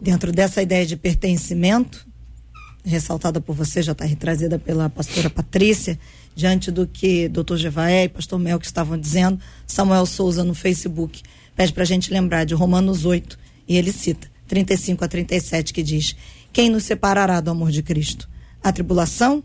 Dentro 0.00 0.32
dessa 0.32 0.60
ideia 0.60 0.84
de 0.84 0.96
pertencimento, 0.96 2.06
ressaltada 2.84 3.40
por 3.40 3.54
você, 3.54 3.82
já 3.82 3.92
está 3.92 4.04
retrazida 4.04 4.58
pela 4.58 4.88
pastora 4.88 5.30
Patrícia, 5.30 5.98
diante 6.34 6.70
do 6.70 6.86
que 6.86 7.28
doutor 7.28 7.58
Jevaé 7.58 8.04
e 8.04 8.08
pastor 8.08 8.38
Mel 8.38 8.58
que 8.58 8.66
estavam 8.66 8.98
dizendo, 8.98 9.38
Samuel 9.66 10.06
Souza 10.06 10.42
no 10.42 10.54
Facebook 10.54 11.22
pede 11.60 11.74
para 11.74 11.82
a 11.82 11.86
gente 11.86 12.10
lembrar 12.10 12.44
de 12.44 12.54
Romanos 12.54 13.04
8, 13.04 13.38
e 13.68 13.76
ele 13.76 13.92
cita 13.92 14.30
35 14.48 15.04
a 15.04 15.08
37, 15.08 15.74
que 15.74 15.82
diz: 15.82 16.16
Quem 16.54 16.70
nos 16.70 16.84
separará 16.84 17.38
do 17.38 17.50
amor 17.50 17.70
de 17.70 17.82
Cristo? 17.82 18.26
A 18.62 18.72
tribulação, 18.72 19.44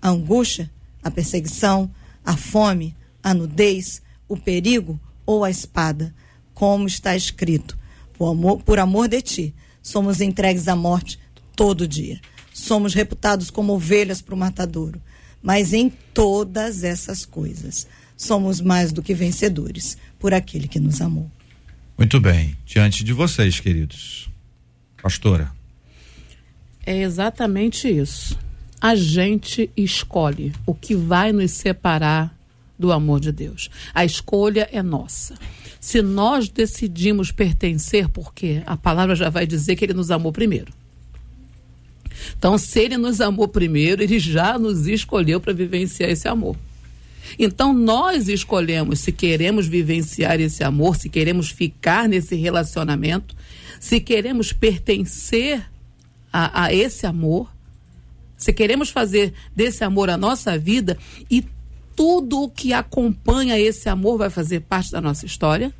a 0.00 0.10
angústia, 0.10 0.70
a 1.02 1.10
perseguição, 1.10 1.90
a 2.24 2.36
fome, 2.36 2.94
a 3.20 3.34
nudez, 3.34 4.00
o 4.28 4.36
perigo 4.36 5.00
ou 5.26 5.42
a 5.42 5.50
espada? 5.50 6.14
Como 6.54 6.86
está 6.86 7.16
escrito: 7.16 7.76
por 8.16 8.30
amor, 8.30 8.62
por 8.62 8.78
amor 8.78 9.08
de 9.08 9.20
ti, 9.20 9.54
somos 9.82 10.20
entregues 10.20 10.68
à 10.68 10.76
morte 10.76 11.18
todo 11.56 11.88
dia. 11.88 12.20
Somos 12.54 12.94
reputados 12.94 13.50
como 13.50 13.72
ovelhas 13.72 14.22
para 14.22 14.36
o 14.36 14.38
matadouro. 14.38 15.02
Mas 15.42 15.72
em 15.72 15.90
todas 16.14 16.84
essas 16.84 17.26
coisas, 17.26 17.88
somos 18.16 18.60
mais 18.60 18.92
do 18.92 19.02
que 19.02 19.14
vencedores 19.14 19.96
por 20.16 20.32
aquele 20.32 20.68
que 20.68 20.78
nos 20.78 21.00
amou. 21.00 21.28
Muito 21.96 22.20
bem. 22.20 22.56
Diante 22.66 23.02
de 23.02 23.12
vocês, 23.12 23.58
queridos. 23.58 24.28
Pastora. 25.02 25.50
É 26.84 27.00
exatamente 27.02 27.88
isso. 27.88 28.38
A 28.80 28.94
gente 28.94 29.70
escolhe 29.76 30.52
o 30.66 30.74
que 30.74 30.94
vai 30.94 31.32
nos 31.32 31.52
separar 31.52 32.36
do 32.78 32.92
amor 32.92 33.20
de 33.20 33.32
Deus. 33.32 33.70
A 33.94 34.04
escolha 34.04 34.68
é 34.70 34.82
nossa. 34.82 35.34
Se 35.80 36.02
nós 36.02 36.48
decidimos 36.48 37.32
pertencer, 37.32 38.08
porque 38.08 38.62
a 38.66 38.76
palavra 38.76 39.16
já 39.16 39.30
vai 39.30 39.46
dizer 39.46 39.76
que 39.76 39.84
ele 39.84 39.94
nos 39.94 40.10
amou 40.10 40.32
primeiro. 40.32 40.72
Então, 42.36 42.58
se 42.58 42.80
ele 42.80 42.96
nos 42.96 43.20
amou 43.20 43.48
primeiro, 43.48 44.02
ele 44.02 44.18
já 44.18 44.58
nos 44.58 44.86
escolheu 44.86 45.40
para 45.40 45.52
vivenciar 45.52 46.10
esse 46.10 46.28
amor. 46.28 46.56
Então 47.38 47.72
nós 47.72 48.28
escolhemos 48.28 49.00
se 49.00 49.12
queremos 49.12 49.66
vivenciar 49.66 50.40
esse 50.40 50.62
amor, 50.62 50.96
se 50.96 51.08
queremos 51.08 51.50
ficar 51.50 52.08
nesse 52.08 52.34
relacionamento, 52.34 53.34
se 53.80 54.00
queremos 54.00 54.52
pertencer 54.52 55.64
a, 56.32 56.64
a 56.64 56.72
esse 56.72 57.06
amor, 57.06 57.52
se 58.36 58.52
queremos 58.52 58.90
fazer 58.90 59.32
desse 59.54 59.82
amor 59.82 60.10
a 60.10 60.16
nossa 60.16 60.58
vida 60.58 60.98
e 61.30 61.44
tudo 61.96 62.42
o 62.42 62.50
que 62.50 62.74
acompanha 62.74 63.58
esse 63.58 63.88
amor 63.88 64.18
vai 64.18 64.28
fazer 64.28 64.60
parte 64.60 64.92
da 64.92 65.00
nossa 65.00 65.24
história, 65.24 65.72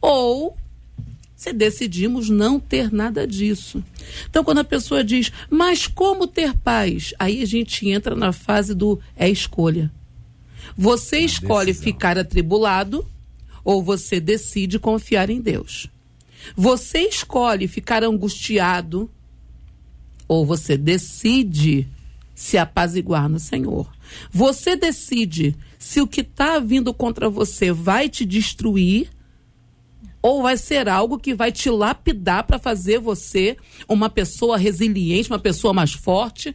ou 0.00 0.56
se 1.36 1.52
decidimos 1.52 2.28
não 2.28 2.58
ter 2.58 2.92
nada 2.92 3.26
disso. 3.26 3.84
Então, 4.28 4.42
quando 4.42 4.58
a 4.58 4.64
pessoa 4.64 5.04
diz, 5.04 5.30
mas 5.48 5.86
como 5.86 6.26
ter 6.26 6.56
paz? 6.56 7.14
Aí 7.18 7.42
a 7.42 7.46
gente 7.46 7.88
entra 7.88 8.16
na 8.16 8.32
fase 8.32 8.74
do 8.74 8.98
é 9.14 9.28
escolha. 9.28 9.92
Você 10.80 11.18
escolhe 11.18 11.74
ficar 11.74 12.16
atribulado 12.16 13.04
ou 13.64 13.82
você 13.82 14.20
decide 14.20 14.78
confiar 14.78 15.28
em 15.28 15.40
Deus. 15.40 15.88
Você 16.56 17.00
escolhe 17.00 17.66
ficar 17.66 18.04
angustiado 18.04 19.10
ou 20.28 20.46
você 20.46 20.76
decide 20.76 21.88
se 22.32 22.56
apaziguar 22.56 23.28
no 23.28 23.40
Senhor. 23.40 23.90
Você 24.30 24.76
decide 24.76 25.56
se 25.80 26.00
o 26.00 26.06
que 26.06 26.20
está 26.20 26.60
vindo 26.60 26.94
contra 26.94 27.28
você 27.28 27.72
vai 27.72 28.08
te 28.08 28.24
destruir 28.24 29.10
ou 30.22 30.42
vai 30.42 30.56
ser 30.56 30.88
algo 30.88 31.18
que 31.18 31.34
vai 31.34 31.50
te 31.50 31.68
lapidar 31.68 32.44
para 32.44 32.56
fazer 32.56 33.00
você 33.00 33.56
uma 33.88 34.08
pessoa 34.08 34.56
resiliente, 34.56 35.28
uma 35.28 35.40
pessoa 35.40 35.74
mais 35.74 35.92
forte, 35.92 36.54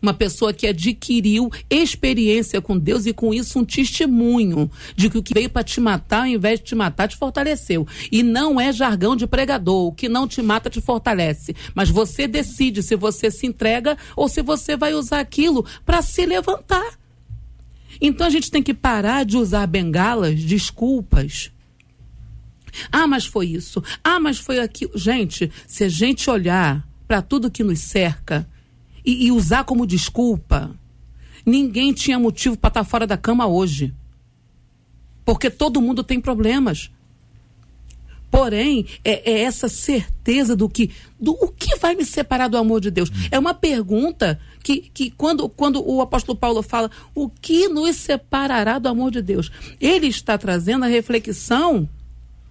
Uma 0.00 0.14
pessoa 0.14 0.52
que 0.52 0.66
adquiriu 0.66 1.50
experiência 1.70 2.60
com 2.60 2.78
Deus 2.78 3.06
e 3.06 3.12
com 3.12 3.32
isso 3.32 3.58
um 3.58 3.64
testemunho 3.64 4.70
de 4.94 5.10
que 5.10 5.18
o 5.18 5.22
que 5.22 5.34
veio 5.34 5.50
para 5.50 5.64
te 5.64 5.80
matar, 5.80 6.20
ao 6.20 6.26
invés 6.26 6.60
de 6.60 6.66
te 6.66 6.74
matar, 6.74 7.08
te 7.08 7.16
fortaleceu. 7.16 7.86
E 8.10 8.22
não 8.22 8.60
é 8.60 8.72
jargão 8.72 9.16
de 9.16 9.26
pregador. 9.26 9.86
O 9.86 9.92
que 9.92 10.08
não 10.08 10.28
te 10.28 10.42
mata 10.42 10.70
te 10.70 10.80
fortalece. 10.80 11.54
Mas 11.74 11.90
você 11.90 12.26
decide 12.26 12.82
se 12.82 12.96
você 12.96 13.30
se 13.30 13.46
entrega 13.46 13.96
ou 14.14 14.28
se 14.28 14.42
você 14.42 14.76
vai 14.76 14.94
usar 14.94 15.20
aquilo 15.20 15.64
para 15.84 16.02
se 16.02 16.24
levantar. 16.26 16.98
Então 18.00 18.26
a 18.26 18.30
gente 18.30 18.50
tem 18.50 18.62
que 18.62 18.74
parar 18.74 19.24
de 19.24 19.36
usar 19.36 19.66
bengalas, 19.66 20.42
desculpas. 20.42 21.50
Ah, 22.92 23.06
mas 23.06 23.24
foi 23.24 23.46
isso. 23.46 23.82
Ah, 24.04 24.20
mas 24.20 24.38
foi 24.38 24.60
aquilo. 24.60 24.92
Gente, 24.96 25.50
se 25.66 25.84
a 25.84 25.88
gente 25.88 26.28
olhar 26.28 26.86
para 27.06 27.22
tudo 27.22 27.50
que 27.50 27.64
nos 27.64 27.80
cerca 27.80 28.48
e, 29.06 29.26
e 29.26 29.32
usar 29.32 29.64
como 29.64 29.86
desculpa, 29.86 30.74
ninguém 31.44 31.92
tinha 31.92 32.18
motivo 32.18 32.56
para 32.56 32.68
estar 32.68 32.84
tá 32.84 32.90
fora 32.90 33.06
da 33.06 33.16
cama 33.16 33.46
hoje. 33.46 33.94
Porque 35.24 35.48
todo 35.48 35.80
mundo 35.80 36.02
tem 36.02 36.20
problemas. 36.20 36.90
Porém, 38.30 38.84
é, 39.04 39.30
é, 39.30 39.40
essa 39.42 39.68
certeza 39.68 40.56
do 40.56 40.68
que 40.68 40.90
do 41.18 41.32
o 41.32 41.48
que 41.48 41.76
vai 41.76 41.94
me 41.94 42.04
separar 42.04 42.48
do 42.48 42.58
amor 42.58 42.80
de 42.80 42.90
Deus. 42.90 43.08
Hum. 43.08 43.28
É 43.30 43.38
uma 43.38 43.54
pergunta 43.54 44.38
que, 44.62 44.90
que 44.92 45.10
quando, 45.10 45.48
quando 45.48 45.82
o 45.88 46.00
apóstolo 46.02 46.36
Paulo 46.36 46.62
fala 46.62 46.90
o 47.14 47.30
que 47.30 47.68
nos 47.68 47.96
separará 47.96 48.78
do 48.78 48.88
amor 48.88 49.10
de 49.12 49.22
Deus, 49.22 49.50
ele 49.80 50.08
está 50.08 50.36
trazendo 50.36 50.84
a 50.84 50.88
reflexão 50.88 51.88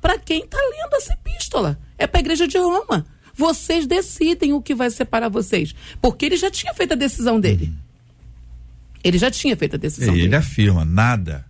para 0.01 0.17
quem 0.17 0.43
está 0.43 0.57
lendo 0.57 0.95
essa 0.95 1.13
epístola. 1.13 1.77
É 1.97 2.07
para 2.07 2.19
a 2.19 2.23
igreja 2.23 2.47
de 2.47 2.57
Roma. 2.57 3.05
Vocês 3.35 3.85
decidem 3.85 4.53
o 4.53 4.61
que 4.61 4.73
vai 4.73 4.89
separar 4.89 5.29
vocês. 5.29 5.75
Porque 6.01 6.25
ele 6.25 6.37
já 6.37 6.49
tinha 6.49 6.73
feito 6.73 6.93
a 6.93 6.95
decisão 6.95 7.39
dele. 7.39 7.73
Ele 9.03 9.17
já 9.17 9.29
tinha 9.29 9.55
feito 9.55 9.75
a 9.75 9.79
decisão 9.79 10.13
e 10.13 10.17
dele. 10.17 10.27
Ele 10.29 10.35
afirma: 10.35 10.85
nada, 10.85 11.45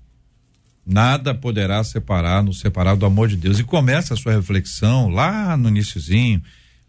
nada 0.86 1.34
poderá 1.34 1.84
separar, 1.84 2.44
nos 2.44 2.60
separar 2.60 2.96
do 2.96 3.06
amor 3.06 3.28
de 3.28 3.38
Deus. 3.38 3.60
E 3.60 3.64
começa 3.64 4.14
a 4.14 4.18
sua 4.18 4.34
reflexão 4.34 5.10
lá 5.10 5.56
no 5.56 5.70
iníciozinho, 5.70 6.42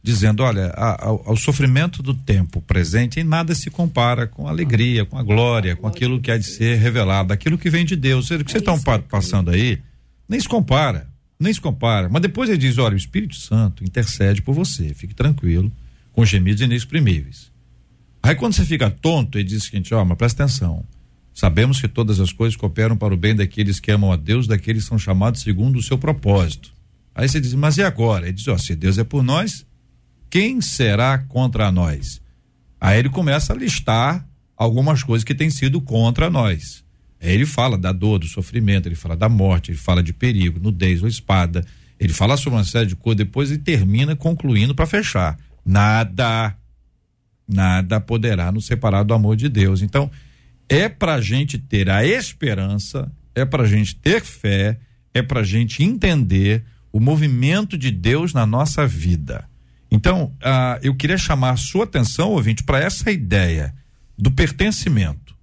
dizendo: 0.03 0.43
olha, 0.43 0.71
ao, 0.71 1.23
ao, 1.29 1.37
sofrimento 1.37 2.03
do 2.03 2.15
tempo 2.15 2.63
presente, 2.63 3.21
em 3.21 3.25
nada 3.25 3.55
se 3.55 3.71
compara 3.71 4.27
com 4.27 4.49
a 4.49 4.51
alegria, 4.51 5.05
com 5.05 5.19
a 5.19 5.23
glória, 5.23 5.77
com 5.77 5.87
aquilo 5.87 6.21
que 6.21 6.31
há 6.31 6.39
de 6.39 6.47
ser 6.47 6.79
revelado, 6.79 7.35
aquilo 7.35 7.59
que 7.59 7.69
vem 7.69 7.85
de 7.85 7.97
Deus. 7.97 8.31
O 8.31 8.39
que 8.43 8.51
vocês 8.51 8.63
estão 8.63 8.81
passando 9.09 9.51
aí, 9.51 9.79
nem 10.27 10.41
se 10.41 10.49
compara 10.49 11.07
nem 11.39 11.53
se 11.53 11.61
compara. 11.61 12.09
Mas 12.09 12.23
depois 12.23 12.49
ele 12.49 12.59
diz: 12.59 12.79
olha, 12.79 12.95
o 12.95 12.99
Espírito 12.99 13.37
Santo 13.37 13.85
intercede 13.85 14.43
por 14.43 14.55
você, 14.55 14.95
fique 14.95 15.15
tranquilo, 15.15 15.71
com 16.13 16.25
gemidos 16.25 16.63
inexprimíveis. 16.63 17.51
Aí 18.23 18.35
quando 18.35 18.55
você 18.55 18.65
fica 18.65 18.91
tonto, 18.91 19.39
ele 19.39 19.49
diz 19.49 19.63
o 19.63 19.67
seguinte: 19.67 19.95
ó, 19.95 20.05
mas 20.05 20.19
presta 20.19 20.45
atenção. 20.45 20.85
Sabemos 21.37 21.79
que 21.79 21.87
todas 21.87 22.19
as 22.19 22.33
coisas 22.33 22.57
cooperam 22.57 22.97
para 22.97 23.13
o 23.13 23.17
bem 23.17 23.37
daqueles 23.37 23.79
que 23.79 23.91
amam 23.91 24.11
a 24.11 24.17
Deus, 24.17 24.47
daqueles 24.47 24.85
que 24.85 24.89
são 24.89 24.99
chamados 24.99 25.43
segundo 25.43 25.77
o 25.77 25.83
seu 25.83 25.99
propósito. 25.99 26.73
Aí 27.15 27.29
você 27.29 27.39
diz, 27.39 27.53
mas 27.53 27.77
e 27.77 27.83
agora? 27.83 28.25
Ele 28.27 28.33
diz, 28.33 28.49
ó, 28.49 28.57
se 28.57 28.75
Deus 28.75 28.97
é 28.97 29.05
por 29.05 29.23
nós, 29.23 29.67
quem 30.31 30.63
será 30.63 31.19
contra 31.19 31.71
nós? 31.71 32.23
Aí 32.81 32.99
ele 32.99 33.11
começa 33.11 33.53
a 33.53 33.57
listar 33.57 34.27
algumas 34.57 35.03
coisas 35.03 35.25
que 35.25 35.35
têm 35.35 35.51
sido 35.51 35.79
contra 35.79 36.31
nós. 36.31 36.83
Ele 37.21 37.47
fala 37.47 37.79
da 37.79 37.93
dor, 37.93 38.19
do 38.19 38.27
sofrimento, 38.27 38.87
ele 38.87 38.95
fala 38.95 39.17
da 39.17 39.29
morte, 39.29 39.71
ele 39.71 39.79
fala 39.79 40.03
de 40.03 40.13
perigo, 40.13 40.61
nudez 40.61 41.03
ou 41.03 41.09
espada. 41.09 41.65
Ele 41.99 42.13
fala 42.13 42.37
sobre 42.37 42.59
uma 42.59 42.65
série 42.65 42.87
de 42.87 42.97
coisas, 42.97 43.19
depois 43.19 43.51
ele 43.51 43.61
termina 43.61 44.15
concluindo 44.15 44.75
para 44.75 44.87
fechar. 44.87 45.39
Nada, 45.65 46.55
nada 47.49 48.01
poderá 48.01 48.53
nos 48.53 48.67
separar 48.67 49.03
do 49.03 49.15
amor 49.15 49.37
de 49.37 49.49
Deus. 49.49 49.81
Então, 49.81 50.11
é 50.69 50.89
para 50.89 51.15
a 51.15 51.21
gente 51.21 51.59
ter 51.59 51.89
a 51.89 52.05
esperança, 52.05 53.11
é 53.35 53.45
para 53.45 53.63
a 53.63 53.67
gente 53.67 53.97
ter 53.97 54.23
fé, 54.23 54.79
é 55.15 55.23
para 55.23 55.41
a 55.41 55.45
gente 55.45 55.83
entender 55.83 56.65
o 56.93 57.01
movimento 57.01 57.79
de 57.79 57.91
Deus 57.91 58.35
na 58.35 58.45
nossa 58.45 58.87
vida. 58.87 59.49
Então, 59.91 60.35
ah, 60.43 60.79
eu 60.83 60.95
queria 60.95 61.17
chamar 61.17 61.51
a 61.53 61.57
sua 61.57 61.85
atenção, 61.85 62.31
ouvinte, 62.31 62.63
para 62.63 62.81
essa 62.81 63.11
ideia 63.11 63.75
do 64.19 64.31
pertencimento 64.31 65.36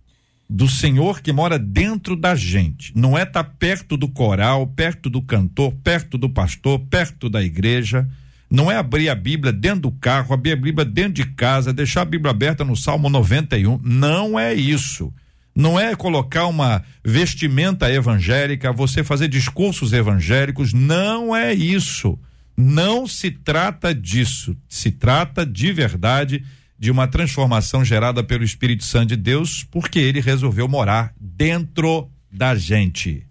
do 0.49 0.67
Senhor 0.67 1.21
que 1.21 1.31
mora 1.31 1.57
dentro 1.57 2.15
da 2.15 2.35
gente. 2.35 2.91
Não 2.95 3.17
é 3.17 3.23
estar 3.23 3.43
tá 3.43 3.49
perto 3.57 3.97
do 3.97 4.07
coral, 4.07 4.67
perto 4.67 5.09
do 5.09 5.21
cantor, 5.21 5.73
perto 5.83 6.17
do 6.17 6.29
pastor, 6.29 6.79
perto 6.79 7.29
da 7.29 7.41
igreja. 7.41 8.07
Não 8.49 8.71
é 8.71 8.77
abrir 8.77 9.09
a 9.09 9.15
Bíblia 9.15 9.51
dentro 9.51 9.81
do 9.81 9.91
carro, 9.91 10.33
abrir 10.33 10.51
a 10.51 10.55
Bíblia 10.55 10.85
dentro 10.85 11.13
de 11.13 11.25
casa, 11.25 11.73
deixar 11.73 12.01
a 12.01 12.05
Bíblia 12.05 12.31
aberta 12.31 12.63
no 12.63 12.75
Salmo 12.75 13.09
91. 13.09 13.79
Não 13.83 14.37
é 14.37 14.53
isso. 14.53 15.11
Não 15.55 15.79
é 15.79 15.95
colocar 15.95 16.47
uma 16.47 16.83
vestimenta 17.03 17.91
evangélica, 17.91 18.71
você 18.71 19.03
fazer 19.03 19.27
discursos 19.27 19.93
evangélicos. 19.93 20.73
Não 20.73 21.35
é 21.35 21.53
isso. 21.53 22.17
Não 22.55 23.07
se 23.07 23.31
trata 23.31 23.93
disso. 23.93 24.55
Se 24.67 24.91
trata 24.91 25.45
de 25.45 25.71
verdade 25.71 26.43
de 26.77 26.91
uma 26.91 27.07
transformação 27.07 27.83
gerada 27.83 28.23
pelo 28.23 28.43
Espírito 28.43 28.83
Santo 28.83 29.09
de 29.09 29.15
Deus, 29.15 29.65
porque 29.69 29.99
ele 29.99 30.19
resolveu 30.19 30.67
morar 30.67 31.13
dentro 31.19 32.09
da 32.31 32.55
gente. 32.55 33.25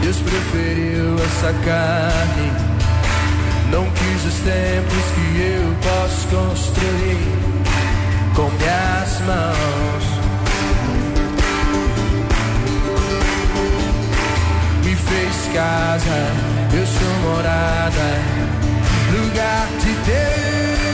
Deus 0.00 0.16
preferiu 0.18 1.14
essa 1.24 1.52
carne, 1.64 2.52
não 3.70 3.84
quis 3.90 4.24
os 4.24 4.40
templos 4.40 5.04
que 5.14 5.40
eu 5.40 5.76
posso 5.82 6.28
construir 6.28 7.48
com 8.34 8.48
minhas 8.50 9.20
mãos. 9.26 10.04
Me 14.84 14.94
fez 14.94 15.54
casa, 15.54 16.32
eu 16.72 16.86
sou 16.86 17.30
morada, 17.30 18.08
lugar 19.12 19.68
de 19.80 19.92
Deus. 20.06 20.87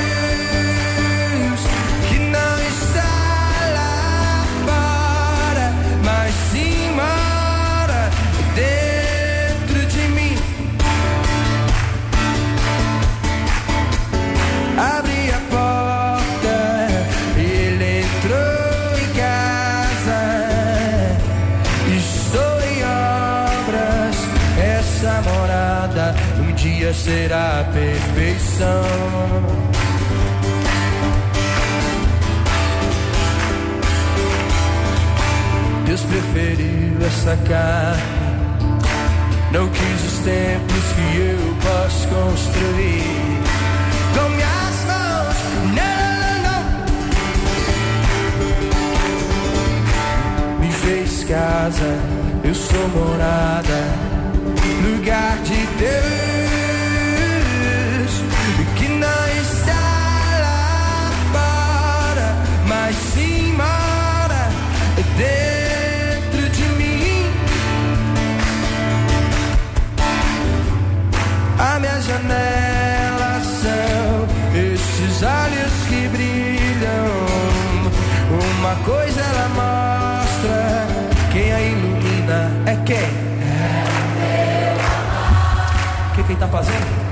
Dia 26.85 26.93
será 26.93 27.61
a 27.61 27.64
perfeição. 27.64 28.85
Deus 35.87 36.03
preferiu 36.03 36.99
essa 37.07 37.39
carne. 37.49 38.03
Não 39.51 39.66
quis 39.70 40.05
os 40.05 40.18
templos 40.18 40.85
que 40.95 41.16
eu 41.20 41.57
posso 41.62 42.07
construir. 42.09 43.41
Com 44.14 44.28
minhas 44.28 44.85
mãos, 44.85 45.37
não. 45.74 46.61
Me 50.61 50.70
fez 50.70 51.24
casa, 51.24 51.99
eu 52.45 52.55
sou 52.55 52.89
morada, 52.89 53.80
lugar 54.82 55.39
de 55.45 55.66
Deus. 55.78 56.34
quem 86.35 86.47
está 86.47 86.49
fazendo? 86.49 87.05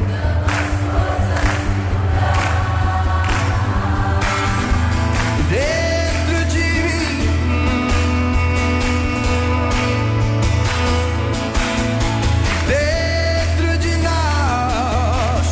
Dentro 5.49 6.45
de 6.47 6.59
mim, 6.59 7.29
dentro 12.67 13.79
de 13.79 13.97
nós, 13.99 15.47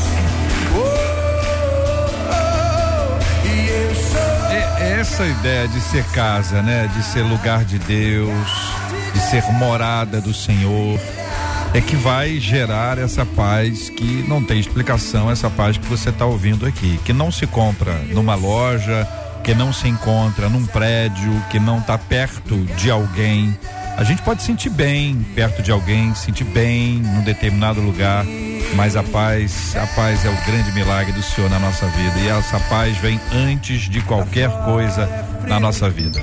oh, 0.75 0.81
oh, 1.47 2.31
oh. 2.31 3.47
e 3.47 3.69
eu 3.69 3.95
sou. 3.95 4.21
É, 4.51 4.59
é 4.81 5.01
essa 5.01 5.25
ideia 5.25 5.69
de 5.69 5.81
ser 5.81 6.05
casa, 6.07 6.63
né? 6.63 6.91
De 6.97 7.03
ser 7.05 7.23
lugar 7.23 7.65
de 7.65 7.79
Deus, 7.79 8.75
de 9.13 9.21
ser 9.21 9.45
morada 9.53 10.21
do 10.21 10.35
Senhor 10.35 10.99
é 11.73 11.81
que 11.81 11.95
vai 11.95 12.39
gerar 12.41 12.99
essa 12.99 13.25
paz 13.25 13.89
que 13.91 14.25
não 14.27 14.43
tem 14.43 14.59
explicação, 14.59 15.31
essa 15.31 15.49
paz 15.49 15.77
que 15.77 15.87
você 15.87 16.11
está 16.11 16.27
ouvindo 16.27 16.67
aqui, 16.67 16.99
que 17.05 17.13
não 17.13 17.31
se 17.31 17.47
compra 17.47 17.95
numa 18.13 18.35
loja, 18.35 19.07
que 19.45 19.55
não 19.55 19.73
se 19.73 19.87
encontra 19.87 20.49
num 20.49 20.67
prédio, 20.67 21.33
que 21.49 21.61
não 21.61 21.79
está 21.79 21.97
perto 21.97 22.57
de 22.77 22.91
alguém. 22.91 23.57
A 23.97 24.03
gente 24.03 24.21
pode 24.23 24.43
sentir 24.43 24.71
bem 24.71 25.25
perto 25.35 25.63
de 25.63 25.71
alguém, 25.71 26.13
sentir 26.15 26.45
bem 26.45 26.95
num 26.99 27.23
determinado 27.23 27.81
lugar, 27.81 28.25
mas 28.75 28.97
a 28.97 29.03
paz, 29.05 29.77
a 29.77 29.87
paz 29.89 30.25
é 30.25 30.29
o 30.29 30.45
grande 30.47 30.73
milagre 30.73 31.13
do 31.13 31.23
Senhor 31.23 31.49
na 31.49 31.61
nossa 31.61 31.87
vida 31.87 32.19
e 32.19 32.29
essa 32.29 32.59
paz 32.61 32.97
vem 32.99 33.21
antes 33.33 33.83
de 33.83 34.01
qualquer 34.03 34.51
coisa 34.65 35.09
na 35.47 35.61
nossa 35.61 35.89
vida. 35.89 36.21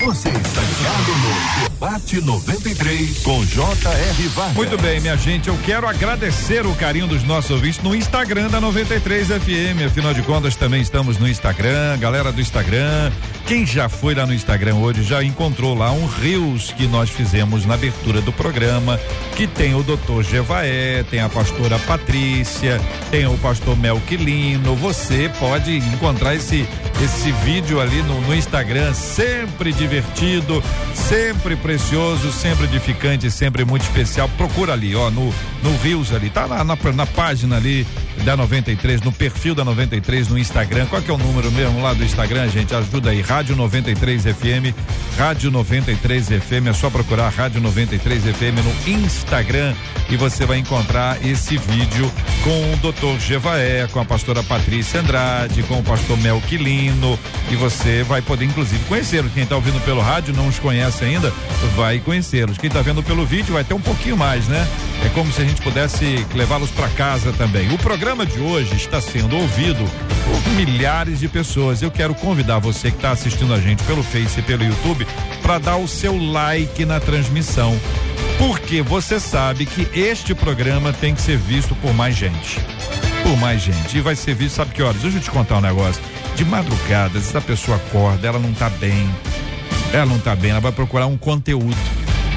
Você 0.00 0.30
está 0.30 0.62
ligado 0.62 1.12
no 1.18 1.62
Debate 1.62 2.20
93 2.22 3.18
com 3.18 3.44
J.R. 3.44 4.28
Vargas. 4.28 4.56
Muito 4.56 4.78
bem, 4.78 4.98
minha 4.98 5.14
gente, 5.14 5.48
eu 5.48 5.58
quero 5.62 5.86
agradecer 5.86 6.64
o 6.64 6.74
carinho 6.74 7.06
dos 7.06 7.22
nossos 7.22 7.50
ouvintes 7.50 7.82
no 7.82 7.94
Instagram 7.94 8.48
da 8.48 8.62
93 8.62 9.28
FM. 9.28 9.84
Afinal 9.86 10.14
de 10.14 10.22
contas, 10.22 10.56
também 10.56 10.80
estamos 10.80 11.18
no 11.18 11.28
Instagram, 11.28 11.98
galera 11.98 12.32
do 12.32 12.40
Instagram. 12.40 13.12
Quem 13.46 13.66
já 13.66 13.90
foi 13.90 14.14
lá 14.14 14.24
no 14.24 14.32
Instagram 14.32 14.76
hoje 14.76 15.02
já 15.02 15.22
encontrou 15.22 15.74
lá 15.74 15.92
um 15.92 16.06
Rios 16.06 16.72
que 16.72 16.86
nós 16.86 17.10
fizemos 17.10 17.66
na 17.66 17.74
abertura 17.74 18.22
do 18.22 18.32
programa, 18.32 18.98
que 19.36 19.46
tem 19.46 19.74
o 19.74 19.82
doutor 19.82 20.24
Jevaé, 20.24 21.02
tem 21.10 21.20
a 21.20 21.28
pastora 21.28 21.78
Patrícia, 21.80 22.80
tem 23.10 23.26
o 23.26 23.36
pastor 23.36 23.76
Melquilino. 23.76 24.74
Você 24.76 25.30
pode 25.38 25.76
encontrar 25.76 26.34
esse 26.34 26.66
esse 27.02 27.32
vídeo 27.32 27.80
ali 27.80 28.02
no, 28.02 28.20
no 28.20 28.34
Instagram, 28.34 28.92
sempre 28.92 29.72
divertido, 29.90 30.62
sempre 30.94 31.56
precioso, 31.56 32.30
sempre 32.30 32.66
edificante, 32.66 33.28
sempre 33.28 33.64
muito 33.64 33.82
especial. 33.82 34.28
Procura 34.36 34.72
ali, 34.72 34.94
ó, 34.94 35.10
no, 35.10 35.34
no 35.62 35.76
Rios 35.82 36.14
ali, 36.14 36.30
tá 36.30 36.46
na, 36.46 36.62
na, 36.62 36.76
na 36.94 37.06
página 37.06 37.56
ali 37.56 37.84
da 38.24 38.36
93, 38.36 39.00
no 39.00 39.12
perfil 39.12 39.54
da 39.54 39.64
93 39.64 40.28
no 40.28 40.38
Instagram. 40.38 40.86
Qual 40.86 41.00
que 41.00 41.10
é 41.10 41.14
o 41.14 41.18
número 41.18 41.50
mesmo 41.52 41.82
lá 41.82 41.94
do 41.94 42.04
Instagram, 42.04 42.48
gente? 42.48 42.74
Ajuda 42.74 43.10
aí, 43.10 43.20
Rádio 43.20 43.56
93 43.56 44.22
FM, 44.22 44.74
Rádio 45.16 45.50
93 45.50 46.26
FM, 46.26 46.68
é 46.68 46.72
só 46.72 46.90
procurar 46.90 47.28
Rádio 47.30 47.60
93 47.60 48.22
FM 48.24 48.86
no 48.86 48.90
Instagram 48.92 49.74
e 50.08 50.16
você 50.16 50.44
vai 50.44 50.58
encontrar 50.58 51.24
esse 51.24 51.56
vídeo 51.56 52.10
com 52.44 52.72
o 52.72 52.92
Dr. 52.92 53.20
Gevaé, 53.20 53.86
com 53.90 54.00
a 54.00 54.04
pastora 54.04 54.42
Patrícia 54.42 55.00
Andrade, 55.00 55.62
com 55.62 55.78
o 55.78 55.82
pastor 55.82 56.18
Melquilino 56.18 57.18
e 57.50 57.56
você 57.56 58.02
vai 58.02 58.20
poder 58.20 58.44
inclusive 58.44 58.84
conhecê-los. 58.84 59.32
Quem 59.32 59.44
está 59.44 59.56
ouvindo 59.56 59.80
pelo 59.84 60.00
rádio 60.00 60.34
não 60.34 60.48
os 60.48 60.58
conhece 60.58 61.04
ainda, 61.04 61.32
vai 61.76 61.98
conhecê-los. 61.98 62.58
Quem 62.58 62.68
está 62.68 62.82
vendo 62.82 63.02
pelo 63.02 63.24
vídeo 63.24 63.54
vai 63.54 63.64
ter 63.64 63.74
um 63.74 63.80
pouquinho 63.80 64.16
mais, 64.16 64.46
né? 64.48 64.66
É 65.04 65.08
como 65.10 65.32
se 65.32 65.40
a 65.40 65.44
gente 65.44 65.62
pudesse 65.62 66.26
levá-los 66.34 66.70
para 66.70 66.88
casa 66.88 67.32
também. 67.32 67.72
O 67.72 67.78
programa 67.78 68.09
de 68.10 68.40
hoje 68.40 68.74
está 68.74 69.00
sendo 69.00 69.36
ouvido 69.36 69.84
por 70.24 70.52
milhares 70.54 71.20
de 71.20 71.28
pessoas. 71.28 71.80
Eu 71.80 71.92
quero 71.92 72.12
convidar 72.12 72.58
você 72.58 72.90
que 72.90 72.96
está 72.96 73.12
assistindo 73.12 73.54
a 73.54 73.60
gente 73.60 73.84
pelo 73.84 74.02
Face 74.02 74.40
e 74.40 74.42
pelo 74.42 74.64
YouTube 74.64 75.06
para 75.40 75.58
dar 75.58 75.76
o 75.76 75.86
seu 75.86 76.16
like 76.16 76.84
na 76.84 76.98
transmissão. 76.98 77.72
Porque 78.36 78.82
você 78.82 79.20
sabe 79.20 79.64
que 79.64 79.88
este 79.96 80.34
programa 80.34 80.92
tem 80.92 81.14
que 81.14 81.22
ser 81.22 81.38
visto 81.38 81.72
por 81.76 81.94
mais 81.94 82.16
gente. 82.16 82.58
Por 83.22 83.38
mais 83.38 83.62
gente. 83.62 83.96
E 83.96 84.00
vai 84.00 84.16
ser 84.16 84.34
visto, 84.34 84.56
sabe 84.56 84.74
que 84.74 84.82
horas? 84.82 85.00
Deixa 85.00 85.18
eu 85.18 85.22
te 85.22 85.30
contar 85.30 85.58
um 85.58 85.60
negócio. 85.60 86.02
De 86.34 86.44
madrugada, 86.44 87.20
se 87.20 87.36
a 87.36 87.40
pessoa 87.40 87.76
acorda, 87.76 88.26
ela 88.26 88.40
não 88.40 88.52
tá 88.52 88.68
bem. 88.68 89.08
Ela 89.92 90.06
não 90.06 90.18
tá 90.18 90.34
bem, 90.34 90.50
ela 90.50 90.60
vai 90.60 90.72
procurar 90.72 91.06
um 91.06 91.16
conteúdo. 91.16 91.76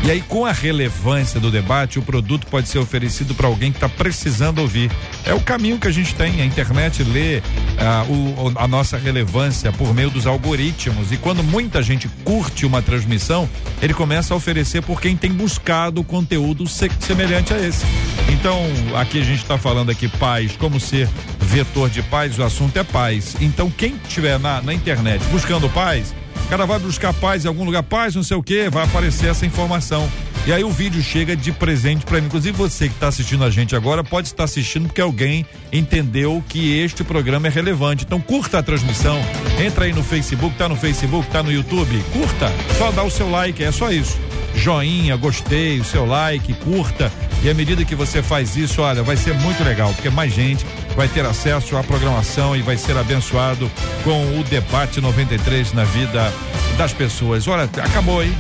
E 0.06 0.12
aí, 0.12 0.22
com 0.22 0.46
a 0.46 0.52
relevância 0.52 1.40
do 1.40 1.50
debate, 1.50 1.98
o 1.98 2.02
produto 2.02 2.46
pode 2.48 2.68
ser 2.68 2.78
oferecido 2.78 3.34
para 3.34 3.48
alguém 3.48 3.72
que 3.72 3.78
está 3.78 3.88
precisando 3.88 4.60
ouvir. 4.60 4.92
É 5.26 5.34
o 5.34 5.40
caminho 5.40 5.80
que 5.80 5.88
a 5.88 5.92
gente 5.92 6.14
tem. 6.14 6.42
A 6.42 6.46
internet 6.46 7.02
lê 7.06 7.42
ah, 7.80 8.06
o, 8.10 8.52
a 8.60 8.68
nossa 8.68 8.98
relevância 8.98 9.72
por 9.72 9.94
meio 9.94 10.10
dos 10.10 10.28
algoritmos. 10.28 11.14
E 11.14 11.18
quando 11.18 11.42
muita 11.42 11.82
gente 11.82 12.10
curte 12.26 12.66
uma 12.66 12.82
transmissão, 12.82 13.50
ele 13.82 13.94
começa 13.94 14.34
a 14.34 14.38
oferecer 14.38 14.82
por 14.82 15.00
quem 15.00 15.16
tem 15.16 15.32
buscado 15.32 16.04
conteúdo 16.04 16.68
se, 16.68 16.92
semelhante 17.00 17.54
a 17.54 17.60
esse. 17.60 17.86
Então, 18.28 18.62
aqui 18.98 19.22
a 19.22 19.24
gente 19.24 19.42
está 19.42 19.58
falando 19.58 19.90
aqui 19.90 20.10
paz, 20.10 20.58
como 20.58 20.82
ser 20.82 21.08
vetor 21.40 21.90
de 21.90 22.02
paz, 22.04 22.38
o 22.38 22.44
assunto 22.44 22.78
é 22.78 22.84
paz. 22.84 23.38
Então, 23.40 23.72
quem 23.72 23.96
estiver 24.04 24.38
na, 24.38 24.62
na 24.62 24.74
internet 24.74 25.24
buscando 25.32 25.70
paz, 25.70 26.14
cara 26.54 26.68
vai 26.68 26.78
buscar 26.78 27.12
paz 27.16 27.46
em 27.46 27.48
algum 27.48 27.64
lugar, 27.64 27.82
paz, 27.82 28.14
não 28.14 28.22
sei 28.22 28.38
o 28.38 28.44
que, 28.44 28.70
vai 28.70 28.84
aparecer 28.84 29.28
essa 29.28 29.44
informação. 29.44 30.08
E 30.46 30.54
aí 30.54 30.64
o 30.64 30.70
vídeo 30.70 31.02
chega 31.02 31.36
de 31.36 31.52
presente 31.52 32.06
para 32.06 32.22
mim. 32.22 32.28
Inclusive 32.28 32.56
você 32.56 32.88
que 32.88 32.94
está 32.94 33.08
assistindo 33.08 33.44
a 33.44 33.50
gente 33.50 33.76
agora 33.76 34.04
pode 34.04 34.28
estar 34.28 34.44
assistindo 34.44 34.86
porque 34.86 35.02
alguém 35.02 35.48
entendeu 35.72 36.44
que 36.48 36.78
este 36.78 37.04
programa 37.04 37.48
é 37.48 37.50
relevante. 37.50 38.04
Então 38.06 38.22
curta 38.22 38.60
a 38.60 38.64
transmissão, 38.64 39.20
entra 39.60 39.86
aí 39.86 39.94
no 39.94 40.04
Facebook, 40.04 40.56
tá 40.56 40.70
no 40.70 40.76
Facebook, 40.76 41.28
tá 41.32 41.42
no 41.42 41.52
YouTube, 41.52 42.00
curta, 42.14 42.52
só 42.78 42.92
dá 42.92 43.02
o 43.02 43.10
seu 43.10 43.32
like, 43.32 43.64
é 43.64 43.72
só 43.72 43.92
isso. 43.92 44.16
Joinha, 44.56 45.16
gostei, 45.16 45.80
o 45.80 45.84
seu 45.84 46.06
like, 46.06 46.54
curta. 46.54 47.12
E 47.42 47.50
à 47.50 47.54
medida 47.56 47.84
que 47.84 47.96
você 47.96 48.22
faz 48.22 48.56
isso, 48.56 48.80
olha, 48.84 49.02
vai 49.02 49.18
ser 49.18 49.34
muito 49.40 49.64
legal, 49.64 49.92
porque 49.92 50.12
mais 50.12 50.32
gente 50.32 50.64
vai 50.96 51.08
ter 51.08 51.26
acesso 51.26 51.76
à 51.76 51.84
programação 51.84 52.56
e 52.56 52.62
vai 52.62 52.78
ser 52.78 52.96
abençoado 52.98 53.70
com 54.04 54.40
o 54.40 54.44
debate 54.44 55.02
93 55.02 55.74
na 55.74 55.84
vida 55.84 56.32
das 56.78 56.94
pessoas. 56.94 57.48
Olha, 57.48 57.64
acabou 57.64 58.20
aí. 58.20 58.34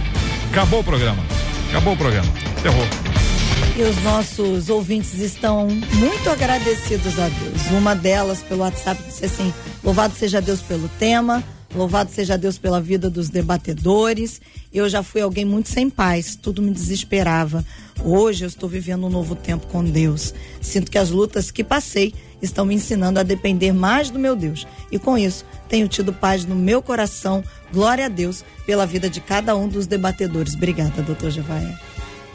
Acabou 0.51 0.81
o 0.81 0.83
programa. 0.83 1.23
Acabou 1.69 1.93
o 1.93 1.97
programa. 1.97 2.31
Ferrou. 2.61 2.85
E 3.75 3.81
os 3.81 4.03
nossos 4.03 4.69
ouvintes 4.69 5.15
estão 5.15 5.67
muito 5.67 6.29
agradecidos 6.29 7.17
a 7.17 7.27
Deus. 7.27 7.71
Uma 7.71 7.95
delas, 7.95 8.43
pelo 8.43 8.61
WhatsApp, 8.61 9.01
disse 9.03 9.25
assim: 9.25 9.51
Louvado 9.83 10.13
seja 10.15 10.39
Deus 10.39 10.61
pelo 10.61 10.87
tema, 10.99 11.43
louvado 11.73 12.11
seja 12.11 12.37
Deus 12.37 12.59
pela 12.59 12.79
vida 12.79 13.09
dos 13.09 13.29
debatedores. 13.29 14.39
Eu 14.71 14.87
já 14.87 15.01
fui 15.01 15.21
alguém 15.21 15.43
muito 15.43 15.69
sem 15.69 15.89
paz, 15.89 16.35
tudo 16.35 16.61
me 16.61 16.69
desesperava. 16.69 17.65
Hoje 18.03 18.45
eu 18.45 18.47
estou 18.47 18.69
vivendo 18.69 19.07
um 19.07 19.09
novo 19.09 19.33
tempo 19.35 19.65
com 19.67 19.83
Deus. 19.83 20.35
Sinto 20.61 20.91
que 20.91 20.99
as 20.99 21.09
lutas 21.09 21.49
que 21.49 21.63
passei 21.63 22.13
estão 22.45 22.65
me 22.65 22.75
ensinando 22.75 23.19
a 23.19 23.23
depender 23.23 23.71
mais 23.71 24.09
do 24.09 24.19
meu 24.19 24.35
Deus. 24.35 24.67
E 24.91 24.99
com 24.99 25.17
isso, 25.17 25.45
tenho 25.69 25.87
tido 25.87 26.13
paz 26.13 26.45
no 26.45 26.55
meu 26.55 26.81
coração. 26.81 27.43
Glória 27.71 28.05
a 28.05 28.09
Deus 28.09 28.43
pela 28.65 28.85
vida 28.85 29.09
de 29.09 29.21
cada 29.21 29.55
um 29.55 29.67
dos 29.67 29.87
debatedores. 29.87 30.53
Obrigada, 30.53 31.01
doutor 31.01 31.31
Jevaé. 31.31 31.75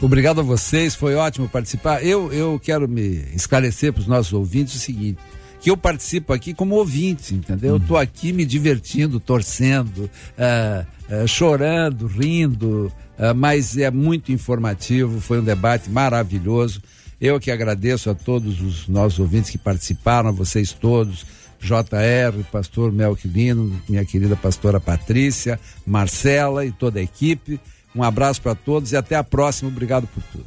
Obrigado 0.01 0.39
a 0.39 0.43
vocês, 0.43 0.95
foi 0.95 1.15
ótimo 1.15 1.49
participar. 1.49 2.03
Eu, 2.03 2.31
eu 2.31 2.59
quero 2.63 2.87
me 2.87 3.25
esclarecer 3.35 3.91
para 3.91 4.01
os 4.01 4.07
nossos 4.07 4.31
ouvintes 4.31 4.75
o 4.75 4.79
seguinte: 4.79 5.19
que 5.59 5.69
eu 5.69 5.75
participo 5.75 6.31
aqui 6.31 6.53
como 6.53 6.75
ouvinte, 6.75 7.35
entendeu? 7.35 7.71
Eu 7.71 7.77
estou 7.77 7.97
aqui 7.97 8.31
me 8.31 8.45
divertindo, 8.45 9.19
torcendo, 9.19 10.09
ah, 10.37 10.85
ah, 11.09 11.27
chorando, 11.27 12.07
rindo, 12.07 12.91
ah, 13.17 13.33
mas 13.33 13.77
é 13.77 13.91
muito 13.91 14.31
informativo, 14.31 15.19
foi 15.19 15.39
um 15.39 15.43
debate 15.43 15.89
maravilhoso. 15.89 16.81
Eu 17.21 17.39
que 17.39 17.51
agradeço 17.51 18.09
a 18.09 18.15
todos 18.15 18.61
os 18.61 18.87
nossos 18.87 19.19
ouvintes 19.19 19.49
que 19.49 19.57
participaram, 19.57 20.29
a 20.29 20.31
vocês 20.31 20.71
todos, 20.71 21.25
JR, 21.59 22.43
pastor 22.49 22.91
Melquilino, 22.91 23.81
minha 23.89 24.05
querida 24.05 24.35
pastora 24.37 24.79
Patrícia, 24.79 25.59
Marcela 25.85 26.65
e 26.65 26.71
toda 26.71 26.99
a 26.99 27.03
equipe. 27.03 27.59
Um 27.93 28.03
abraço 28.03 28.41
para 28.41 28.55
todos 28.55 28.93
e 28.93 28.97
até 28.97 29.15
a 29.15 29.23
próxima. 29.23 29.69
Obrigado 29.69 30.07
por 30.07 30.23
tudo. 30.31 30.45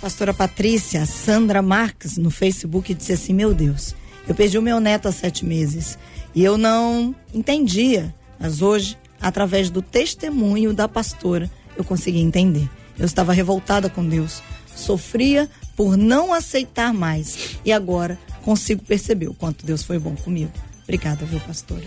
Pastora 0.00 0.32
Patrícia, 0.32 1.04
Sandra 1.04 1.60
Marques 1.60 2.16
no 2.16 2.30
Facebook 2.30 2.94
disse 2.94 3.12
assim: 3.12 3.34
Meu 3.34 3.52
Deus, 3.52 3.94
eu 4.26 4.34
perdi 4.34 4.56
o 4.56 4.62
meu 4.62 4.80
neto 4.80 5.08
há 5.08 5.12
sete 5.12 5.44
meses 5.44 5.98
e 6.34 6.42
eu 6.42 6.56
não 6.56 7.14
entendia, 7.32 8.14
mas 8.40 8.62
hoje, 8.62 8.96
através 9.20 9.68
do 9.68 9.82
testemunho 9.82 10.72
da 10.72 10.88
pastora, 10.88 11.50
eu 11.76 11.84
consegui 11.84 12.20
entender. 12.20 12.68
Eu 12.98 13.04
estava 13.04 13.32
revoltada 13.32 13.90
com 13.90 14.06
Deus, 14.06 14.42
sofria 14.74 15.48
por 15.76 15.96
não 15.96 16.32
aceitar 16.32 16.92
mais 16.92 17.58
e 17.64 17.72
agora 17.72 18.18
consigo 18.42 18.82
perceber 18.84 19.28
o 19.28 19.34
quanto 19.34 19.66
Deus 19.66 19.82
foi 19.82 19.98
bom 19.98 20.14
comigo. 20.14 20.52
Obrigada, 20.82 21.24
viu, 21.24 21.40
pastora? 21.40 21.84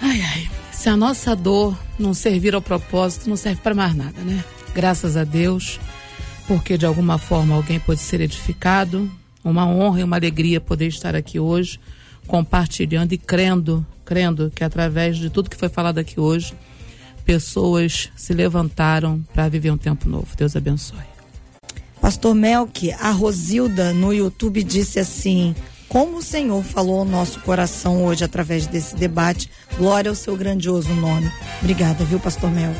Ai, 0.00 0.20
ai. 0.20 0.50
Se 0.72 0.88
a 0.88 0.96
nossa 0.96 1.34
dor 1.34 1.78
não 1.98 2.14
servir 2.14 2.54
ao 2.54 2.62
propósito, 2.62 3.28
não 3.28 3.36
serve 3.36 3.60
para 3.60 3.74
mais 3.74 3.94
nada, 3.94 4.20
né? 4.22 4.44
Graças 4.74 5.16
a 5.16 5.24
Deus, 5.24 5.78
porque 6.46 6.76
de 6.76 6.86
alguma 6.86 7.18
forma 7.18 7.54
alguém 7.54 7.78
pode 7.78 8.00
ser 8.00 8.20
edificado. 8.20 9.10
Uma 9.42 9.66
honra 9.66 10.00
e 10.00 10.04
uma 10.04 10.16
alegria 10.16 10.60
poder 10.60 10.86
estar 10.86 11.14
aqui 11.14 11.38
hoje, 11.38 11.78
compartilhando 12.26 13.12
e 13.12 13.18
crendo, 13.18 13.86
crendo 14.04 14.50
que 14.54 14.64
através 14.64 15.18
de 15.18 15.28
tudo 15.28 15.50
que 15.50 15.56
foi 15.56 15.68
falado 15.68 15.98
aqui 15.98 16.18
hoje, 16.18 16.54
pessoas 17.24 18.10
se 18.16 18.32
levantaram 18.32 19.22
para 19.34 19.48
viver 19.48 19.70
um 19.70 19.76
tempo 19.76 20.08
novo. 20.08 20.28
Deus 20.36 20.56
abençoe. 20.56 21.13
Pastor 22.04 22.34
Melk, 22.34 22.92
a 23.00 23.12
Rosilda 23.12 23.94
no 23.94 24.12
YouTube 24.12 24.62
disse 24.62 25.00
assim: 25.00 25.54
como 25.88 26.18
o 26.18 26.22
Senhor 26.22 26.62
falou 26.62 26.98
ao 26.98 27.04
nosso 27.06 27.40
coração 27.40 28.04
hoje 28.04 28.22
através 28.22 28.66
desse 28.66 28.94
debate. 28.94 29.50
Glória 29.78 30.10
ao 30.10 30.14
seu 30.14 30.36
grandioso 30.36 30.92
nome. 30.92 31.32
Obrigada, 31.62 32.04
viu, 32.04 32.20
pastor 32.20 32.50
Melk? 32.50 32.78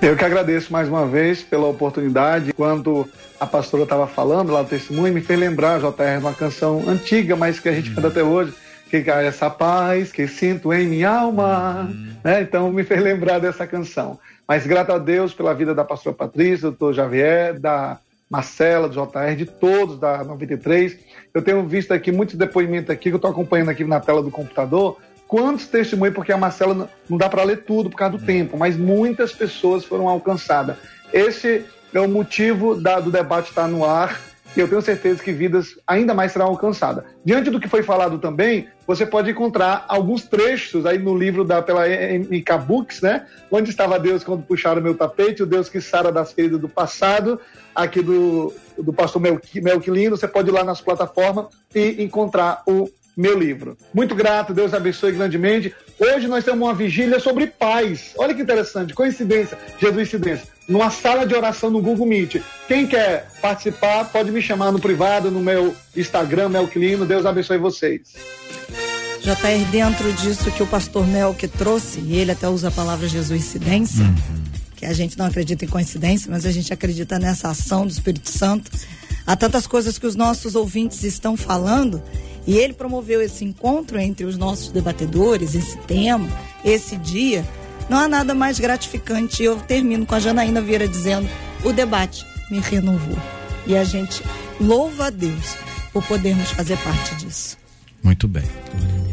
Eu 0.00 0.16
que 0.16 0.24
agradeço 0.24 0.72
mais 0.72 0.88
uma 0.88 1.06
vez 1.06 1.42
pela 1.42 1.66
oportunidade. 1.66 2.54
Quando 2.54 3.06
a 3.38 3.46
pastora 3.46 3.82
estava 3.82 4.06
falando 4.06 4.52
lá 4.52 4.62
do 4.62 4.68
testemunho, 4.70 5.12
me 5.12 5.20
fez 5.20 5.38
lembrar, 5.38 5.80
JR, 5.80 6.18
uma 6.18 6.32
canção 6.32 6.88
antiga, 6.88 7.36
mas 7.36 7.60
que 7.60 7.68
a 7.68 7.74
gente 7.74 7.90
canta 7.90 8.08
até 8.08 8.24
hoje, 8.24 8.54
que 8.90 9.10
é 9.10 9.26
essa 9.26 9.48
paz 9.48 10.10
que 10.10 10.26
sinto 10.26 10.72
em 10.72 10.86
minha 10.86 11.10
alma. 11.10 11.88
Né? 12.24 12.42
Então 12.42 12.72
me 12.72 12.82
fez 12.82 13.00
lembrar 13.00 13.38
dessa 13.38 13.66
canção. 13.66 14.18
Mas 14.46 14.66
grato 14.66 14.92
a 14.92 14.98
Deus 14.98 15.32
pela 15.32 15.54
vida 15.54 15.72
da 15.74 15.84
pastora 15.84 16.16
Patrícia, 16.16 16.68
do 16.68 16.76
doutor 16.76 16.92
Javier, 16.92 17.58
da 17.58 17.98
Marcela, 18.28 18.88
do 18.88 18.94
JR, 18.94 19.36
de 19.36 19.46
todos 19.46 19.98
da 19.98 20.24
93. 20.24 20.98
Eu 21.32 21.40
tenho 21.40 21.64
visto 21.66 21.92
aqui 21.92 22.10
muitos 22.10 22.34
depoimentos 22.34 22.90
aqui 22.90 23.04
que 23.04 23.12
eu 23.12 23.16
estou 23.16 23.30
acompanhando 23.30 23.68
aqui 23.68 23.84
na 23.84 24.00
tela 24.00 24.22
do 24.22 24.30
computador 24.30 24.98
quantos 25.28 25.68
testemunhos, 25.68 26.14
porque 26.14 26.32
a 26.32 26.36
Marcela 26.36 26.90
não 27.08 27.16
dá 27.16 27.28
para 27.28 27.44
ler 27.44 27.58
tudo 27.64 27.88
por 27.88 27.96
causa 27.96 28.18
do 28.18 28.26
tempo, 28.26 28.58
mas 28.58 28.76
muitas 28.76 29.32
pessoas 29.32 29.84
foram 29.84 30.08
alcançadas. 30.08 30.76
Esse 31.12 31.64
é 31.94 32.00
o 32.00 32.08
motivo 32.08 32.74
da, 32.74 32.98
do 32.98 33.12
debate 33.12 33.50
estar 33.50 33.68
no 33.68 33.84
ar 33.84 34.20
eu 34.56 34.68
tenho 34.68 34.82
certeza 34.82 35.22
que 35.22 35.32
vidas 35.32 35.78
ainda 35.86 36.12
mais 36.12 36.32
serão 36.32 36.46
alcançadas. 36.46 37.04
Diante 37.24 37.50
do 37.50 37.60
que 37.60 37.68
foi 37.68 37.82
falado 37.82 38.18
também, 38.18 38.68
você 38.86 39.06
pode 39.06 39.30
encontrar 39.30 39.84
alguns 39.88 40.24
trechos 40.24 40.84
aí 40.86 40.98
no 40.98 41.16
livro 41.16 41.44
da 41.44 41.62
pela 41.62 41.86
MK 41.86 42.58
Books, 42.66 43.00
né? 43.00 43.26
Onde 43.50 43.70
estava 43.70 43.98
Deus 43.98 44.24
quando 44.24 44.42
puxaram 44.42 44.82
meu 44.82 44.94
tapete, 44.94 45.42
o 45.42 45.46
Deus 45.46 45.68
que 45.68 45.80
sara 45.80 46.10
das 46.10 46.32
feridas 46.32 46.60
do 46.60 46.68
passado, 46.68 47.40
aqui 47.74 48.02
do, 48.02 48.52
do 48.76 48.92
pastor 48.92 49.22
Melquilino. 49.22 50.16
Você 50.16 50.26
pode 50.26 50.48
ir 50.48 50.52
lá 50.52 50.64
nas 50.64 50.80
plataformas 50.80 51.46
e 51.74 52.02
encontrar 52.02 52.62
o 52.66 52.88
meu 53.20 53.38
livro. 53.38 53.76
Muito 53.92 54.14
grato, 54.14 54.54
Deus 54.54 54.72
abençoe 54.72 55.12
grandemente. 55.12 55.74
Hoje 55.98 56.26
nós 56.26 56.42
temos 56.42 56.60
uma 56.60 56.74
vigília 56.74 57.20
sobre 57.20 57.46
paz. 57.46 58.12
Olha 58.16 58.34
que 58.34 58.40
interessante, 58.40 58.94
coincidência, 58.94 59.58
Jesus 59.78 60.08
coincidência. 60.10 60.48
Numa 60.66 60.88
sala 60.90 61.26
de 61.26 61.34
oração 61.34 61.70
no 61.70 61.82
Google 61.82 62.06
Meet. 62.06 62.36
Quem 62.66 62.86
quer 62.86 63.28
participar, 63.42 64.04
pode 64.06 64.30
me 64.30 64.40
chamar 64.40 64.72
no 64.72 64.78
privado, 64.78 65.30
no 65.30 65.40
meu 65.40 65.74
Instagram, 65.94 66.48
Melquilino. 66.48 67.04
Deus 67.04 67.26
abençoe 67.26 67.58
vocês. 67.58 68.00
JR, 69.20 69.70
dentro 69.70 70.10
disso 70.14 70.50
que 70.52 70.62
o 70.62 70.66
pastor 70.66 71.06
Melk 71.06 71.46
trouxe, 71.48 72.00
e 72.00 72.16
ele 72.16 72.30
até 72.30 72.48
usa 72.48 72.68
a 72.68 72.70
palavra 72.70 73.06
Jesuicidência, 73.06 74.04
uhum. 74.04 74.14
que 74.76 74.86
a 74.86 74.94
gente 74.94 75.18
não 75.18 75.26
acredita 75.26 75.66
em 75.66 75.68
coincidência, 75.68 76.30
mas 76.30 76.46
a 76.46 76.50
gente 76.50 76.72
acredita 76.72 77.18
nessa 77.18 77.50
ação 77.50 77.84
do 77.84 77.92
Espírito 77.92 78.30
Santo. 78.30 78.70
Há 79.30 79.36
tantas 79.36 79.64
coisas 79.64 79.96
que 79.96 80.08
os 80.08 80.16
nossos 80.16 80.56
ouvintes 80.56 81.04
estão 81.04 81.36
falando 81.36 82.02
e 82.48 82.58
ele 82.58 82.72
promoveu 82.72 83.22
esse 83.22 83.44
encontro 83.44 83.96
entre 83.96 84.26
os 84.26 84.36
nossos 84.36 84.72
debatedores, 84.72 85.54
esse 85.54 85.78
tema, 85.82 86.28
esse 86.64 86.96
dia. 86.96 87.46
Não 87.88 87.96
há 87.96 88.08
nada 88.08 88.34
mais 88.34 88.58
gratificante. 88.58 89.40
Eu 89.40 89.56
termino 89.58 90.04
com 90.04 90.16
a 90.16 90.18
Janaína 90.18 90.60
Vieira 90.60 90.88
dizendo: 90.88 91.28
o 91.62 91.72
debate 91.72 92.26
me 92.50 92.58
renovou. 92.58 93.16
E 93.68 93.76
a 93.76 93.84
gente 93.84 94.20
louva 94.60 95.06
a 95.06 95.10
Deus 95.10 95.56
por 95.92 96.02
podermos 96.02 96.50
fazer 96.50 96.76
parte 96.78 97.14
disso. 97.14 97.56
Muito 98.02 98.26
bem. 98.26 98.42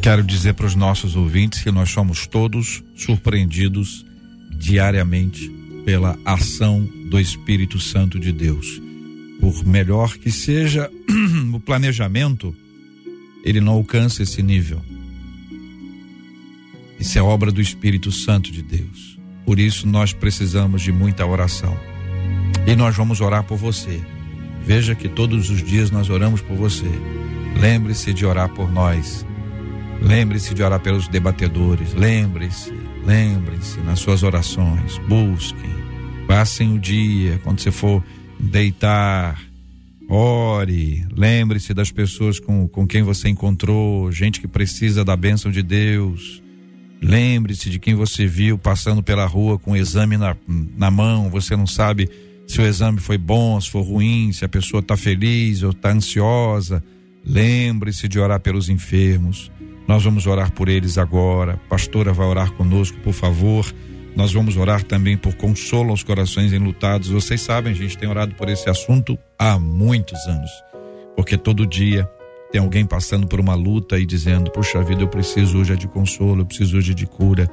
Quero 0.01 0.23
dizer 0.23 0.55
para 0.55 0.65
os 0.65 0.73
nossos 0.73 1.15
ouvintes 1.15 1.61
que 1.61 1.69
nós 1.69 1.91
somos 1.91 2.25
todos 2.25 2.83
surpreendidos 2.95 4.03
diariamente 4.49 5.47
pela 5.85 6.17
ação 6.25 6.89
do 7.07 7.19
Espírito 7.19 7.79
Santo 7.79 8.19
de 8.19 8.31
Deus. 8.31 8.86
Por 9.39 9.65
melhor 9.65 10.17
que 10.17 10.31
seja 10.31 10.89
o 11.53 11.59
planejamento 11.59 12.55
ele 13.43 13.61
não 13.61 13.73
alcança 13.73 14.23
esse 14.23 14.43
nível. 14.43 14.81
Isso 16.99 17.17
é 17.17 17.21
obra 17.21 17.51
do 17.51 17.61
Espírito 17.61 18.11
Santo 18.11 18.51
de 18.51 18.61
Deus. 18.61 19.17
Por 19.45 19.59
isso 19.59 19.87
nós 19.87 20.11
precisamos 20.11 20.81
de 20.81 20.91
muita 20.91 21.25
oração. 21.25 21.77
E 22.65 22.75
nós 22.75 22.95
vamos 22.95 23.21
orar 23.21 23.43
por 23.43 23.57
você. 23.57 24.01
Veja 24.65 24.93
que 24.95 25.07
todos 25.07 25.49
os 25.49 25.63
dias 25.63 25.89
nós 25.91 26.09
oramos 26.09 26.41
por 26.41 26.57
você. 26.57 26.89
Lembre-se 27.57 28.13
de 28.13 28.25
orar 28.25 28.49
por 28.49 28.69
nós. 28.69 29.25
Lembre-se 30.01 30.53
de 30.53 30.61
orar 30.61 30.81
pelos 30.81 31.07
debatedores. 31.07 31.93
Lembre-se, 31.93 32.73
lembre-se 33.05 33.79
nas 33.79 33.99
suas 33.99 34.23
orações. 34.23 34.97
Busquem. 35.07 35.77
Passem 36.27 36.75
o 36.75 36.79
dia, 36.79 37.39
quando 37.43 37.61
você 37.61 37.71
for 37.71 38.03
deitar, 38.39 39.39
Ore, 40.09 41.05
lembre-se 41.11 41.73
das 41.73 41.91
pessoas 41.91 42.39
com, 42.39 42.65
com 42.67 42.87
quem 42.87 43.03
você 43.03 43.27
encontrou, 43.27 44.09
gente 44.09 44.39
que 44.39 44.47
precisa 44.47 45.03
da 45.03 45.17
bênção 45.17 45.51
de 45.51 45.61
Deus. 45.61 46.41
Lembre-se 47.01 47.69
de 47.69 47.77
quem 47.77 47.93
você 47.93 48.25
viu 48.25 48.57
passando 48.57 49.03
pela 49.03 49.25
rua 49.25 49.59
com 49.59 49.71
o 49.71 49.77
exame 49.77 50.15
na, 50.15 50.35
na 50.77 50.89
mão, 50.89 51.29
você 51.29 51.55
não 51.57 51.67
sabe 51.67 52.09
se 52.47 52.61
o 52.61 52.65
exame 52.65 52.99
foi 52.99 53.17
bom, 53.17 53.59
se 53.59 53.69
foi 53.69 53.83
ruim, 53.83 54.31
se 54.31 54.45
a 54.45 54.49
pessoa 54.49 54.79
está 54.79 54.95
feliz 54.95 55.61
ou 55.61 55.71
está 55.71 55.91
ansiosa. 55.91 56.81
Lembre-se 57.25 58.07
de 58.07 58.17
orar 58.17 58.39
pelos 58.39 58.69
enfermos. 58.69 59.51
Nós 59.85 60.03
vamos 60.03 60.25
orar 60.25 60.53
por 60.53 60.69
eles 60.69 60.97
agora. 60.97 61.53
A 61.55 61.69
pastora 61.69 62.13
vai 62.13 62.25
orar 62.25 62.53
conosco, 62.53 62.97
por 62.99 63.13
favor. 63.13 63.65
Nós 64.17 64.33
vamos 64.33 64.57
orar 64.57 64.81
também 64.81 65.15
por 65.15 65.35
consolo 65.35 65.91
aos 65.91 66.01
corações 66.01 66.51
enlutados. 66.51 67.09
Vocês 67.09 67.39
sabem, 67.39 67.71
a 67.71 67.75
gente 67.75 67.95
tem 67.95 68.09
orado 68.09 68.33
por 68.33 68.49
esse 68.49 68.67
assunto 68.67 69.15
há 69.37 69.59
muitos 69.59 70.19
anos. 70.25 70.49
Porque 71.15 71.37
todo 71.37 71.67
dia 71.67 72.09
tem 72.51 72.59
alguém 72.59 72.83
passando 72.83 73.27
por 73.27 73.39
uma 73.39 73.53
luta 73.53 73.99
e 73.99 74.07
dizendo: 74.07 74.49
Puxa 74.49 74.81
vida, 74.81 75.03
eu 75.03 75.07
preciso 75.07 75.59
hoje 75.59 75.77
de 75.77 75.87
consolo, 75.87 76.41
eu 76.41 76.45
preciso 76.47 76.77
hoje 76.79 76.95
de 76.95 77.05
cura. 77.05 77.47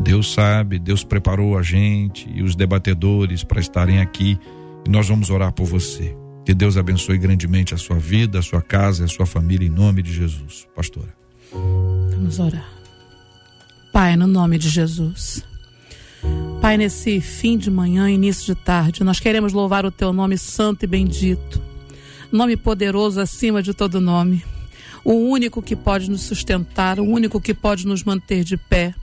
Deus 0.00 0.34
sabe, 0.34 0.78
Deus 0.78 1.02
preparou 1.02 1.56
a 1.56 1.62
gente 1.62 2.30
e 2.30 2.42
os 2.42 2.54
debatedores 2.54 3.42
para 3.42 3.60
estarem 3.60 3.98
aqui 3.98 4.38
e 4.86 4.90
nós 4.90 5.08
vamos 5.08 5.30
orar 5.30 5.50
por 5.50 5.64
você. 5.64 6.14
Que 6.44 6.52
Deus 6.52 6.76
abençoe 6.76 7.16
grandemente 7.16 7.72
a 7.72 7.78
sua 7.78 7.98
vida, 7.98 8.38
a 8.38 8.42
sua 8.42 8.60
casa 8.60 9.02
e 9.02 9.04
a 9.06 9.08
sua 9.08 9.24
família 9.24 9.66
em 9.66 9.70
nome 9.70 10.02
de 10.02 10.12
Jesus. 10.12 10.68
Pastora. 10.76 11.14
Vamos 11.52 12.38
orar. 12.38 12.68
Pai, 13.94 14.14
no 14.14 14.26
nome 14.26 14.58
de 14.58 14.68
Jesus. 14.68 15.42
Pai, 16.60 16.76
nesse 16.76 17.20
fim 17.20 17.58
de 17.58 17.70
manhã, 17.70 18.08
início 18.08 18.46
de 18.46 18.54
tarde, 18.54 19.02
nós 19.02 19.18
queremos 19.18 19.52
louvar 19.52 19.84
o 19.84 19.90
teu 19.90 20.12
nome 20.12 20.38
santo 20.38 20.84
e 20.84 20.86
bendito. 20.86 21.60
Nome 22.30 22.56
poderoso 22.56 23.20
acima 23.20 23.62
de 23.62 23.74
todo 23.74 24.00
nome. 24.00 24.44
O 25.04 25.14
único 25.14 25.60
que 25.60 25.74
pode 25.74 26.08
nos 26.08 26.22
sustentar, 26.22 27.00
o 27.00 27.04
único 27.04 27.40
que 27.40 27.52
pode 27.52 27.86
nos 27.86 28.04
manter 28.04 28.44
de 28.44 28.56
pé 28.56 28.94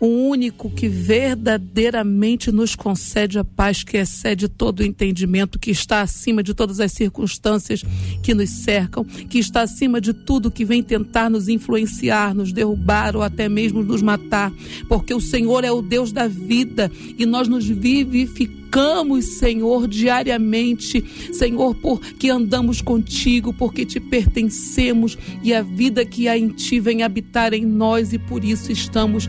o 0.00 0.06
único 0.06 0.70
que 0.70 0.88
verdadeiramente 0.88 2.50
nos 2.50 2.74
concede 2.74 3.38
a 3.38 3.44
paz 3.44 3.84
que 3.84 3.98
excede 3.98 4.48
todo 4.48 4.80
o 4.80 4.84
entendimento, 4.84 5.58
que 5.58 5.70
está 5.70 6.00
acima 6.00 6.42
de 6.42 6.54
todas 6.54 6.80
as 6.80 6.92
circunstâncias 6.92 7.82
que 8.22 8.32
nos 8.32 8.48
cercam, 8.48 9.04
que 9.04 9.38
está 9.38 9.60
acima 9.60 10.00
de 10.00 10.14
tudo 10.14 10.50
que 10.50 10.64
vem 10.64 10.82
tentar 10.82 11.28
nos 11.28 11.48
influenciar, 11.48 12.34
nos 12.34 12.52
derrubar 12.52 13.14
ou 13.14 13.22
até 13.22 13.48
mesmo 13.48 13.82
nos 13.82 14.00
matar, 14.00 14.50
porque 14.88 15.12
o 15.12 15.20
Senhor 15.20 15.64
é 15.64 15.70
o 15.70 15.82
Deus 15.82 16.12
da 16.12 16.26
vida 16.26 16.90
e 17.18 17.26
nós 17.26 17.46
nos 17.46 17.66
vivificamos 17.66 18.59
glorificamos, 18.70 19.24
Senhor, 19.24 19.88
diariamente, 19.88 21.04
Senhor, 21.32 21.74
porque 21.74 22.30
andamos 22.30 22.80
contigo, 22.80 23.52
porque 23.52 23.84
te 23.84 23.98
pertencemos 23.98 25.18
e 25.42 25.52
a 25.52 25.60
vida 25.62 26.04
que 26.04 26.28
há 26.28 26.38
em 26.38 26.48
ti 26.48 26.78
vem 26.78 27.02
habitar 27.02 27.52
em 27.52 27.66
nós 27.66 28.12
e 28.12 28.18
por 28.18 28.44
isso 28.44 28.70
estamos 28.70 29.28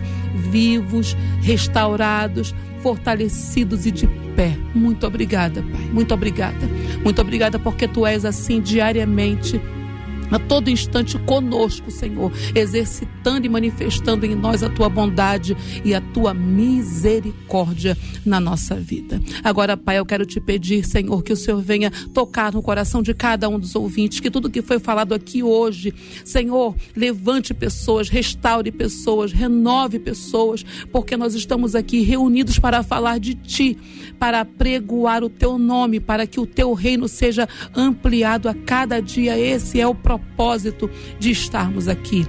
vivos, 0.52 1.18
restaurados, 1.42 2.54
fortalecidos 2.82 3.86
e 3.86 3.92
de 3.92 4.08
pé. 4.36 4.56
Muito 4.76 5.06
obrigada, 5.06 5.62
Pai. 5.64 5.90
Muito 5.92 6.14
obrigada. 6.14 6.70
Muito 7.04 7.20
obrigada 7.20 7.58
porque 7.58 7.88
tu 7.88 8.06
és 8.06 8.24
assim 8.24 8.62
diariamente 8.62 9.60
a 10.32 10.40
todo 10.40 10.70
instante 10.70 11.20
conosco, 11.20 11.92
Senhor, 11.92 12.32
exercitando 12.56 13.46
e 13.46 13.50
manifestando 13.50 14.26
em 14.26 14.34
nós 14.34 14.64
a 14.64 14.70
tua 14.70 14.88
bondade 14.88 15.56
e 15.84 15.94
a 15.94 16.00
tua 16.00 16.34
misericórdia 16.34 17.98
na 18.26 18.40
nossa 18.40 18.76
vida. 18.76 19.22
Agora, 19.44 19.76
Pai, 19.76 20.00
eu 20.00 20.06
quero 20.06 20.26
te 20.26 20.40
pedir, 20.40 20.86
Senhor, 20.86 21.22
que 21.22 21.34
o 21.34 21.36
Senhor 21.36 21.62
venha 21.62 21.92
tocar 22.14 22.54
no 22.54 22.62
coração 22.62 23.04
de 23.04 23.14
cada 23.14 23.50
um 23.50 23.60
dos 23.60 23.76
ouvintes, 23.76 24.20
que 24.20 24.32
tudo 24.32 24.50
que 24.50 24.62
foi 24.62 24.80
falado 24.80 25.14
aqui 25.14 25.44
hoje, 25.44 25.94
Senhor, 26.24 26.76
levante 26.96 27.54
pessoas, 27.54 28.08
restaure 28.08 28.72
pessoas, 28.72 29.34
renove 29.34 30.00
pessoas, 30.00 30.64
porque 30.92 31.18
nós 31.18 31.36
estamos 31.36 31.76
aqui 31.76 32.02
reunidos 32.02 32.58
para 32.58 32.82
falar 32.84 33.20
de 33.20 33.36
ti, 33.36 33.78
para 34.18 34.46
pregoar 34.46 35.24
o 35.24 35.30
teu 35.30 35.58
nome, 35.58 36.00
para 36.00 36.26
que 36.26 36.40
o 36.40 36.46
teu 36.46 36.74
reino 36.74 37.08
seja 37.08 37.48
ampliado 37.76 38.48
a 38.48 38.54
cada 38.54 39.02
dia. 39.02 39.38
Esse 39.38 39.80
é 39.80 39.88
o 39.88 39.94
propósito 39.94 40.21
propósito 40.22 40.90
de 41.20 41.32
estarmos 41.32 41.88
aqui. 41.88 42.26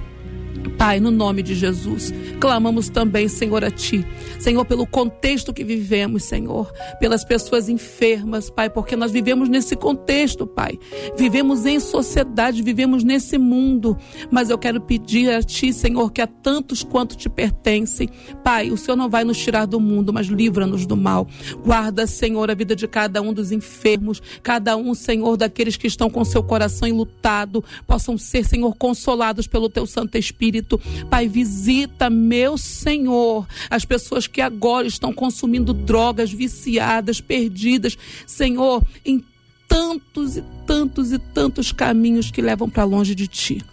Pai, 0.71 0.99
no 0.99 1.11
nome 1.11 1.41
de 1.41 1.55
Jesus, 1.55 2.13
clamamos 2.39 2.89
também, 2.89 3.27
Senhor, 3.27 3.63
a 3.63 3.71
Ti. 3.71 4.05
Senhor, 4.39 4.65
pelo 4.65 4.85
contexto 4.85 5.53
que 5.53 5.63
vivemos, 5.63 6.23
Senhor, 6.23 6.71
pelas 6.99 7.23
pessoas 7.23 7.69
enfermas, 7.69 8.49
Pai, 8.49 8.69
porque 8.69 8.95
nós 8.95 9.11
vivemos 9.11 9.49
nesse 9.49 9.75
contexto, 9.75 10.45
Pai. 10.45 10.77
Vivemos 11.17 11.65
em 11.65 11.79
sociedade, 11.79 12.61
vivemos 12.61 13.03
nesse 13.03 13.37
mundo. 13.37 13.97
Mas 14.31 14.49
eu 14.49 14.57
quero 14.57 14.81
pedir 14.81 15.29
a 15.31 15.41
Ti, 15.41 15.71
Senhor, 15.73 16.11
que 16.11 16.21
a 16.21 16.27
tantos 16.27 16.83
quanto 16.83 17.15
te 17.15 17.29
pertencem, 17.29 18.09
Pai, 18.43 18.71
o 18.71 18.77
Senhor 18.77 18.97
não 18.97 19.09
vai 19.09 19.23
nos 19.23 19.37
tirar 19.37 19.65
do 19.65 19.79
mundo, 19.79 20.11
mas 20.11 20.27
livra-nos 20.27 20.85
do 20.85 20.97
mal. 20.97 21.27
Guarda, 21.63 22.05
Senhor, 22.07 22.49
a 22.49 22.53
vida 22.53 22.75
de 22.75 22.87
cada 22.87 23.21
um 23.21 23.33
dos 23.33 23.51
enfermos, 23.51 24.21
cada 24.41 24.75
um, 24.75 24.93
Senhor, 24.93 25.37
daqueles 25.37 25.77
que 25.77 25.87
estão 25.87 26.09
com 26.09 26.25
seu 26.25 26.43
coração 26.43 26.87
enlutado, 26.87 27.63
possam 27.87 28.17
ser, 28.17 28.45
Senhor, 28.45 28.75
consolados 28.75 29.47
pelo 29.47 29.69
Teu 29.69 29.85
Santo 29.85 30.17
Espírito. 30.17 30.52
Espírito. 30.53 30.79
Pai, 31.09 31.27
visita, 31.27 32.09
meu 32.09 32.57
Senhor, 32.57 33.47
as 33.69 33.83
pessoas 33.83 34.27
que 34.27 34.41
agora 34.41 34.85
estão 34.85 35.11
consumindo 35.11 35.73
drogas, 35.73 36.31
viciadas, 36.31 37.19
perdidas. 37.19 37.97
Senhor, 38.27 38.85
em 39.03 39.23
tantos 39.67 40.37
e 40.37 40.43
tantos 40.67 41.11
e 41.11 41.17
tantos 41.17 41.71
caminhos 41.71 42.29
que 42.29 42.41
levam 42.41 42.69
para 42.69 42.83
longe 42.83 43.15
de 43.15 43.27
Ti. 43.27 43.63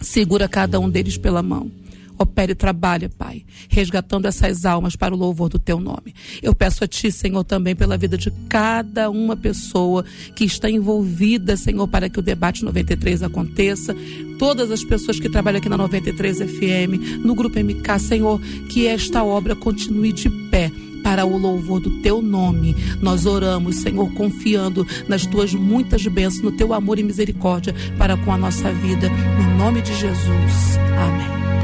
Segura 0.00 0.48
cada 0.48 0.78
um 0.78 0.88
deles 0.88 1.16
pela 1.16 1.42
mão 1.42 1.70
opere 2.18 2.52
e 2.52 2.54
trabalhe, 2.54 3.08
Pai, 3.08 3.44
resgatando 3.68 4.26
essas 4.26 4.64
almas 4.64 4.96
para 4.96 5.14
o 5.14 5.18
louvor 5.18 5.48
do 5.48 5.58
teu 5.58 5.80
nome. 5.80 6.14
Eu 6.42 6.54
peço 6.54 6.84
a 6.84 6.86
Ti, 6.86 7.10
Senhor, 7.10 7.44
também 7.44 7.74
pela 7.74 7.96
vida 7.96 8.16
de 8.16 8.30
cada 8.48 9.10
uma 9.10 9.36
pessoa 9.36 10.04
que 10.34 10.44
está 10.44 10.70
envolvida, 10.70 11.56
Senhor, 11.56 11.86
para 11.88 12.08
que 12.08 12.18
o 12.18 12.22
debate 12.22 12.64
93 12.64 13.22
aconteça. 13.22 13.94
Todas 14.38 14.70
as 14.70 14.84
pessoas 14.84 15.18
que 15.18 15.28
trabalham 15.28 15.58
aqui 15.58 15.68
na 15.68 15.76
93 15.76 16.38
FM, 16.38 17.24
no 17.24 17.34
Grupo 17.34 17.58
MK, 17.58 17.98
Senhor, 17.98 18.40
que 18.68 18.86
esta 18.86 19.22
obra 19.22 19.54
continue 19.54 20.12
de 20.12 20.28
pé 20.50 20.70
para 21.04 21.26
o 21.26 21.36
louvor 21.36 21.78
do 21.78 22.00
teu 22.00 22.22
nome. 22.22 22.74
Nós 23.00 23.26
oramos, 23.26 23.76
Senhor, 23.76 24.10
confiando 24.14 24.86
nas 25.06 25.26
tuas 25.26 25.52
muitas 25.52 26.04
bênçãos, 26.06 26.42
no 26.42 26.52
teu 26.52 26.72
amor 26.72 26.98
e 26.98 27.02
misericórdia 27.02 27.74
para 27.98 28.16
com 28.16 28.32
a 28.32 28.38
nossa 28.38 28.72
vida. 28.72 29.10
No 29.10 29.58
nome 29.58 29.82
de 29.82 29.94
Jesus. 29.94 30.78
Amém. 30.98 31.63